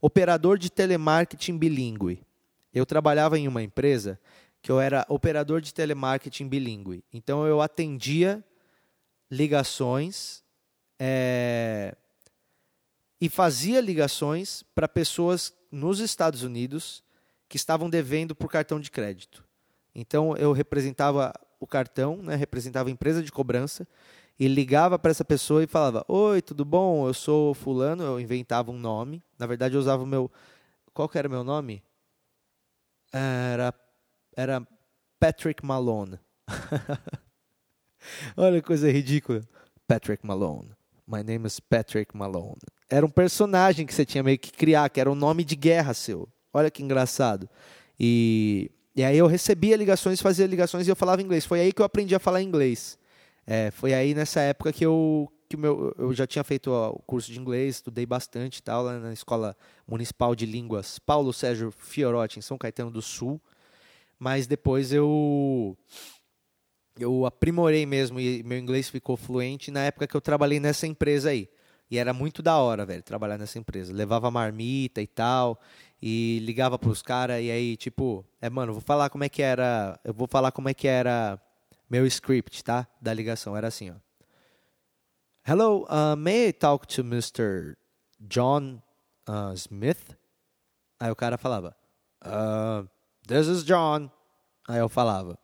operador 0.00 0.58
de 0.58 0.70
telemarketing 0.70 1.56
bilíngue. 1.56 2.20
Eu 2.74 2.84
trabalhava 2.84 3.38
em 3.38 3.48
uma 3.48 3.62
empresa 3.62 4.18
que 4.60 4.70
eu 4.70 4.80
era 4.80 5.06
operador 5.08 5.60
de 5.60 5.72
telemarketing 5.72 6.48
bilíngue. 6.48 7.04
Então 7.12 7.46
eu 7.46 7.60
atendia 7.60 8.44
ligações 9.30 10.42
é, 10.98 11.96
e 13.20 13.28
fazia 13.28 13.80
ligações 13.80 14.62
para 14.74 14.88
pessoas 14.88 15.52
nos 15.70 16.00
Estados 16.00 16.42
Unidos 16.42 17.02
que 17.48 17.56
estavam 17.56 17.88
devendo 17.88 18.34
por 18.34 18.50
cartão 18.50 18.78
de 18.80 18.90
crédito. 18.90 19.44
Então 19.94 20.36
eu 20.36 20.52
representava 20.52 21.32
o 21.60 21.66
cartão, 21.66 22.18
né, 22.22 22.36
representava 22.36 22.88
a 22.88 22.92
empresa 22.92 23.22
de 23.22 23.32
cobrança 23.32 23.86
e 24.38 24.46
ligava 24.46 24.98
para 24.98 25.10
essa 25.10 25.24
pessoa 25.24 25.62
e 25.62 25.66
falava: 25.66 26.04
"Oi, 26.08 26.40
tudo 26.40 26.64
bom? 26.64 27.06
Eu 27.06 27.14
sou 27.14 27.54
fulano", 27.54 28.04
eu 28.04 28.20
inventava 28.20 28.70
um 28.70 28.78
nome. 28.78 29.22
Na 29.38 29.46
verdade 29.46 29.74
eu 29.74 29.80
usava 29.80 30.02
o 30.02 30.06
meu 30.06 30.30
Qual 30.94 31.08
que 31.08 31.18
era 31.18 31.28
o 31.28 31.30
meu 31.30 31.44
nome? 31.44 31.82
Era 33.12 33.74
era 34.36 34.66
Patrick 35.18 35.64
Malone. 35.64 36.18
Olha 38.36 38.60
que 38.60 38.66
coisa 38.66 38.90
ridícula. 38.90 39.42
Patrick 39.86 40.26
Malone. 40.26 40.70
My 41.06 41.22
name 41.22 41.46
is 41.46 41.58
Patrick 41.58 42.16
Malone 42.16 42.58
era 42.88 43.04
um 43.04 43.10
personagem 43.10 43.86
que 43.86 43.94
você 43.94 44.04
tinha 44.04 44.22
meio 44.22 44.38
que 44.38 44.50
criar, 44.50 44.88
que 44.88 45.00
era 45.00 45.10
um 45.10 45.14
nome 45.14 45.44
de 45.44 45.54
guerra 45.54 45.92
seu. 45.92 46.28
Olha 46.52 46.70
que 46.70 46.82
engraçado. 46.82 47.48
E, 48.00 48.70
e 48.96 49.04
aí 49.04 49.18
eu 49.18 49.26
recebia 49.26 49.76
ligações, 49.76 50.22
fazia 50.22 50.46
ligações 50.46 50.86
e 50.86 50.90
eu 50.90 50.96
falava 50.96 51.20
inglês. 51.20 51.44
Foi 51.44 51.60
aí 51.60 51.72
que 51.72 51.82
eu 51.82 51.86
aprendi 51.86 52.14
a 52.14 52.18
falar 52.18 52.42
inglês. 52.42 52.98
É, 53.46 53.70
foi 53.70 53.92
aí 53.92 54.14
nessa 54.14 54.40
época 54.40 54.72
que 54.72 54.84
eu 54.84 55.30
que 55.48 55.56
meu, 55.56 55.94
eu 55.96 56.12
já 56.12 56.26
tinha 56.26 56.44
feito 56.44 56.70
o 56.70 56.98
curso 57.06 57.32
de 57.32 57.40
inglês, 57.40 57.76
estudei 57.76 58.04
bastante 58.04 58.62
tal 58.62 58.82
lá 58.82 58.98
na 58.98 59.14
escola 59.14 59.56
municipal 59.86 60.34
de 60.34 60.44
línguas 60.44 60.98
Paulo 60.98 61.32
Sérgio 61.32 61.70
Fiorotti 61.70 62.38
em 62.38 62.42
São 62.42 62.58
Caetano 62.58 62.90
do 62.90 63.00
Sul. 63.00 63.40
Mas 64.18 64.46
depois 64.46 64.92
eu 64.92 65.76
eu 66.98 67.24
aprimorei 67.26 67.86
mesmo 67.86 68.20
e 68.20 68.42
meu 68.42 68.58
inglês 68.58 68.88
ficou 68.88 69.16
fluente 69.16 69.70
na 69.70 69.84
época 69.84 70.06
que 70.06 70.16
eu 70.16 70.20
trabalhei 70.20 70.60
nessa 70.60 70.86
empresa 70.86 71.30
aí. 71.30 71.48
E 71.90 71.96
era 71.96 72.12
muito 72.12 72.42
da 72.42 72.58
hora, 72.58 72.84
velho, 72.84 73.02
trabalhar 73.02 73.38
nessa 73.38 73.58
empresa. 73.58 73.92
Levava 73.92 74.30
marmita 74.30 75.00
e 75.00 75.06
tal, 75.06 75.58
e 76.02 76.38
ligava 76.42 76.78
pros 76.78 77.00
caras, 77.00 77.42
e 77.42 77.50
aí, 77.50 77.76
tipo, 77.76 78.24
é, 78.40 78.50
mano, 78.50 78.72
vou 78.72 78.82
falar 78.82 79.08
como 79.08 79.24
é 79.24 79.28
que 79.28 79.42
era. 79.42 79.98
Eu 80.04 80.12
vou 80.12 80.28
falar 80.28 80.52
como 80.52 80.68
é 80.68 80.74
que 80.74 80.86
era 80.86 81.40
meu 81.88 82.06
script, 82.06 82.62
tá? 82.62 82.86
Da 83.00 83.14
ligação. 83.14 83.56
Era 83.56 83.68
assim, 83.68 83.90
ó. 83.90 83.94
Hello, 85.46 85.84
uh, 85.84 86.14
may 86.14 86.48
I 86.48 86.52
talk 86.52 86.86
to 86.86 87.00
Mr. 87.00 87.74
John 88.20 88.82
uh, 89.26 89.54
Smith? 89.54 90.14
Aí 91.00 91.10
o 91.10 91.16
cara 91.16 91.38
falava, 91.38 91.74
uh, 92.22 92.86
This 93.26 93.46
is 93.46 93.64
John. 93.64 94.10
Aí 94.68 94.78
eu 94.78 94.90
falava, 94.90 95.38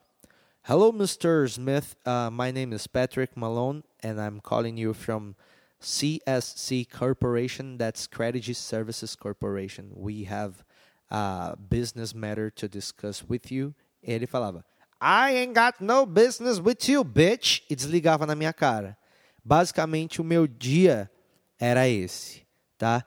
Hello, 0.67 0.91
Mr. 0.91 1.47
Smith. 1.47 1.95
Uh, 2.07 2.31
my 2.31 2.49
name 2.49 2.73
is 2.73 2.87
Patrick 2.87 3.37
Malone, 3.37 3.83
and 4.01 4.19
I'm 4.19 4.39
calling 4.39 4.77
you 4.77 4.95
from 4.95 5.35
CSC 5.79 6.89
Corporation, 6.89 7.77
that's 7.77 8.01
Strategy 8.01 8.53
Services 8.53 9.15
Corporation. 9.15 9.91
We 9.93 10.23
have 10.23 10.63
a 11.11 11.55
business 11.55 12.15
matter 12.15 12.49
to 12.49 12.67
discuss 12.67 13.23
with 13.29 13.51
you. 13.51 13.75
Ele 14.01 14.25
falava, 14.25 14.63
I 14.99 15.35
ain't 15.35 15.53
got 15.53 15.79
no 15.81 16.03
business 16.07 16.59
with 16.59 16.89
you, 16.89 17.05
bitch. 17.05 17.61
E 17.69 17.75
desligava 17.75 18.25
na 18.25 18.33
minha 18.33 18.51
cara. 18.51 18.97
Basicamente, 19.45 20.19
o 20.19 20.23
meu 20.23 20.47
dia 20.47 21.11
era 21.59 21.87
esse, 21.87 22.41
tá? 22.75 23.05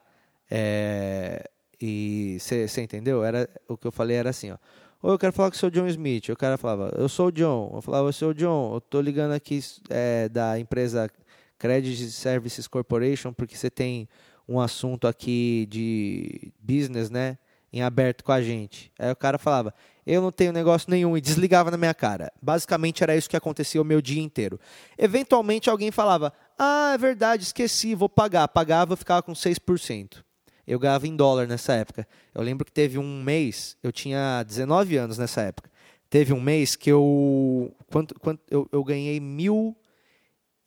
É, 0.49 1.43
e 1.77 2.37
você 2.39 2.81
entendeu? 2.81 3.21
Era, 3.21 3.49
o 3.67 3.75
que 3.75 3.85
eu 3.85 3.91
falei 3.91 4.15
era 4.15 4.29
assim, 4.29 4.49
ó. 4.49 4.57
Ou 5.01 5.11
eu 5.11 5.19
quero 5.19 5.31
falar 5.31 5.49
com 5.49 5.55
o 5.55 5.59
seu 5.59 5.69
John 5.69 5.87
Smith. 5.87 6.29
O 6.29 6.35
cara 6.35 6.57
falava, 6.57 6.93
eu 6.97 7.07
sou 7.07 7.27
o 7.27 7.31
John. 7.31 7.71
Eu 7.73 7.81
falava, 7.81 8.07
eu 8.07 8.13
sou 8.13 8.29
o 8.29 8.33
John, 8.33 8.73
eu 8.73 8.81
tô 8.81 8.99
ligando 8.99 9.31
aqui 9.31 9.59
é, 9.89 10.27
da 10.27 10.59
empresa 10.59 11.09
Credit 11.57 12.11
Services 12.11 12.67
Corporation, 12.67 13.33
porque 13.33 13.55
você 13.55 13.69
tem 13.69 14.09
um 14.47 14.59
assunto 14.59 15.07
aqui 15.07 15.67
de 15.69 16.51
business, 16.59 17.09
né? 17.09 17.37
Em 17.71 17.81
aberto 17.81 18.23
com 18.23 18.31
a 18.31 18.41
gente. 18.41 18.91
Aí 18.97 19.11
o 19.11 19.15
cara 19.15 19.37
falava, 19.37 19.73
eu 20.05 20.21
não 20.21 20.31
tenho 20.31 20.51
negócio 20.51 20.89
nenhum, 20.89 21.15
e 21.15 21.21
desligava 21.21 21.69
na 21.69 21.77
minha 21.77 21.93
cara. 21.93 22.31
Basicamente 22.41 23.03
era 23.03 23.15
isso 23.15 23.29
que 23.29 23.37
acontecia 23.37 23.81
o 23.81 23.85
meu 23.85 24.01
dia 24.01 24.21
inteiro. 24.21 24.59
Eventualmente 24.97 25.69
alguém 25.69 25.91
falava, 25.91 26.33
ah, 26.57 26.91
é 26.93 26.97
verdade, 26.97 27.43
esqueci, 27.43 27.93
vou 27.93 28.09
pagar. 28.09 28.47
Pagava, 28.47 28.97
ficava 28.97 29.21
com 29.21 29.33
6%. 29.33 30.23
Eu 30.69 30.77
ganhava 30.77 31.07
em 31.07 31.15
dólar 31.15 31.47
nessa 31.47 31.73
época. 31.73 32.07
Eu 32.33 32.43
lembro 32.43 32.63
que 32.63 32.71
teve 32.71 32.99
um 32.99 33.23
mês, 33.23 33.75
eu 33.81 33.91
tinha 33.91 34.43
19 34.43 34.97
anos 34.97 35.17
nessa 35.17 35.41
época. 35.41 35.69
Teve 36.09 36.31
um 36.31 36.39
mês 36.39 36.75
que 36.75 36.91
eu. 36.91 37.75
Quanto, 37.91 38.13
quanto, 38.19 38.41
eu, 38.49 38.69
eu 38.71 38.83
ganhei 38.83 39.19
mil 39.19 39.75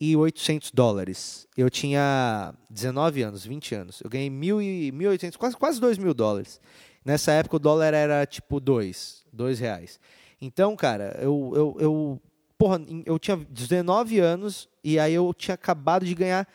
1.800 0.01 0.71
dólares. 0.73 1.47
Eu 1.55 1.69
tinha 1.69 2.53
19 2.69 3.21
anos, 3.21 3.45
20 3.45 3.75
anos. 3.75 4.01
Eu 4.01 4.09
ganhei 4.09 4.29
1.800, 4.29 5.37
quase, 5.37 5.55
quase 5.55 5.79
2 5.79 5.97
mil 5.97 6.13
dólares. 6.13 6.59
Nessa 7.05 7.31
época 7.31 7.55
o 7.55 7.59
dólar 7.59 7.93
era 7.93 8.25
tipo 8.25 8.59
2, 8.59 9.23
2 9.31 9.59
reais. 9.59 9.99
Então, 10.41 10.75
cara, 10.75 11.17
eu, 11.21 11.53
eu, 11.55 11.77
eu, 11.79 12.21
porra, 12.57 12.81
eu 13.05 13.17
tinha 13.17 13.37
19 13.37 14.19
anos 14.19 14.67
e 14.83 14.99
aí 14.99 15.13
eu 15.13 15.33
tinha 15.33 15.55
acabado 15.55 16.05
de 16.05 16.13
ganhar 16.13 16.45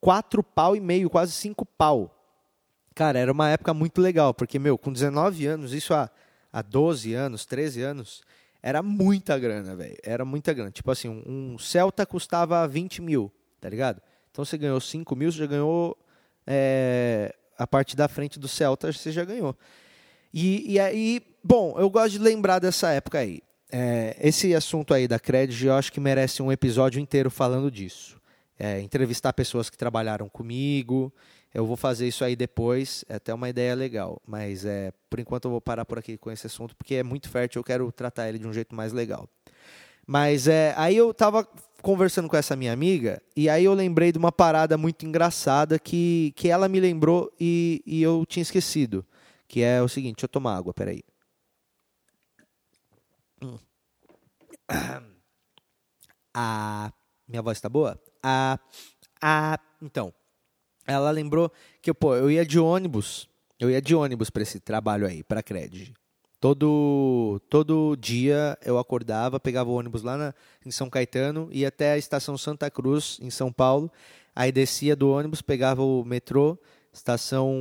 4 0.00 0.42
pau 0.42 0.74
e 0.74 0.80
meio, 0.80 1.08
quase 1.08 1.30
5 1.32 1.64
pau. 1.64 2.17
Cara, 2.98 3.16
era 3.16 3.30
uma 3.30 3.48
época 3.48 3.72
muito 3.72 4.00
legal, 4.00 4.34
porque, 4.34 4.58
meu, 4.58 4.76
com 4.76 4.92
19 4.92 5.46
anos, 5.46 5.72
isso 5.72 5.94
há, 5.94 6.10
há 6.52 6.60
12 6.60 7.14
anos, 7.14 7.46
13 7.46 7.80
anos, 7.80 8.24
era 8.60 8.82
muita 8.82 9.38
grana, 9.38 9.76
velho. 9.76 9.96
Era 10.02 10.24
muita 10.24 10.52
grana. 10.52 10.72
Tipo 10.72 10.90
assim, 10.90 11.08
um, 11.08 11.52
um 11.52 11.58
Celta 11.60 12.04
custava 12.04 12.66
20 12.66 13.00
mil, 13.00 13.32
tá 13.60 13.68
ligado? 13.68 14.02
Então 14.32 14.44
você 14.44 14.58
ganhou 14.58 14.80
5 14.80 15.14
mil, 15.14 15.30
você 15.30 15.38
já 15.38 15.46
ganhou 15.46 15.96
é, 16.44 17.32
a 17.56 17.68
parte 17.68 17.94
da 17.94 18.08
frente 18.08 18.36
do 18.36 18.48
Celta, 18.48 18.92
você 18.92 19.12
já 19.12 19.24
ganhou. 19.24 19.56
E, 20.34 20.72
e 20.72 20.80
aí, 20.80 21.22
bom, 21.44 21.78
eu 21.78 21.88
gosto 21.88 22.10
de 22.10 22.18
lembrar 22.18 22.58
dessa 22.58 22.90
época 22.90 23.20
aí. 23.20 23.40
É, 23.70 24.16
esse 24.20 24.52
assunto 24.56 24.92
aí 24.92 25.06
da 25.06 25.20
Credit, 25.20 25.66
eu 25.66 25.74
acho 25.74 25.92
que 25.92 26.00
merece 26.00 26.42
um 26.42 26.50
episódio 26.50 27.00
inteiro 27.00 27.30
falando 27.30 27.70
disso. 27.70 28.20
É, 28.58 28.80
entrevistar 28.80 29.32
pessoas 29.34 29.70
que 29.70 29.78
trabalharam 29.78 30.28
comigo. 30.28 31.12
Eu 31.58 31.66
vou 31.66 31.76
fazer 31.76 32.06
isso 32.06 32.22
aí 32.22 32.36
depois, 32.36 33.04
é 33.08 33.16
até 33.16 33.34
uma 33.34 33.48
ideia 33.48 33.74
legal. 33.74 34.22
Mas 34.24 34.64
é, 34.64 34.92
por 35.10 35.18
enquanto 35.18 35.46
eu 35.46 35.50
vou 35.50 35.60
parar 35.60 35.84
por 35.84 35.98
aqui 35.98 36.16
com 36.16 36.30
esse 36.30 36.46
assunto, 36.46 36.76
porque 36.76 36.94
é 36.94 37.02
muito 37.02 37.28
fértil, 37.28 37.58
eu 37.58 37.64
quero 37.64 37.90
tratar 37.90 38.28
ele 38.28 38.38
de 38.38 38.46
um 38.46 38.52
jeito 38.52 38.76
mais 38.76 38.92
legal. 38.92 39.28
Mas 40.06 40.46
é, 40.46 40.72
aí 40.76 40.96
eu 40.96 41.10
estava 41.10 41.44
conversando 41.82 42.28
com 42.28 42.36
essa 42.36 42.54
minha 42.54 42.72
amiga, 42.72 43.20
e 43.34 43.48
aí 43.48 43.64
eu 43.64 43.74
lembrei 43.74 44.12
de 44.12 44.18
uma 44.18 44.30
parada 44.30 44.78
muito 44.78 45.04
engraçada 45.04 45.80
que, 45.80 46.32
que 46.36 46.48
ela 46.48 46.68
me 46.68 46.78
lembrou 46.78 47.28
e, 47.40 47.82
e 47.84 48.00
eu 48.00 48.24
tinha 48.24 48.42
esquecido. 48.42 49.04
Que 49.48 49.60
é 49.60 49.82
o 49.82 49.88
seguinte, 49.88 50.14
deixa 50.18 50.26
eu 50.26 50.28
tomar 50.28 50.56
água, 50.56 50.72
peraí. 50.72 51.02
Hum. 53.42 53.58
Ah, 56.32 56.92
minha 57.26 57.42
voz 57.42 57.58
está 57.58 57.68
boa? 57.68 58.00
Ah, 58.22 58.60
ah, 59.20 59.58
então, 59.82 60.14
ela 60.88 61.10
lembrou 61.10 61.52
que 61.82 61.92
pô, 61.92 62.16
eu 62.16 62.30
ia 62.30 62.44
de 62.44 62.58
ônibus, 62.58 63.28
eu 63.60 63.70
ia 63.70 63.80
de 63.80 63.94
ônibus 63.94 64.30
para 64.30 64.42
esse 64.42 64.58
trabalho 64.58 65.06
aí, 65.06 65.22
para 65.22 65.42
Cred. 65.42 65.92
Todo 66.40 67.40
todo 67.50 67.96
dia 67.96 68.56
eu 68.64 68.78
acordava, 68.78 69.38
pegava 69.38 69.68
o 69.68 69.74
ônibus 69.74 70.02
lá 70.02 70.16
na, 70.16 70.34
em 70.64 70.70
São 70.70 70.88
Caetano, 70.88 71.48
ia 71.52 71.68
até 71.68 71.92
a 71.92 71.98
estação 71.98 72.38
Santa 72.38 72.70
Cruz 72.70 73.18
em 73.20 73.28
São 73.28 73.52
Paulo, 73.52 73.90
aí 74.34 74.50
descia 74.50 74.96
do 74.96 75.10
ônibus, 75.10 75.42
pegava 75.42 75.82
o 75.82 76.04
metrô, 76.04 76.56
estação 76.92 77.52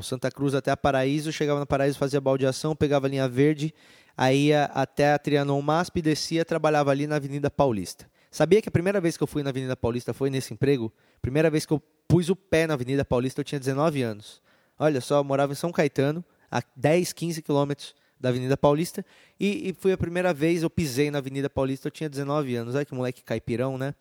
Santa 0.00 0.30
Cruz 0.30 0.54
até 0.54 0.70
a 0.70 0.76
Paraíso, 0.76 1.32
chegava 1.32 1.60
na 1.60 1.66
Paraíso, 1.66 1.98
fazia 1.98 2.20
baldeação, 2.20 2.74
pegava 2.74 3.06
a 3.06 3.10
linha 3.10 3.28
verde, 3.28 3.74
aí 4.16 4.46
ia 4.46 4.64
até 4.66 5.12
a 5.12 5.18
Trianon 5.18 5.60
MASP, 5.60 6.00
descia, 6.00 6.44
trabalhava 6.44 6.90
ali 6.90 7.06
na 7.06 7.16
Avenida 7.16 7.50
Paulista. 7.50 8.06
Sabia 8.30 8.62
que 8.62 8.68
a 8.68 8.72
primeira 8.72 9.00
vez 9.00 9.16
que 9.16 9.22
eu 9.22 9.26
fui 9.26 9.42
na 9.42 9.50
Avenida 9.50 9.76
Paulista 9.76 10.14
foi 10.14 10.30
nesse 10.30 10.54
emprego? 10.54 10.92
Primeira 11.20 11.50
vez 11.50 11.66
que 11.66 11.72
eu 11.72 11.82
pus 12.06 12.28
o 12.28 12.36
pé 12.36 12.66
na 12.66 12.74
Avenida 12.74 13.04
Paulista, 13.04 13.40
eu 13.40 13.44
tinha 13.44 13.58
19 13.58 14.02
anos. 14.02 14.40
Olha 14.78 15.00
só, 15.00 15.18
eu 15.18 15.24
morava 15.24 15.52
em 15.52 15.56
São 15.56 15.72
Caetano, 15.72 16.24
a 16.50 16.62
10, 16.76 17.12
15 17.12 17.42
quilômetros 17.42 17.94
da 18.20 18.28
Avenida 18.28 18.56
Paulista, 18.56 19.04
e, 19.38 19.70
e 19.70 19.74
foi 19.74 19.92
a 19.92 19.98
primeira 19.98 20.32
vez 20.32 20.62
eu 20.62 20.70
pisei 20.70 21.10
na 21.10 21.18
Avenida 21.18 21.48
Paulista, 21.50 21.88
eu 21.88 21.90
tinha 21.90 22.08
19 22.08 22.54
anos. 22.54 22.74
Olha 22.74 22.84
que 22.84 22.94
moleque 22.94 23.22
caipirão, 23.22 23.76
né? 23.76 23.94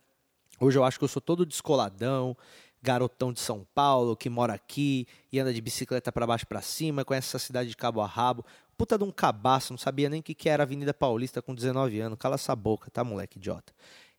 Hoje 0.59 0.77
eu 0.77 0.83
acho 0.83 0.99
que 0.99 1.05
eu 1.05 1.07
sou 1.07 1.21
todo 1.21 1.45
descoladão, 1.45 2.35
garotão 2.81 3.33
de 3.33 3.39
São 3.39 3.65
Paulo, 3.73 4.15
que 4.15 4.29
mora 4.29 4.53
aqui 4.53 5.07
e 5.31 5.39
anda 5.39 5.53
de 5.53 5.61
bicicleta 5.61 6.11
para 6.11 6.27
baixo 6.27 6.45
para 6.45 6.61
cima, 6.61 7.05
conhece 7.05 7.29
essa 7.29 7.39
cidade 7.39 7.69
de 7.69 7.77
cabo 7.77 8.01
a 8.01 8.05
rabo. 8.05 8.45
Puta 8.77 8.97
de 8.97 9.03
um 9.03 9.11
cabaço, 9.11 9.73
não 9.73 9.77
sabia 9.77 10.09
nem 10.09 10.19
o 10.19 10.23
que, 10.23 10.33
que 10.33 10.49
era 10.49 10.63
Avenida 10.63 10.93
Paulista 10.93 11.41
com 11.41 11.53
19 11.55 11.99
anos. 11.99 12.17
Cala 12.19 12.35
essa 12.35 12.55
boca, 12.55 12.89
tá, 12.91 13.03
moleque 13.03 13.37
idiota. 13.37 13.73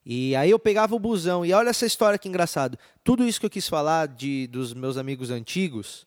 E 0.05 0.35
aí 0.35 0.51
eu 0.51 0.59
pegava 0.59 0.95
o 0.95 0.99
busão, 0.99 1.45
e 1.45 1.53
olha 1.53 1.69
essa 1.69 1.85
história 1.87 2.19
que 2.19 2.29
engraçado. 2.29 2.79
Tudo 3.05 3.27
isso 3.27 3.39
que 3.39 3.47
eu 3.47 3.51
quis 3.51 3.69
falar 3.69 4.09
de, 4.09 4.47
dos 4.47 4.73
meus 4.73 4.97
amigos 4.97 5.31
antigos 5.31 6.07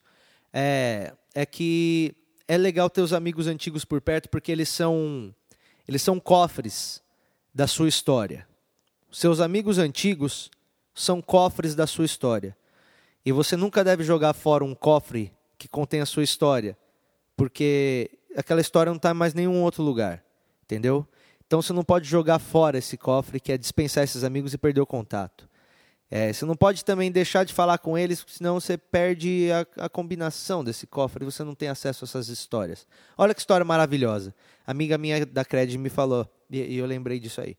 é, 0.51 1.13
é 1.33 1.45
que 1.45 2.15
é 2.47 2.57
legal 2.57 2.89
ter 2.89 3.01
os 3.01 3.13
amigos 3.13 3.47
antigos 3.47 3.85
por 3.85 4.01
perto 4.01 4.29
porque 4.29 4.51
eles 4.51 4.69
são 4.69 5.33
eles 5.87 6.01
são 6.01 6.19
cofres 6.19 7.01
da 7.53 7.67
sua 7.67 7.87
história. 7.87 8.47
Seus 9.11 9.39
amigos 9.39 9.77
antigos 9.77 10.49
são 10.93 11.21
cofres 11.21 11.75
da 11.75 11.85
sua 11.85 12.05
história. 12.05 12.55
E 13.25 13.31
você 13.31 13.55
nunca 13.55 13.83
deve 13.83 14.03
jogar 14.03 14.33
fora 14.33 14.63
um 14.63 14.73
cofre 14.73 15.31
que 15.57 15.67
contém 15.67 16.01
a 16.01 16.05
sua 16.05 16.23
história, 16.23 16.77
porque 17.37 18.09
aquela 18.35 18.61
história 18.61 18.89
não 18.89 18.97
está 18.97 19.11
em 19.11 19.13
mais 19.13 19.33
nenhum 19.33 19.61
outro 19.61 19.83
lugar, 19.83 20.23
entendeu? 20.63 21.07
Então 21.53 21.61
você 21.61 21.71
não 21.71 21.83
pode 21.83 22.09
jogar 22.09 22.39
fora 22.39 22.79
esse 22.79 22.97
cofre, 22.97 23.39
que 23.39 23.51
é 23.51 23.57
dispensar 23.59 24.03
esses 24.03 24.23
amigos 24.23 24.55
e 24.55 24.57
perder 24.57 24.81
o 24.81 24.87
contato. 24.87 25.47
É, 26.09 26.33
você 26.33 26.45
não 26.45 26.55
pode 26.55 26.83
também 26.83 27.11
deixar 27.11 27.43
de 27.43 27.53
falar 27.53 27.77
com 27.77 27.95
eles, 27.95 28.25
senão 28.27 28.59
você 28.59 28.75
perde 28.75 29.51
a, 29.51 29.85
a, 29.85 29.87
combinação 29.87 30.63
desse 30.63 30.87
cofre 30.87 31.23
e 31.23 31.25
você 31.29 31.43
não 31.43 31.53
tem 31.53 31.69
acesso 31.69 32.03
a 32.03 32.07
essas 32.07 32.27
histórias. 32.27 32.87
Olha 33.15 33.35
que 33.35 33.39
história 33.39 33.63
maravilhosa. 33.63 34.33
A 34.65 34.71
amiga 34.71 34.97
minha 34.97 35.27
da 35.27 35.45
Cred 35.45 35.77
me 35.77 35.89
falou, 35.89 36.27
e, 36.49 36.59
e 36.59 36.77
eu 36.79 36.87
lembrei 36.87 37.19
disso 37.19 37.39
aí. 37.39 37.55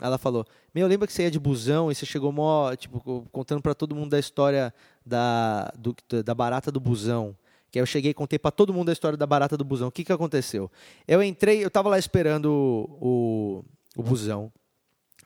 Ela 0.00 0.18
falou: 0.18 0.44
Meu, 0.74 0.88
lembra 0.88 1.06
que 1.06 1.12
você 1.12 1.22
ia 1.22 1.30
de 1.30 1.38
busão 1.38 1.92
e 1.92 1.94
você 1.94 2.04
chegou 2.04 2.32
mó, 2.32 2.74
tipo, 2.74 3.24
contando 3.30 3.62
para 3.62 3.72
todo 3.72 3.94
mundo 3.94 4.10
da 4.10 4.18
história 4.18 4.74
da, 5.06 5.72
do, 5.78 5.94
da 6.24 6.34
barata 6.34 6.72
do 6.72 6.80
busão. 6.80 7.36
Que 7.70 7.78
aí 7.78 7.82
eu 7.82 7.86
cheguei 7.86 8.12
e 8.12 8.14
contei 8.14 8.38
para 8.38 8.50
todo 8.50 8.72
mundo 8.72 8.88
a 8.88 8.92
história 8.92 9.16
da 9.16 9.26
barata 9.26 9.56
do 9.56 9.64
busão. 9.64 9.88
O 9.88 9.92
que, 9.92 10.04
que 10.04 10.12
aconteceu? 10.12 10.70
Eu 11.06 11.22
entrei, 11.22 11.62
eu 11.62 11.68
estava 11.68 11.88
lá 11.88 11.98
esperando 11.98 12.46
o, 13.00 13.64
o, 13.96 14.02
busão. 14.02 14.50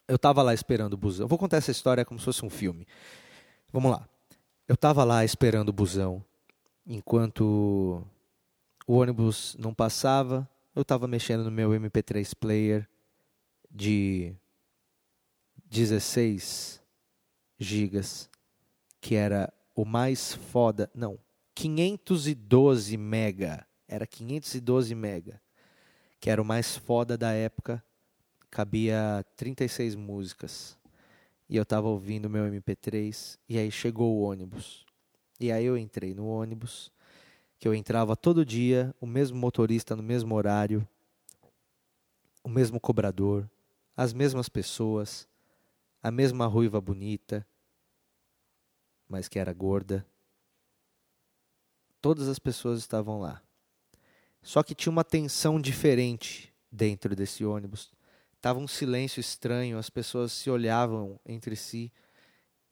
Eu 0.09 0.17
estava 0.17 0.43
lá 0.43 0.53
esperando 0.53 0.95
o 0.95 0.97
busão. 0.97 1.25
Eu 1.25 1.29
vou 1.29 1.39
contar 1.39 1.59
essa 1.59 1.71
história 1.71 2.05
como 2.05 2.19
se 2.19 2.25
fosse 2.25 2.45
um 2.45 2.51
filme. 2.51 2.87
Vamos 3.73 3.93
lá. 3.93 4.09
Eu 4.67 4.75
estava 4.75 5.05
lá 5.05 5.25
esperando 5.25 5.69
o 5.69 5.73
busão. 5.73 6.25
Enquanto 6.85 8.05
o 8.87 8.95
ônibus 8.95 9.57
não 9.59 9.73
passava, 9.73 10.49
eu 10.75 10.83
estava 10.83 11.07
mexendo 11.07 11.45
no 11.45 11.51
meu 11.51 11.71
MP3 11.71 12.35
player 12.35 12.89
de 13.71 14.35
16 15.67 16.83
gigas, 17.59 18.29
que 19.01 19.15
era 19.15 19.53
o 19.75 19.85
mais 19.85 20.35
foda. 20.35 20.91
Não, 20.95 21.19
512 21.55 22.97
mega. 22.97 23.67
Era 23.87 24.07
512 24.07 24.95
mega, 24.95 25.41
que 26.19 26.31
era 26.31 26.41
o 26.41 26.45
mais 26.45 26.77
foda 26.77 27.17
da 27.17 27.33
época. 27.33 27.83
Cabia 28.51 29.25
36 29.37 29.95
músicas. 29.95 30.79
E 31.49 31.57
eu 31.57 31.67
tava 31.67 31.89
ouvindo 31.89 32.31
meu 32.31 32.45
MP3 32.45 33.39
e 33.49 33.59
aí 33.59 33.71
chegou 33.71 34.17
o 34.17 34.23
ônibus. 34.23 34.87
E 35.39 35.51
aí 35.51 35.65
eu 35.65 35.77
entrei 35.77 36.15
no 36.15 36.27
ônibus, 36.27 36.91
que 37.59 37.67
eu 37.67 37.75
entrava 37.75 38.17
todo 38.17 38.45
dia, 38.45 38.95
o 39.01 39.07
mesmo 39.07 39.37
motorista 39.37 39.97
no 39.97 40.03
mesmo 40.03 40.35
horário, 40.35 40.87
o 42.43 42.49
mesmo 42.49 42.81
cobrador, 42.81 43.49
as 43.97 44.13
mesmas 44.13 44.49
pessoas, 44.49 45.29
a 46.03 46.11
mesma 46.11 46.47
ruiva 46.47 46.81
bonita, 46.81 47.47
mas 49.09 49.29
que 49.29 49.39
era 49.39 49.53
gorda. 49.53 50.07
Todas 52.03 52.29
as 52.29 52.39
pessoas 52.39 52.81
estavam 52.81 53.21
lá. 53.21 53.41
Só 54.43 54.63
que 54.63 54.75
tinha 54.75 54.91
uma 54.91 55.05
tensão 55.05 55.61
diferente 55.61 56.53
dentro 56.71 57.15
desse 57.15 57.45
ônibus. 57.45 57.93
Tava 58.41 58.59
um 58.59 58.67
silêncio 58.67 59.21
estranho, 59.21 59.79
as 59.79 59.89
pessoas 59.89 60.33
se 60.33 60.51
olhavam 60.51 61.19
entre 61.25 61.55
si. 61.55 61.93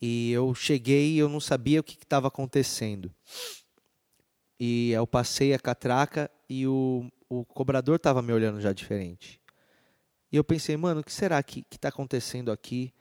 E 0.02 0.32
eu 0.32 0.52
cheguei 0.52 1.12
e 1.12 1.18
eu 1.18 1.28
não 1.28 1.38
sabia 1.38 1.78
o 1.78 1.84
que 1.84 1.94
estava 1.94 2.26
acontecendo. 2.26 3.14
E 4.58 4.90
eu 4.90 5.06
passei 5.06 5.54
a 5.54 5.58
catraca 5.58 6.28
e 6.48 6.66
o, 6.66 7.08
o 7.28 7.44
cobrador 7.44 7.96
estava 7.96 8.20
me 8.20 8.32
olhando 8.32 8.60
já 8.60 8.72
diferente. 8.72 9.40
E 10.32 10.36
eu 10.36 10.42
pensei, 10.42 10.76
mano, 10.76 11.02
o 11.02 11.04
que 11.04 11.12
será 11.12 11.40
que 11.40 11.64
está 11.70 11.88
acontecendo 11.88 12.50
aqui? 12.50 12.92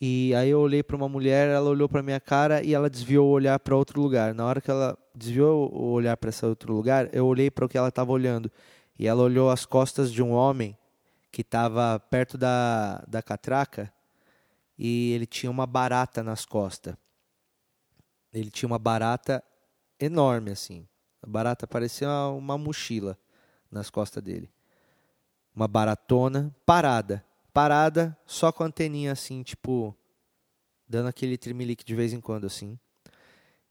E 0.00 0.34
aí 0.34 0.50
eu 0.50 0.60
olhei 0.60 0.82
para 0.82 0.96
uma 0.96 1.08
mulher, 1.08 1.48
ela 1.48 1.70
olhou 1.70 1.88
para 1.88 2.02
minha 2.02 2.20
cara 2.20 2.62
e 2.62 2.74
ela 2.74 2.90
desviou 2.90 3.28
o 3.28 3.30
olhar 3.30 3.58
para 3.58 3.74
outro 3.74 4.00
lugar. 4.00 4.34
Na 4.34 4.44
hora 4.44 4.60
que 4.60 4.70
ela 4.70 4.96
desviou 5.14 5.72
o 5.72 5.92
olhar 5.92 6.16
para 6.18 6.28
esse 6.28 6.44
outro 6.44 6.74
lugar, 6.74 7.08
eu 7.14 7.26
olhei 7.26 7.50
para 7.50 7.64
o 7.64 7.68
que 7.68 7.78
ela 7.78 7.88
estava 7.88 8.12
olhando. 8.12 8.50
E 8.98 9.06
ela 9.06 9.22
olhou 9.22 9.50
as 9.50 9.64
costas 9.64 10.12
de 10.12 10.22
um 10.22 10.32
homem 10.32 10.76
que 11.32 11.40
estava 11.40 11.98
perto 11.98 12.36
da, 12.36 13.02
da 13.08 13.22
catraca 13.22 13.92
e 14.78 15.12
ele 15.12 15.26
tinha 15.26 15.50
uma 15.50 15.66
barata 15.66 16.22
nas 16.22 16.44
costas. 16.44 16.94
Ele 18.32 18.50
tinha 18.50 18.66
uma 18.66 18.78
barata 18.78 19.42
enorme 19.98 20.50
assim. 20.50 20.86
A 21.22 21.26
barata 21.26 21.66
parecia 21.66 22.08
uma 22.28 22.58
mochila 22.58 23.18
nas 23.70 23.88
costas 23.88 24.22
dele. 24.22 24.50
Uma 25.54 25.66
baratona 25.66 26.54
parada 26.66 27.24
parada, 27.56 28.14
só 28.26 28.52
com 28.52 28.62
a 28.62 28.66
anteninha 28.66 29.12
assim, 29.12 29.42
tipo, 29.42 29.96
dando 30.86 31.08
aquele 31.08 31.38
trimelique 31.38 31.86
de 31.86 31.94
vez 31.94 32.12
em 32.12 32.20
quando, 32.20 32.44
assim. 32.44 32.78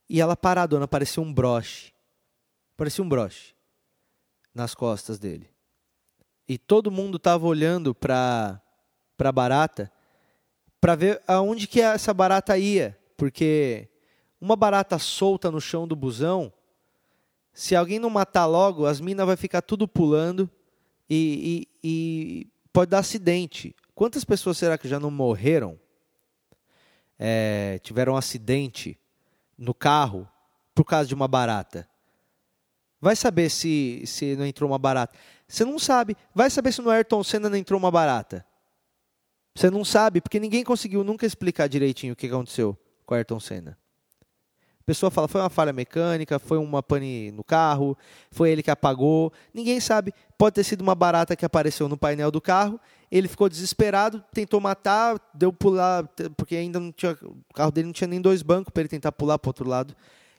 E 0.09 0.19
ela 0.19 0.35
paradona, 0.35 0.87
parecia 0.87 1.21
um 1.21 1.31
broche. 1.31 1.93
Parecia 2.75 3.03
um 3.03 3.07
broche 3.07 3.53
nas 4.55 4.73
costas 4.73 5.19
dele. 5.19 5.47
E 6.47 6.57
todo 6.57 6.89
mundo 6.89 7.19
tava 7.19 7.45
olhando 7.45 7.93
para 7.93 8.59
para 9.15 9.31
barata 9.31 9.91
para 10.81 10.95
ver 10.95 11.21
aonde 11.27 11.67
que 11.67 11.79
essa 11.79 12.11
barata 12.11 12.57
ia, 12.57 12.97
porque 13.15 13.87
uma 14.41 14.55
barata 14.55 14.97
solta 14.97 15.51
no 15.51 15.61
chão 15.61 15.87
do 15.87 15.95
busão, 15.95 16.51
se 17.53 17.75
alguém 17.75 17.99
não 17.99 18.09
matar 18.09 18.47
logo, 18.47 18.87
as 18.87 18.99
minas 18.99 19.27
vai 19.27 19.37
ficar 19.37 19.61
tudo 19.61 19.87
pulando 19.87 20.49
e, 21.07 21.67
e, 21.83 22.47
e 22.47 22.54
pode 22.75 22.91
dar 22.91 22.99
acidente. 22.99 23.73
Quantas 23.93 24.25
pessoas 24.25 24.57
será 24.57 24.77
que 24.77 24.85
já 24.85 24.99
não 24.99 25.09
morreram 25.09 25.79
é, 27.17 27.79
tiveram 27.81 28.13
um 28.13 28.17
acidente 28.17 28.99
no 29.57 29.73
carro 29.73 30.27
por 30.73 30.83
causa 30.83 31.07
de 31.07 31.15
uma 31.15 31.25
barata. 31.25 31.87
Vai 32.99 33.15
saber 33.15 33.49
se, 33.49 34.03
se 34.05 34.35
não 34.35 34.45
entrou 34.45 34.69
uma 34.69 34.77
barata. 34.77 35.17
Você 35.47 35.63
não 35.63 35.79
sabe. 35.79 36.17
Vai 36.33 36.49
saber 36.49 36.73
se 36.73 36.81
no 36.81 36.89
Ayrton 36.89 37.23
Senna 37.23 37.49
não 37.49 37.57
entrou 37.57 37.79
uma 37.79 37.89
barata. 37.89 38.45
Você 39.55 39.69
não 39.69 39.85
sabe, 39.85 40.19
porque 40.19 40.37
ninguém 40.37 40.65
conseguiu 40.65 41.01
nunca 41.01 41.25
explicar 41.25 41.67
direitinho 41.67 42.11
o 42.11 42.15
que 42.15 42.27
aconteceu 42.27 42.77
com 43.05 43.13
o 43.13 43.17
Ayrton 43.17 43.39
Senna. 43.39 43.77
Pessoa 44.85 45.09
fala, 45.09 45.27
foi 45.27 45.41
uma 45.41 45.49
falha 45.49 45.73
mecânica, 45.73 46.37
foi 46.37 46.59
uma 46.59 46.83
pane 46.83 47.31
no 47.31 47.43
carro, 47.43 47.97
foi 48.29 48.51
ele 48.51 48.61
que 48.61 48.69
apagou. 48.69 49.33
Ninguém 49.51 49.79
sabe. 49.79 50.13
Pode 50.37 50.55
ter 50.55 50.63
sido 50.63 50.81
uma 50.81 50.93
barata 50.93 51.35
que 51.35 51.43
apareceu 51.43 51.89
no 51.89 51.97
painel 51.97 52.29
do 52.29 52.39
carro. 52.39 52.79
Ele 53.11 53.27
ficou 53.27 53.49
desesperado, 53.49 54.23
tentou 54.31 54.61
matar, 54.61 55.19
deu 55.33 55.51
pular, 55.51 56.07
porque 56.37 56.55
ainda 56.55 56.79
não 56.79 56.91
tinha. 56.91 57.17
O 57.21 57.53
carro 57.53 57.71
dele 57.71 57.87
não 57.87 57.93
tinha 57.93 58.07
nem 58.07 58.21
dois 58.21 58.43
bancos 58.43 58.71
para 58.71 58.81
ele 58.81 58.89
tentar 58.89 59.11
pular 59.11 59.39
para 59.39 59.47
o 59.47 59.49
outro 59.49 59.67
lado. 59.67 59.95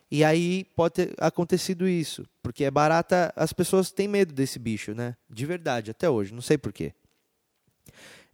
E 0.09 0.23
aí 0.23 0.65
pode 0.77 0.95
ter 0.95 1.15
acontecido 1.19 1.89
isso, 1.89 2.25
porque 2.41 2.63
é 2.63 2.71
barata, 2.71 3.33
as 3.35 3.53
pessoas 3.53 3.91
têm 3.91 4.07
medo 4.07 4.33
desse 4.33 4.59
bicho, 4.59 4.95
né? 4.95 5.17
De 5.29 5.45
verdade, 5.45 5.91
até 5.91 6.09
hoje, 6.09 6.33
não 6.33 6.41
sei 6.43 6.57
porquê. 6.57 6.93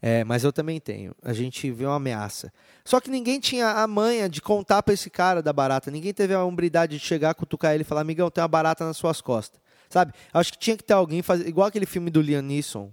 É, 0.04 0.24
mas 0.24 0.42
eu 0.42 0.52
também 0.52 0.80
tenho. 0.80 1.14
A 1.22 1.32
gente 1.32 1.70
vê 1.70 1.86
uma 1.86 1.94
ameaça. 1.94 2.52
Só 2.84 3.00
que 3.00 3.08
ninguém 3.08 3.38
tinha 3.38 3.68
a 3.68 3.86
manha 3.86 4.28
de 4.28 4.42
contar 4.42 4.82
para 4.82 4.92
esse 4.92 5.08
cara 5.08 5.40
da 5.40 5.52
barata. 5.52 5.92
Ninguém 5.92 6.12
teve 6.12 6.34
a 6.34 6.44
hombridade 6.44 6.98
de 6.98 7.04
chegar, 7.04 7.32
cutucar 7.36 7.72
ele 7.72 7.82
e 7.82 7.84
falar: 7.84 8.00
amigão, 8.00 8.28
tem 8.28 8.42
uma 8.42 8.48
barata 8.48 8.84
nas 8.84 8.96
suas 8.96 9.20
costas. 9.20 9.60
Sabe? 9.88 10.12
Acho 10.34 10.52
que 10.52 10.58
tinha 10.58 10.76
que 10.76 10.82
ter 10.82 10.94
alguém 10.94 11.22
fazer. 11.22 11.46
Igual 11.46 11.68
aquele 11.68 11.86
filme 11.86 12.10
do 12.10 12.20
Liam 12.20 12.42
Neeson. 12.42 12.92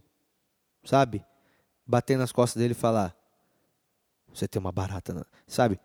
Sabe? 0.84 1.26
Bater 1.86 2.16
nas 2.16 2.32
costas 2.32 2.62
dele 2.62 2.74
e 2.74 2.76
falar: 2.76 3.16
Você 4.32 4.48
tem 4.48 4.60
uma 4.60 4.72
barata. 4.72 5.12
Na... 5.12 5.26
Sabe? 5.48 5.80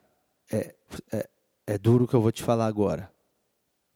É, 0.52 0.74
é, 1.10 1.28
é 1.66 1.78
duro 1.78 2.04
o 2.04 2.08
que 2.08 2.14
eu 2.14 2.20
vou 2.20 2.32
te 2.32 2.42
falar 2.42 2.66
agora. 2.66 3.10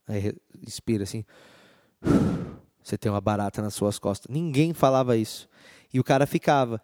Aí 0.06 0.34
inspira 0.66 1.04
assim. 1.04 1.26
Você 2.82 2.96
tem 2.96 3.12
uma 3.12 3.20
barata 3.20 3.60
nas 3.60 3.74
suas 3.74 3.98
costas. 3.98 4.34
Ninguém 4.34 4.72
falava 4.72 5.14
isso. 5.14 5.46
E 5.92 6.00
o 6.00 6.04
cara 6.04 6.26
ficava. 6.26 6.80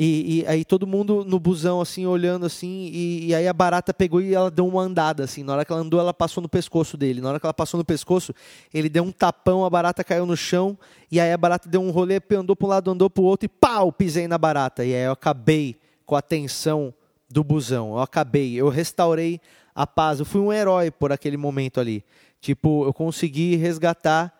E, 0.00 0.42
e, 0.42 0.46
aí 0.46 0.64
todo 0.64 0.86
mundo 0.86 1.24
no 1.24 1.40
busão, 1.40 1.80
assim, 1.80 2.06
olhando 2.06 2.46
assim, 2.46 2.88
e, 2.92 3.26
e, 3.26 3.34
aí 3.34 3.48
a 3.48 3.52
barata 3.52 3.92
pegou 3.92 4.20
e 4.20 4.32
ela 4.32 4.48
deu 4.48 4.64
uma 4.64 4.80
andada, 4.80 5.24
assim. 5.24 5.42
Na 5.42 5.54
hora 5.54 5.64
que 5.64 5.72
ela 5.72 5.80
andou, 5.80 5.98
ela 5.98 6.14
passou 6.14 6.40
no 6.40 6.48
pescoço 6.48 6.96
dele. 6.96 7.20
Na 7.20 7.30
hora 7.30 7.40
que 7.40 7.44
ela 7.44 7.52
passou 7.52 7.78
no 7.78 7.84
pescoço, 7.84 8.32
ele 8.72 8.88
deu 8.88 9.02
um 9.02 9.10
tapão, 9.10 9.64
a 9.64 9.70
barata 9.70 10.04
caiu 10.04 10.24
no 10.24 10.36
chão, 10.36 10.78
e 11.10 11.18
aí 11.18 11.32
a 11.32 11.36
barata 11.36 11.68
deu 11.68 11.82
um 11.82 11.90
rolê, 11.90 12.22
andou 12.30 12.54
para 12.54 12.66
um 12.66 12.70
lado, 12.70 12.90
andou 12.92 13.10
para 13.10 13.22
o 13.22 13.24
outro, 13.24 13.46
e 13.46 13.48
pau, 13.48 13.90
pisei 13.90 14.28
na 14.28 14.38
barata. 14.38 14.84
E 14.84 14.94
aí 14.94 15.02
eu 15.02 15.10
acabei 15.10 15.74
com 16.06 16.14
a 16.14 16.22
tensão 16.22 16.94
do 17.28 17.42
busão. 17.42 17.94
Eu 17.94 17.98
acabei, 17.98 18.54
eu 18.54 18.68
restaurei 18.68 19.40
a 19.74 19.84
paz. 19.84 20.20
Eu 20.20 20.24
fui 20.24 20.40
um 20.40 20.52
herói 20.52 20.92
por 20.92 21.10
aquele 21.10 21.36
momento 21.36 21.80
ali. 21.80 22.04
Tipo, 22.40 22.84
eu 22.84 22.94
consegui 22.94 23.56
resgatar 23.56 24.32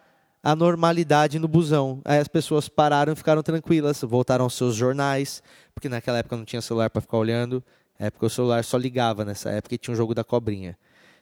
a 0.43 0.55
normalidade 0.55 1.39
no 1.39 1.49
busão. 1.49 2.01
Aí 2.05 2.19
as 2.19 2.29
pessoas 2.29 2.69
pararam 2.69 3.13
e 3.13 3.17
ficaram 3.17 3.43
tranquilas, 3.43 4.01
voltaram 4.03 4.45
aos 4.45 4.55
seus 4.55 4.75
jornais, 4.75 5.43
porque 5.75 5.89
naquela 5.89 6.19
época 6.19 6.37
não 6.37 6.45
tinha 6.45 6.63
celular 6.63 6.91
para 6.91 7.01
ficar 7.01 7.19
olhando. 7.19 7.63
Na 7.99 8.07
época 8.07 8.27
o 8.27 8.31
celular 8.31 8.65
só 8.65 8.77
ligava 8.77 9.25
nessa 9.25 9.51
época 9.51 9.75
e 9.75 9.79
tinha 9.79 9.93
um 9.93 9.97
jogo 9.97 10.15
da 10.15 10.25
cobrinha 10.25 10.79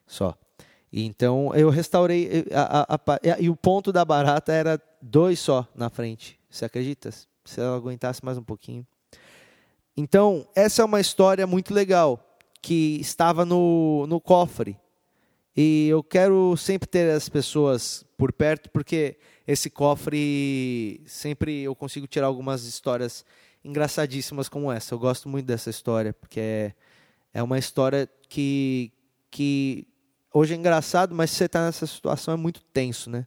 só. 0.07 0.37
Então 0.93 1.55
eu 1.55 1.69
restaurei 1.71 2.47
a, 2.53 2.95
a, 2.95 2.95
a, 2.95 3.41
e 3.41 3.51
o 3.51 3.57
ponto 3.57 3.93
da 3.93 4.05
barata 4.05 4.53
era 4.53 4.81
dois 5.01 5.39
só 5.39 5.67
na 5.75 5.89
frente. 5.91 6.39
Você 6.49 6.65
acredita? 6.65 7.11
Se 7.11 7.61
ela 7.61 7.77
aguentasse 7.77 8.25
mais 8.25 8.39
um 8.39 8.43
pouquinho. 8.43 8.87
Então, 9.97 10.47
essa 10.55 10.83
é 10.83 10.85
uma 10.85 11.01
história 11.01 11.47
muito 11.47 11.73
legal 11.73 12.21
que 12.61 12.99
estava 13.01 13.47
no, 13.47 14.07
no 14.07 14.21
cofre. 14.21 14.77
E 15.57 15.89
eu 15.89 16.03
quero 16.03 16.55
sempre 16.57 16.87
ter 16.87 17.11
as 17.11 17.29
pessoas 17.31 18.05
por 18.19 18.31
perto, 18.31 18.69
porque 18.71 19.17
esse 19.47 19.71
cofre 19.71 21.01
sempre 21.07 21.63
eu 21.63 21.75
consigo 21.75 22.07
tirar 22.07 22.27
algumas 22.27 22.65
histórias 22.65 23.25
engraçadíssimas 23.65 24.51
como 24.51 24.71
essa. 24.71 24.95
Eu 24.95 24.99
gosto 24.99 25.29
muito 25.29 25.47
dessa 25.47 25.71
história, 25.71 26.13
porque 26.13 26.41
é, 26.41 26.75
é 27.33 27.43
uma 27.43 27.59
história 27.59 28.07
que, 28.29 28.93
que 29.31 29.89
hoje 30.33 30.53
é 30.53 30.57
engraçado, 30.57 31.15
mas 31.15 31.31
se 31.31 31.37
você 31.37 31.45
está 31.47 31.65
nessa 31.65 31.87
situação 31.87 32.35
é 32.35 32.37
muito 32.37 32.63
tenso, 32.73 33.09
né? 33.09 33.27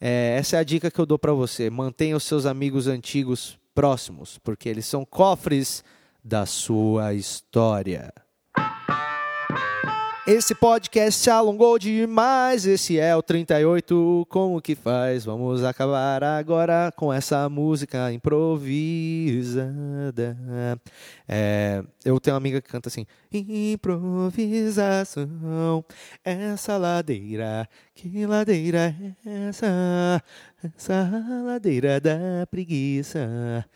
É, 0.00 0.36
essa 0.38 0.56
é 0.56 0.60
a 0.60 0.64
dica 0.64 0.90
que 0.90 0.98
eu 0.98 1.06
dou 1.06 1.18
para 1.18 1.32
você. 1.32 1.68
Mantenha 1.68 2.16
os 2.16 2.24
seus 2.24 2.46
amigos 2.46 2.86
antigos 2.86 3.58
próximos, 3.74 4.38
porque 4.38 4.68
eles 4.68 4.86
são 4.86 5.04
cofres 5.04 5.84
da 6.22 6.46
sua 6.46 7.12
história. 7.12 8.12
Esse 10.26 10.54
podcast 10.54 11.20
se 11.20 11.28
alongou 11.28 11.78
demais, 11.78 12.64
esse 12.64 12.98
é 12.98 13.14
o 13.14 13.22
38, 13.22 14.26
como 14.30 14.62
que 14.62 14.74
faz? 14.74 15.26
Vamos 15.26 15.62
acabar 15.62 16.24
agora 16.24 16.90
com 16.96 17.12
essa 17.12 17.46
música 17.50 18.10
improvisada. 18.10 19.68
É, 21.28 21.84
eu 22.06 22.18
tenho 22.18 22.34
uma 22.34 22.38
amiga 22.38 22.62
que 22.62 22.70
canta 22.70 22.88
assim, 22.88 23.04
improvisação, 23.30 25.84
essa 26.24 26.78
ladeira, 26.78 27.68
que 27.94 28.24
ladeira 28.24 28.96
é 29.26 29.48
essa? 29.48 30.22
Essa 30.74 31.42
ladeira 31.44 32.00
da 32.00 32.46
preguiça. 32.50 33.66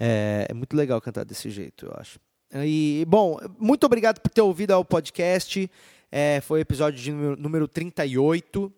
É, 0.00 0.46
é 0.48 0.54
muito 0.54 0.74
legal 0.74 0.98
cantar 1.02 1.26
desse 1.26 1.50
jeito, 1.50 1.84
eu 1.84 1.92
acho. 1.98 2.18
E, 2.54 3.04
bom, 3.06 3.38
muito 3.58 3.84
obrigado 3.84 4.20
por 4.20 4.30
ter 4.30 4.40
ouvido 4.40 4.74
o 4.74 4.84
podcast. 4.84 5.70
É, 6.10 6.40
foi 6.40 6.60
o 6.60 6.62
episódio 6.62 7.00
de 7.00 7.12
número, 7.12 7.36
número 7.36 7.68
38. 7.68 8.72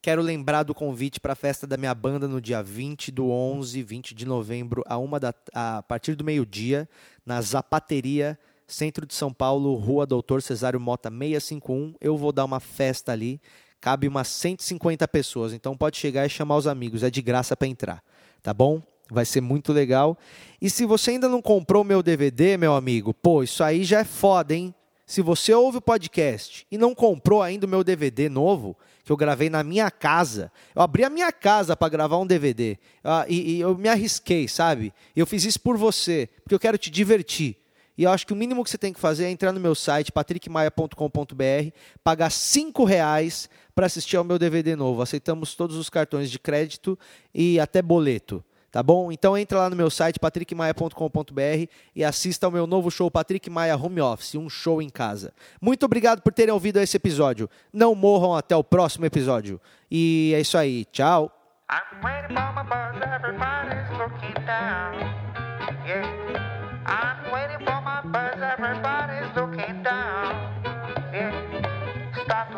Quero 0.00 0.20
lembrar 0.20 0.64
do 0.64 0.74
convite 0.74 1.20
para 1.20 1.32
a 1.32 1.36
festa 1.36 1.64
da 1.64 1.76
minha 1.76 1.94
banda 1.94 2.26
no 2.26 2.40
dia 2.40 2.60
20 2.60 3.12
do 3.12 3.30
11, 3.30 3.80
20 3.84 4.14
de 4.16 4.26
novembro, 4.26 4.82
a, 4.84 4.98
uma 4.98 5.20
da, 5.20 5.32
a 5.54 5.80
partir 5.82 6.16
do 6.16 6.24
meio-dia, 6.24 6.88
na 7.24 7.40
Zapateria, 7.40 8.36
centro 8.66 9.06
de 9.06 9.14
São 9.14 9.32
Paulo, 9.32 9.76
Rua 9.76 10.04
Doutor 10.04 10.42
Cesário 10.42 10.80
Mota 10.80 11.08
651. 11.08 11.94
Eu 12.00 12.16
vou 12.16 12.32
dar 12.32 12.44
uma 12.44 12.58
festa 12.58 13.12
ali. 13.12 13.40
Cabe 13.80 14.08
umas 14.08 14.26
150 14.28 15.06
pessoas, 15.06 15.52
então 15.52 15.76
pode 15.76 15.98
chegar 15.98 16.26
e 16.26 16.28
chamar 16.28 16.56
os 16.56 16.66
amigos. 16.66 17.04
É 17.04 17.10
de 17.10 17.22
graça 17.22 17.56
para 17.56 17.68
entrar, 17.68 18.02
tá 18.42 18.52
bom? 18.52 18.82
Vai 19.08 19.24
ser 19.24 19.40
muito 19.40 19.72
legal. 19.72 20.18
E 20.60 20.70
se 20.70 20.84
você 20.84 21.12
ainda 21.12 21.28
não 21.28 21.42
comprou 21.42 21.84
meu 21.84 22.02
DVD, 22.02 22.56
meu 22.56 22.74
amigo, 22.74 23.12
pô, 23.12 23.42
isso 23.42 23.62
aí 23.62 23.84
já 23.84 24.00
é 24.00 24.04
foda, 24.04 24.54
hein? 24.54 24.74
Se 25.06 25.20
você 25.20 25.52
ouve 25.52 25.78
o 25.78 25.82
podcast 25.82 26.66
e 26.70 26.78
não 26.78 26.94
comprou 26.94 27.42
ainda 27.42 27.66
o 27.66 27.68
meu 27.68 27.82
DVD 27.84 28.28
novo, 28.28 28.76
que 29.04 29.10
eu 29.10 29.16
gravei 29.16 29.50
na 29.50 29.62
minha 29.62 29.90
casa, 29.90 30.50
eu 30.74 30.82
abri 30.82 31.04
a 31.04 31.10
minha 31.10 31.32
casa 31.32 31.76
para 31.76 31.88
gravar 31.88 32.18
um 32.18 32.26
DVD 32.26 32.78
uh, 33.04 33.26
e, 33.28 33.56
e, 33.56 33.60
eu 33.60 33.76
me 33.76 33.88
arrisquei, 33.88 34.46
sabe? 34.46 34.92
Eu 35.14 35.26
fiz 35.26 35.44
isso 35.44 35.60
por 35.60 35.76
você, 35.76 36.28
porque 36.42 36.54
eu 36.54 36.60
quero 36.60 36.78
te 36.78 36.90
divertir. 36.90 37.56
E 37.98 38.04
eu 38.04 38.10
acho 38.10 38.26
que 38.26 38.32
o 38.32 38.36
mínimo 38.36 38.64
que 38.64 38.70
você 38.70 38.78
tem 38.78 38.92
que 38.92 39.00
fazer 39.00 39.24
é 39.24 39.30
entrar 39.30 39.52
no 39.52 39.60
meu 39.60 39.74
site, 39.74 40.10
patrickmaia.com.br, 40.10 41.76
pagar 42.02 42.30
cinco 42.30 42.84
reais 42.84 43.50
para 43.74 43.86
assistir 43.86 44.16
ao 44.16 44.24
meu 44.24 44.38
DVD 44.38 44.74
novo. 44.76 45.02
Aceitamos 45.02 45.54
todos 45.54 45.76
os 45.76 45.90
cartões 45.90 46.30
de 46.30 46.38
crédito 46.38 46.98
e 47.34 47.60
até 47.60 47.82
boleto 47.82 48.42
tá 48.72 48.82
bom? 48.82 49.12
Então 49.12 49.36
entra 49.36 49.58
lá 49.58 49.70
no 49.70 49.76
meu 49.76 49.90
site 49.90 50.18
patrickmaia.com.br 50.18 51.68
e 51.94 52.02
assista 52.02 52.46
ao 52.46 52.52
meu 52.52 52.66
novo 52.66 52.90
show 52.90 53.10
Patrick 53.10 53.48
Maia 53.50 53.76
Home 53.76 54.00
Office, 54.00 54.34
um 54.34 54.48
show 54.48 54.80
em 54.80 54.88
casa. 54.88 55.32
Muito 55.60 55.84
obrigado 55.84 56.22
por 56.22 56.32
terem 56.32 56.52
ouvido 56.52 56.80
esse 56.80 56.96
episódio. 56.96 57.48
Não 57.72 57.94
morram 57.94 58.34
até 58.34 58.56
o 58.56 58.64
próximo 58.64 59.04
episódio. 59.04 59.60
E 59.90 60.32
é 60.34 60.40
isso 60.40 60.56
aí. 60.56 60.86
Tchau. 60.86 61.30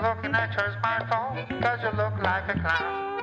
Looking 0.05 0.35
at 0.35 0.55
your 0.55 0.71
smartphone, 0.79 1.63
cause 1.63 1.81
you 1.83 1.91
look 1.97 2.23
like 2.23 2.47
a 2.49 2.61
clown. 2.61 3.14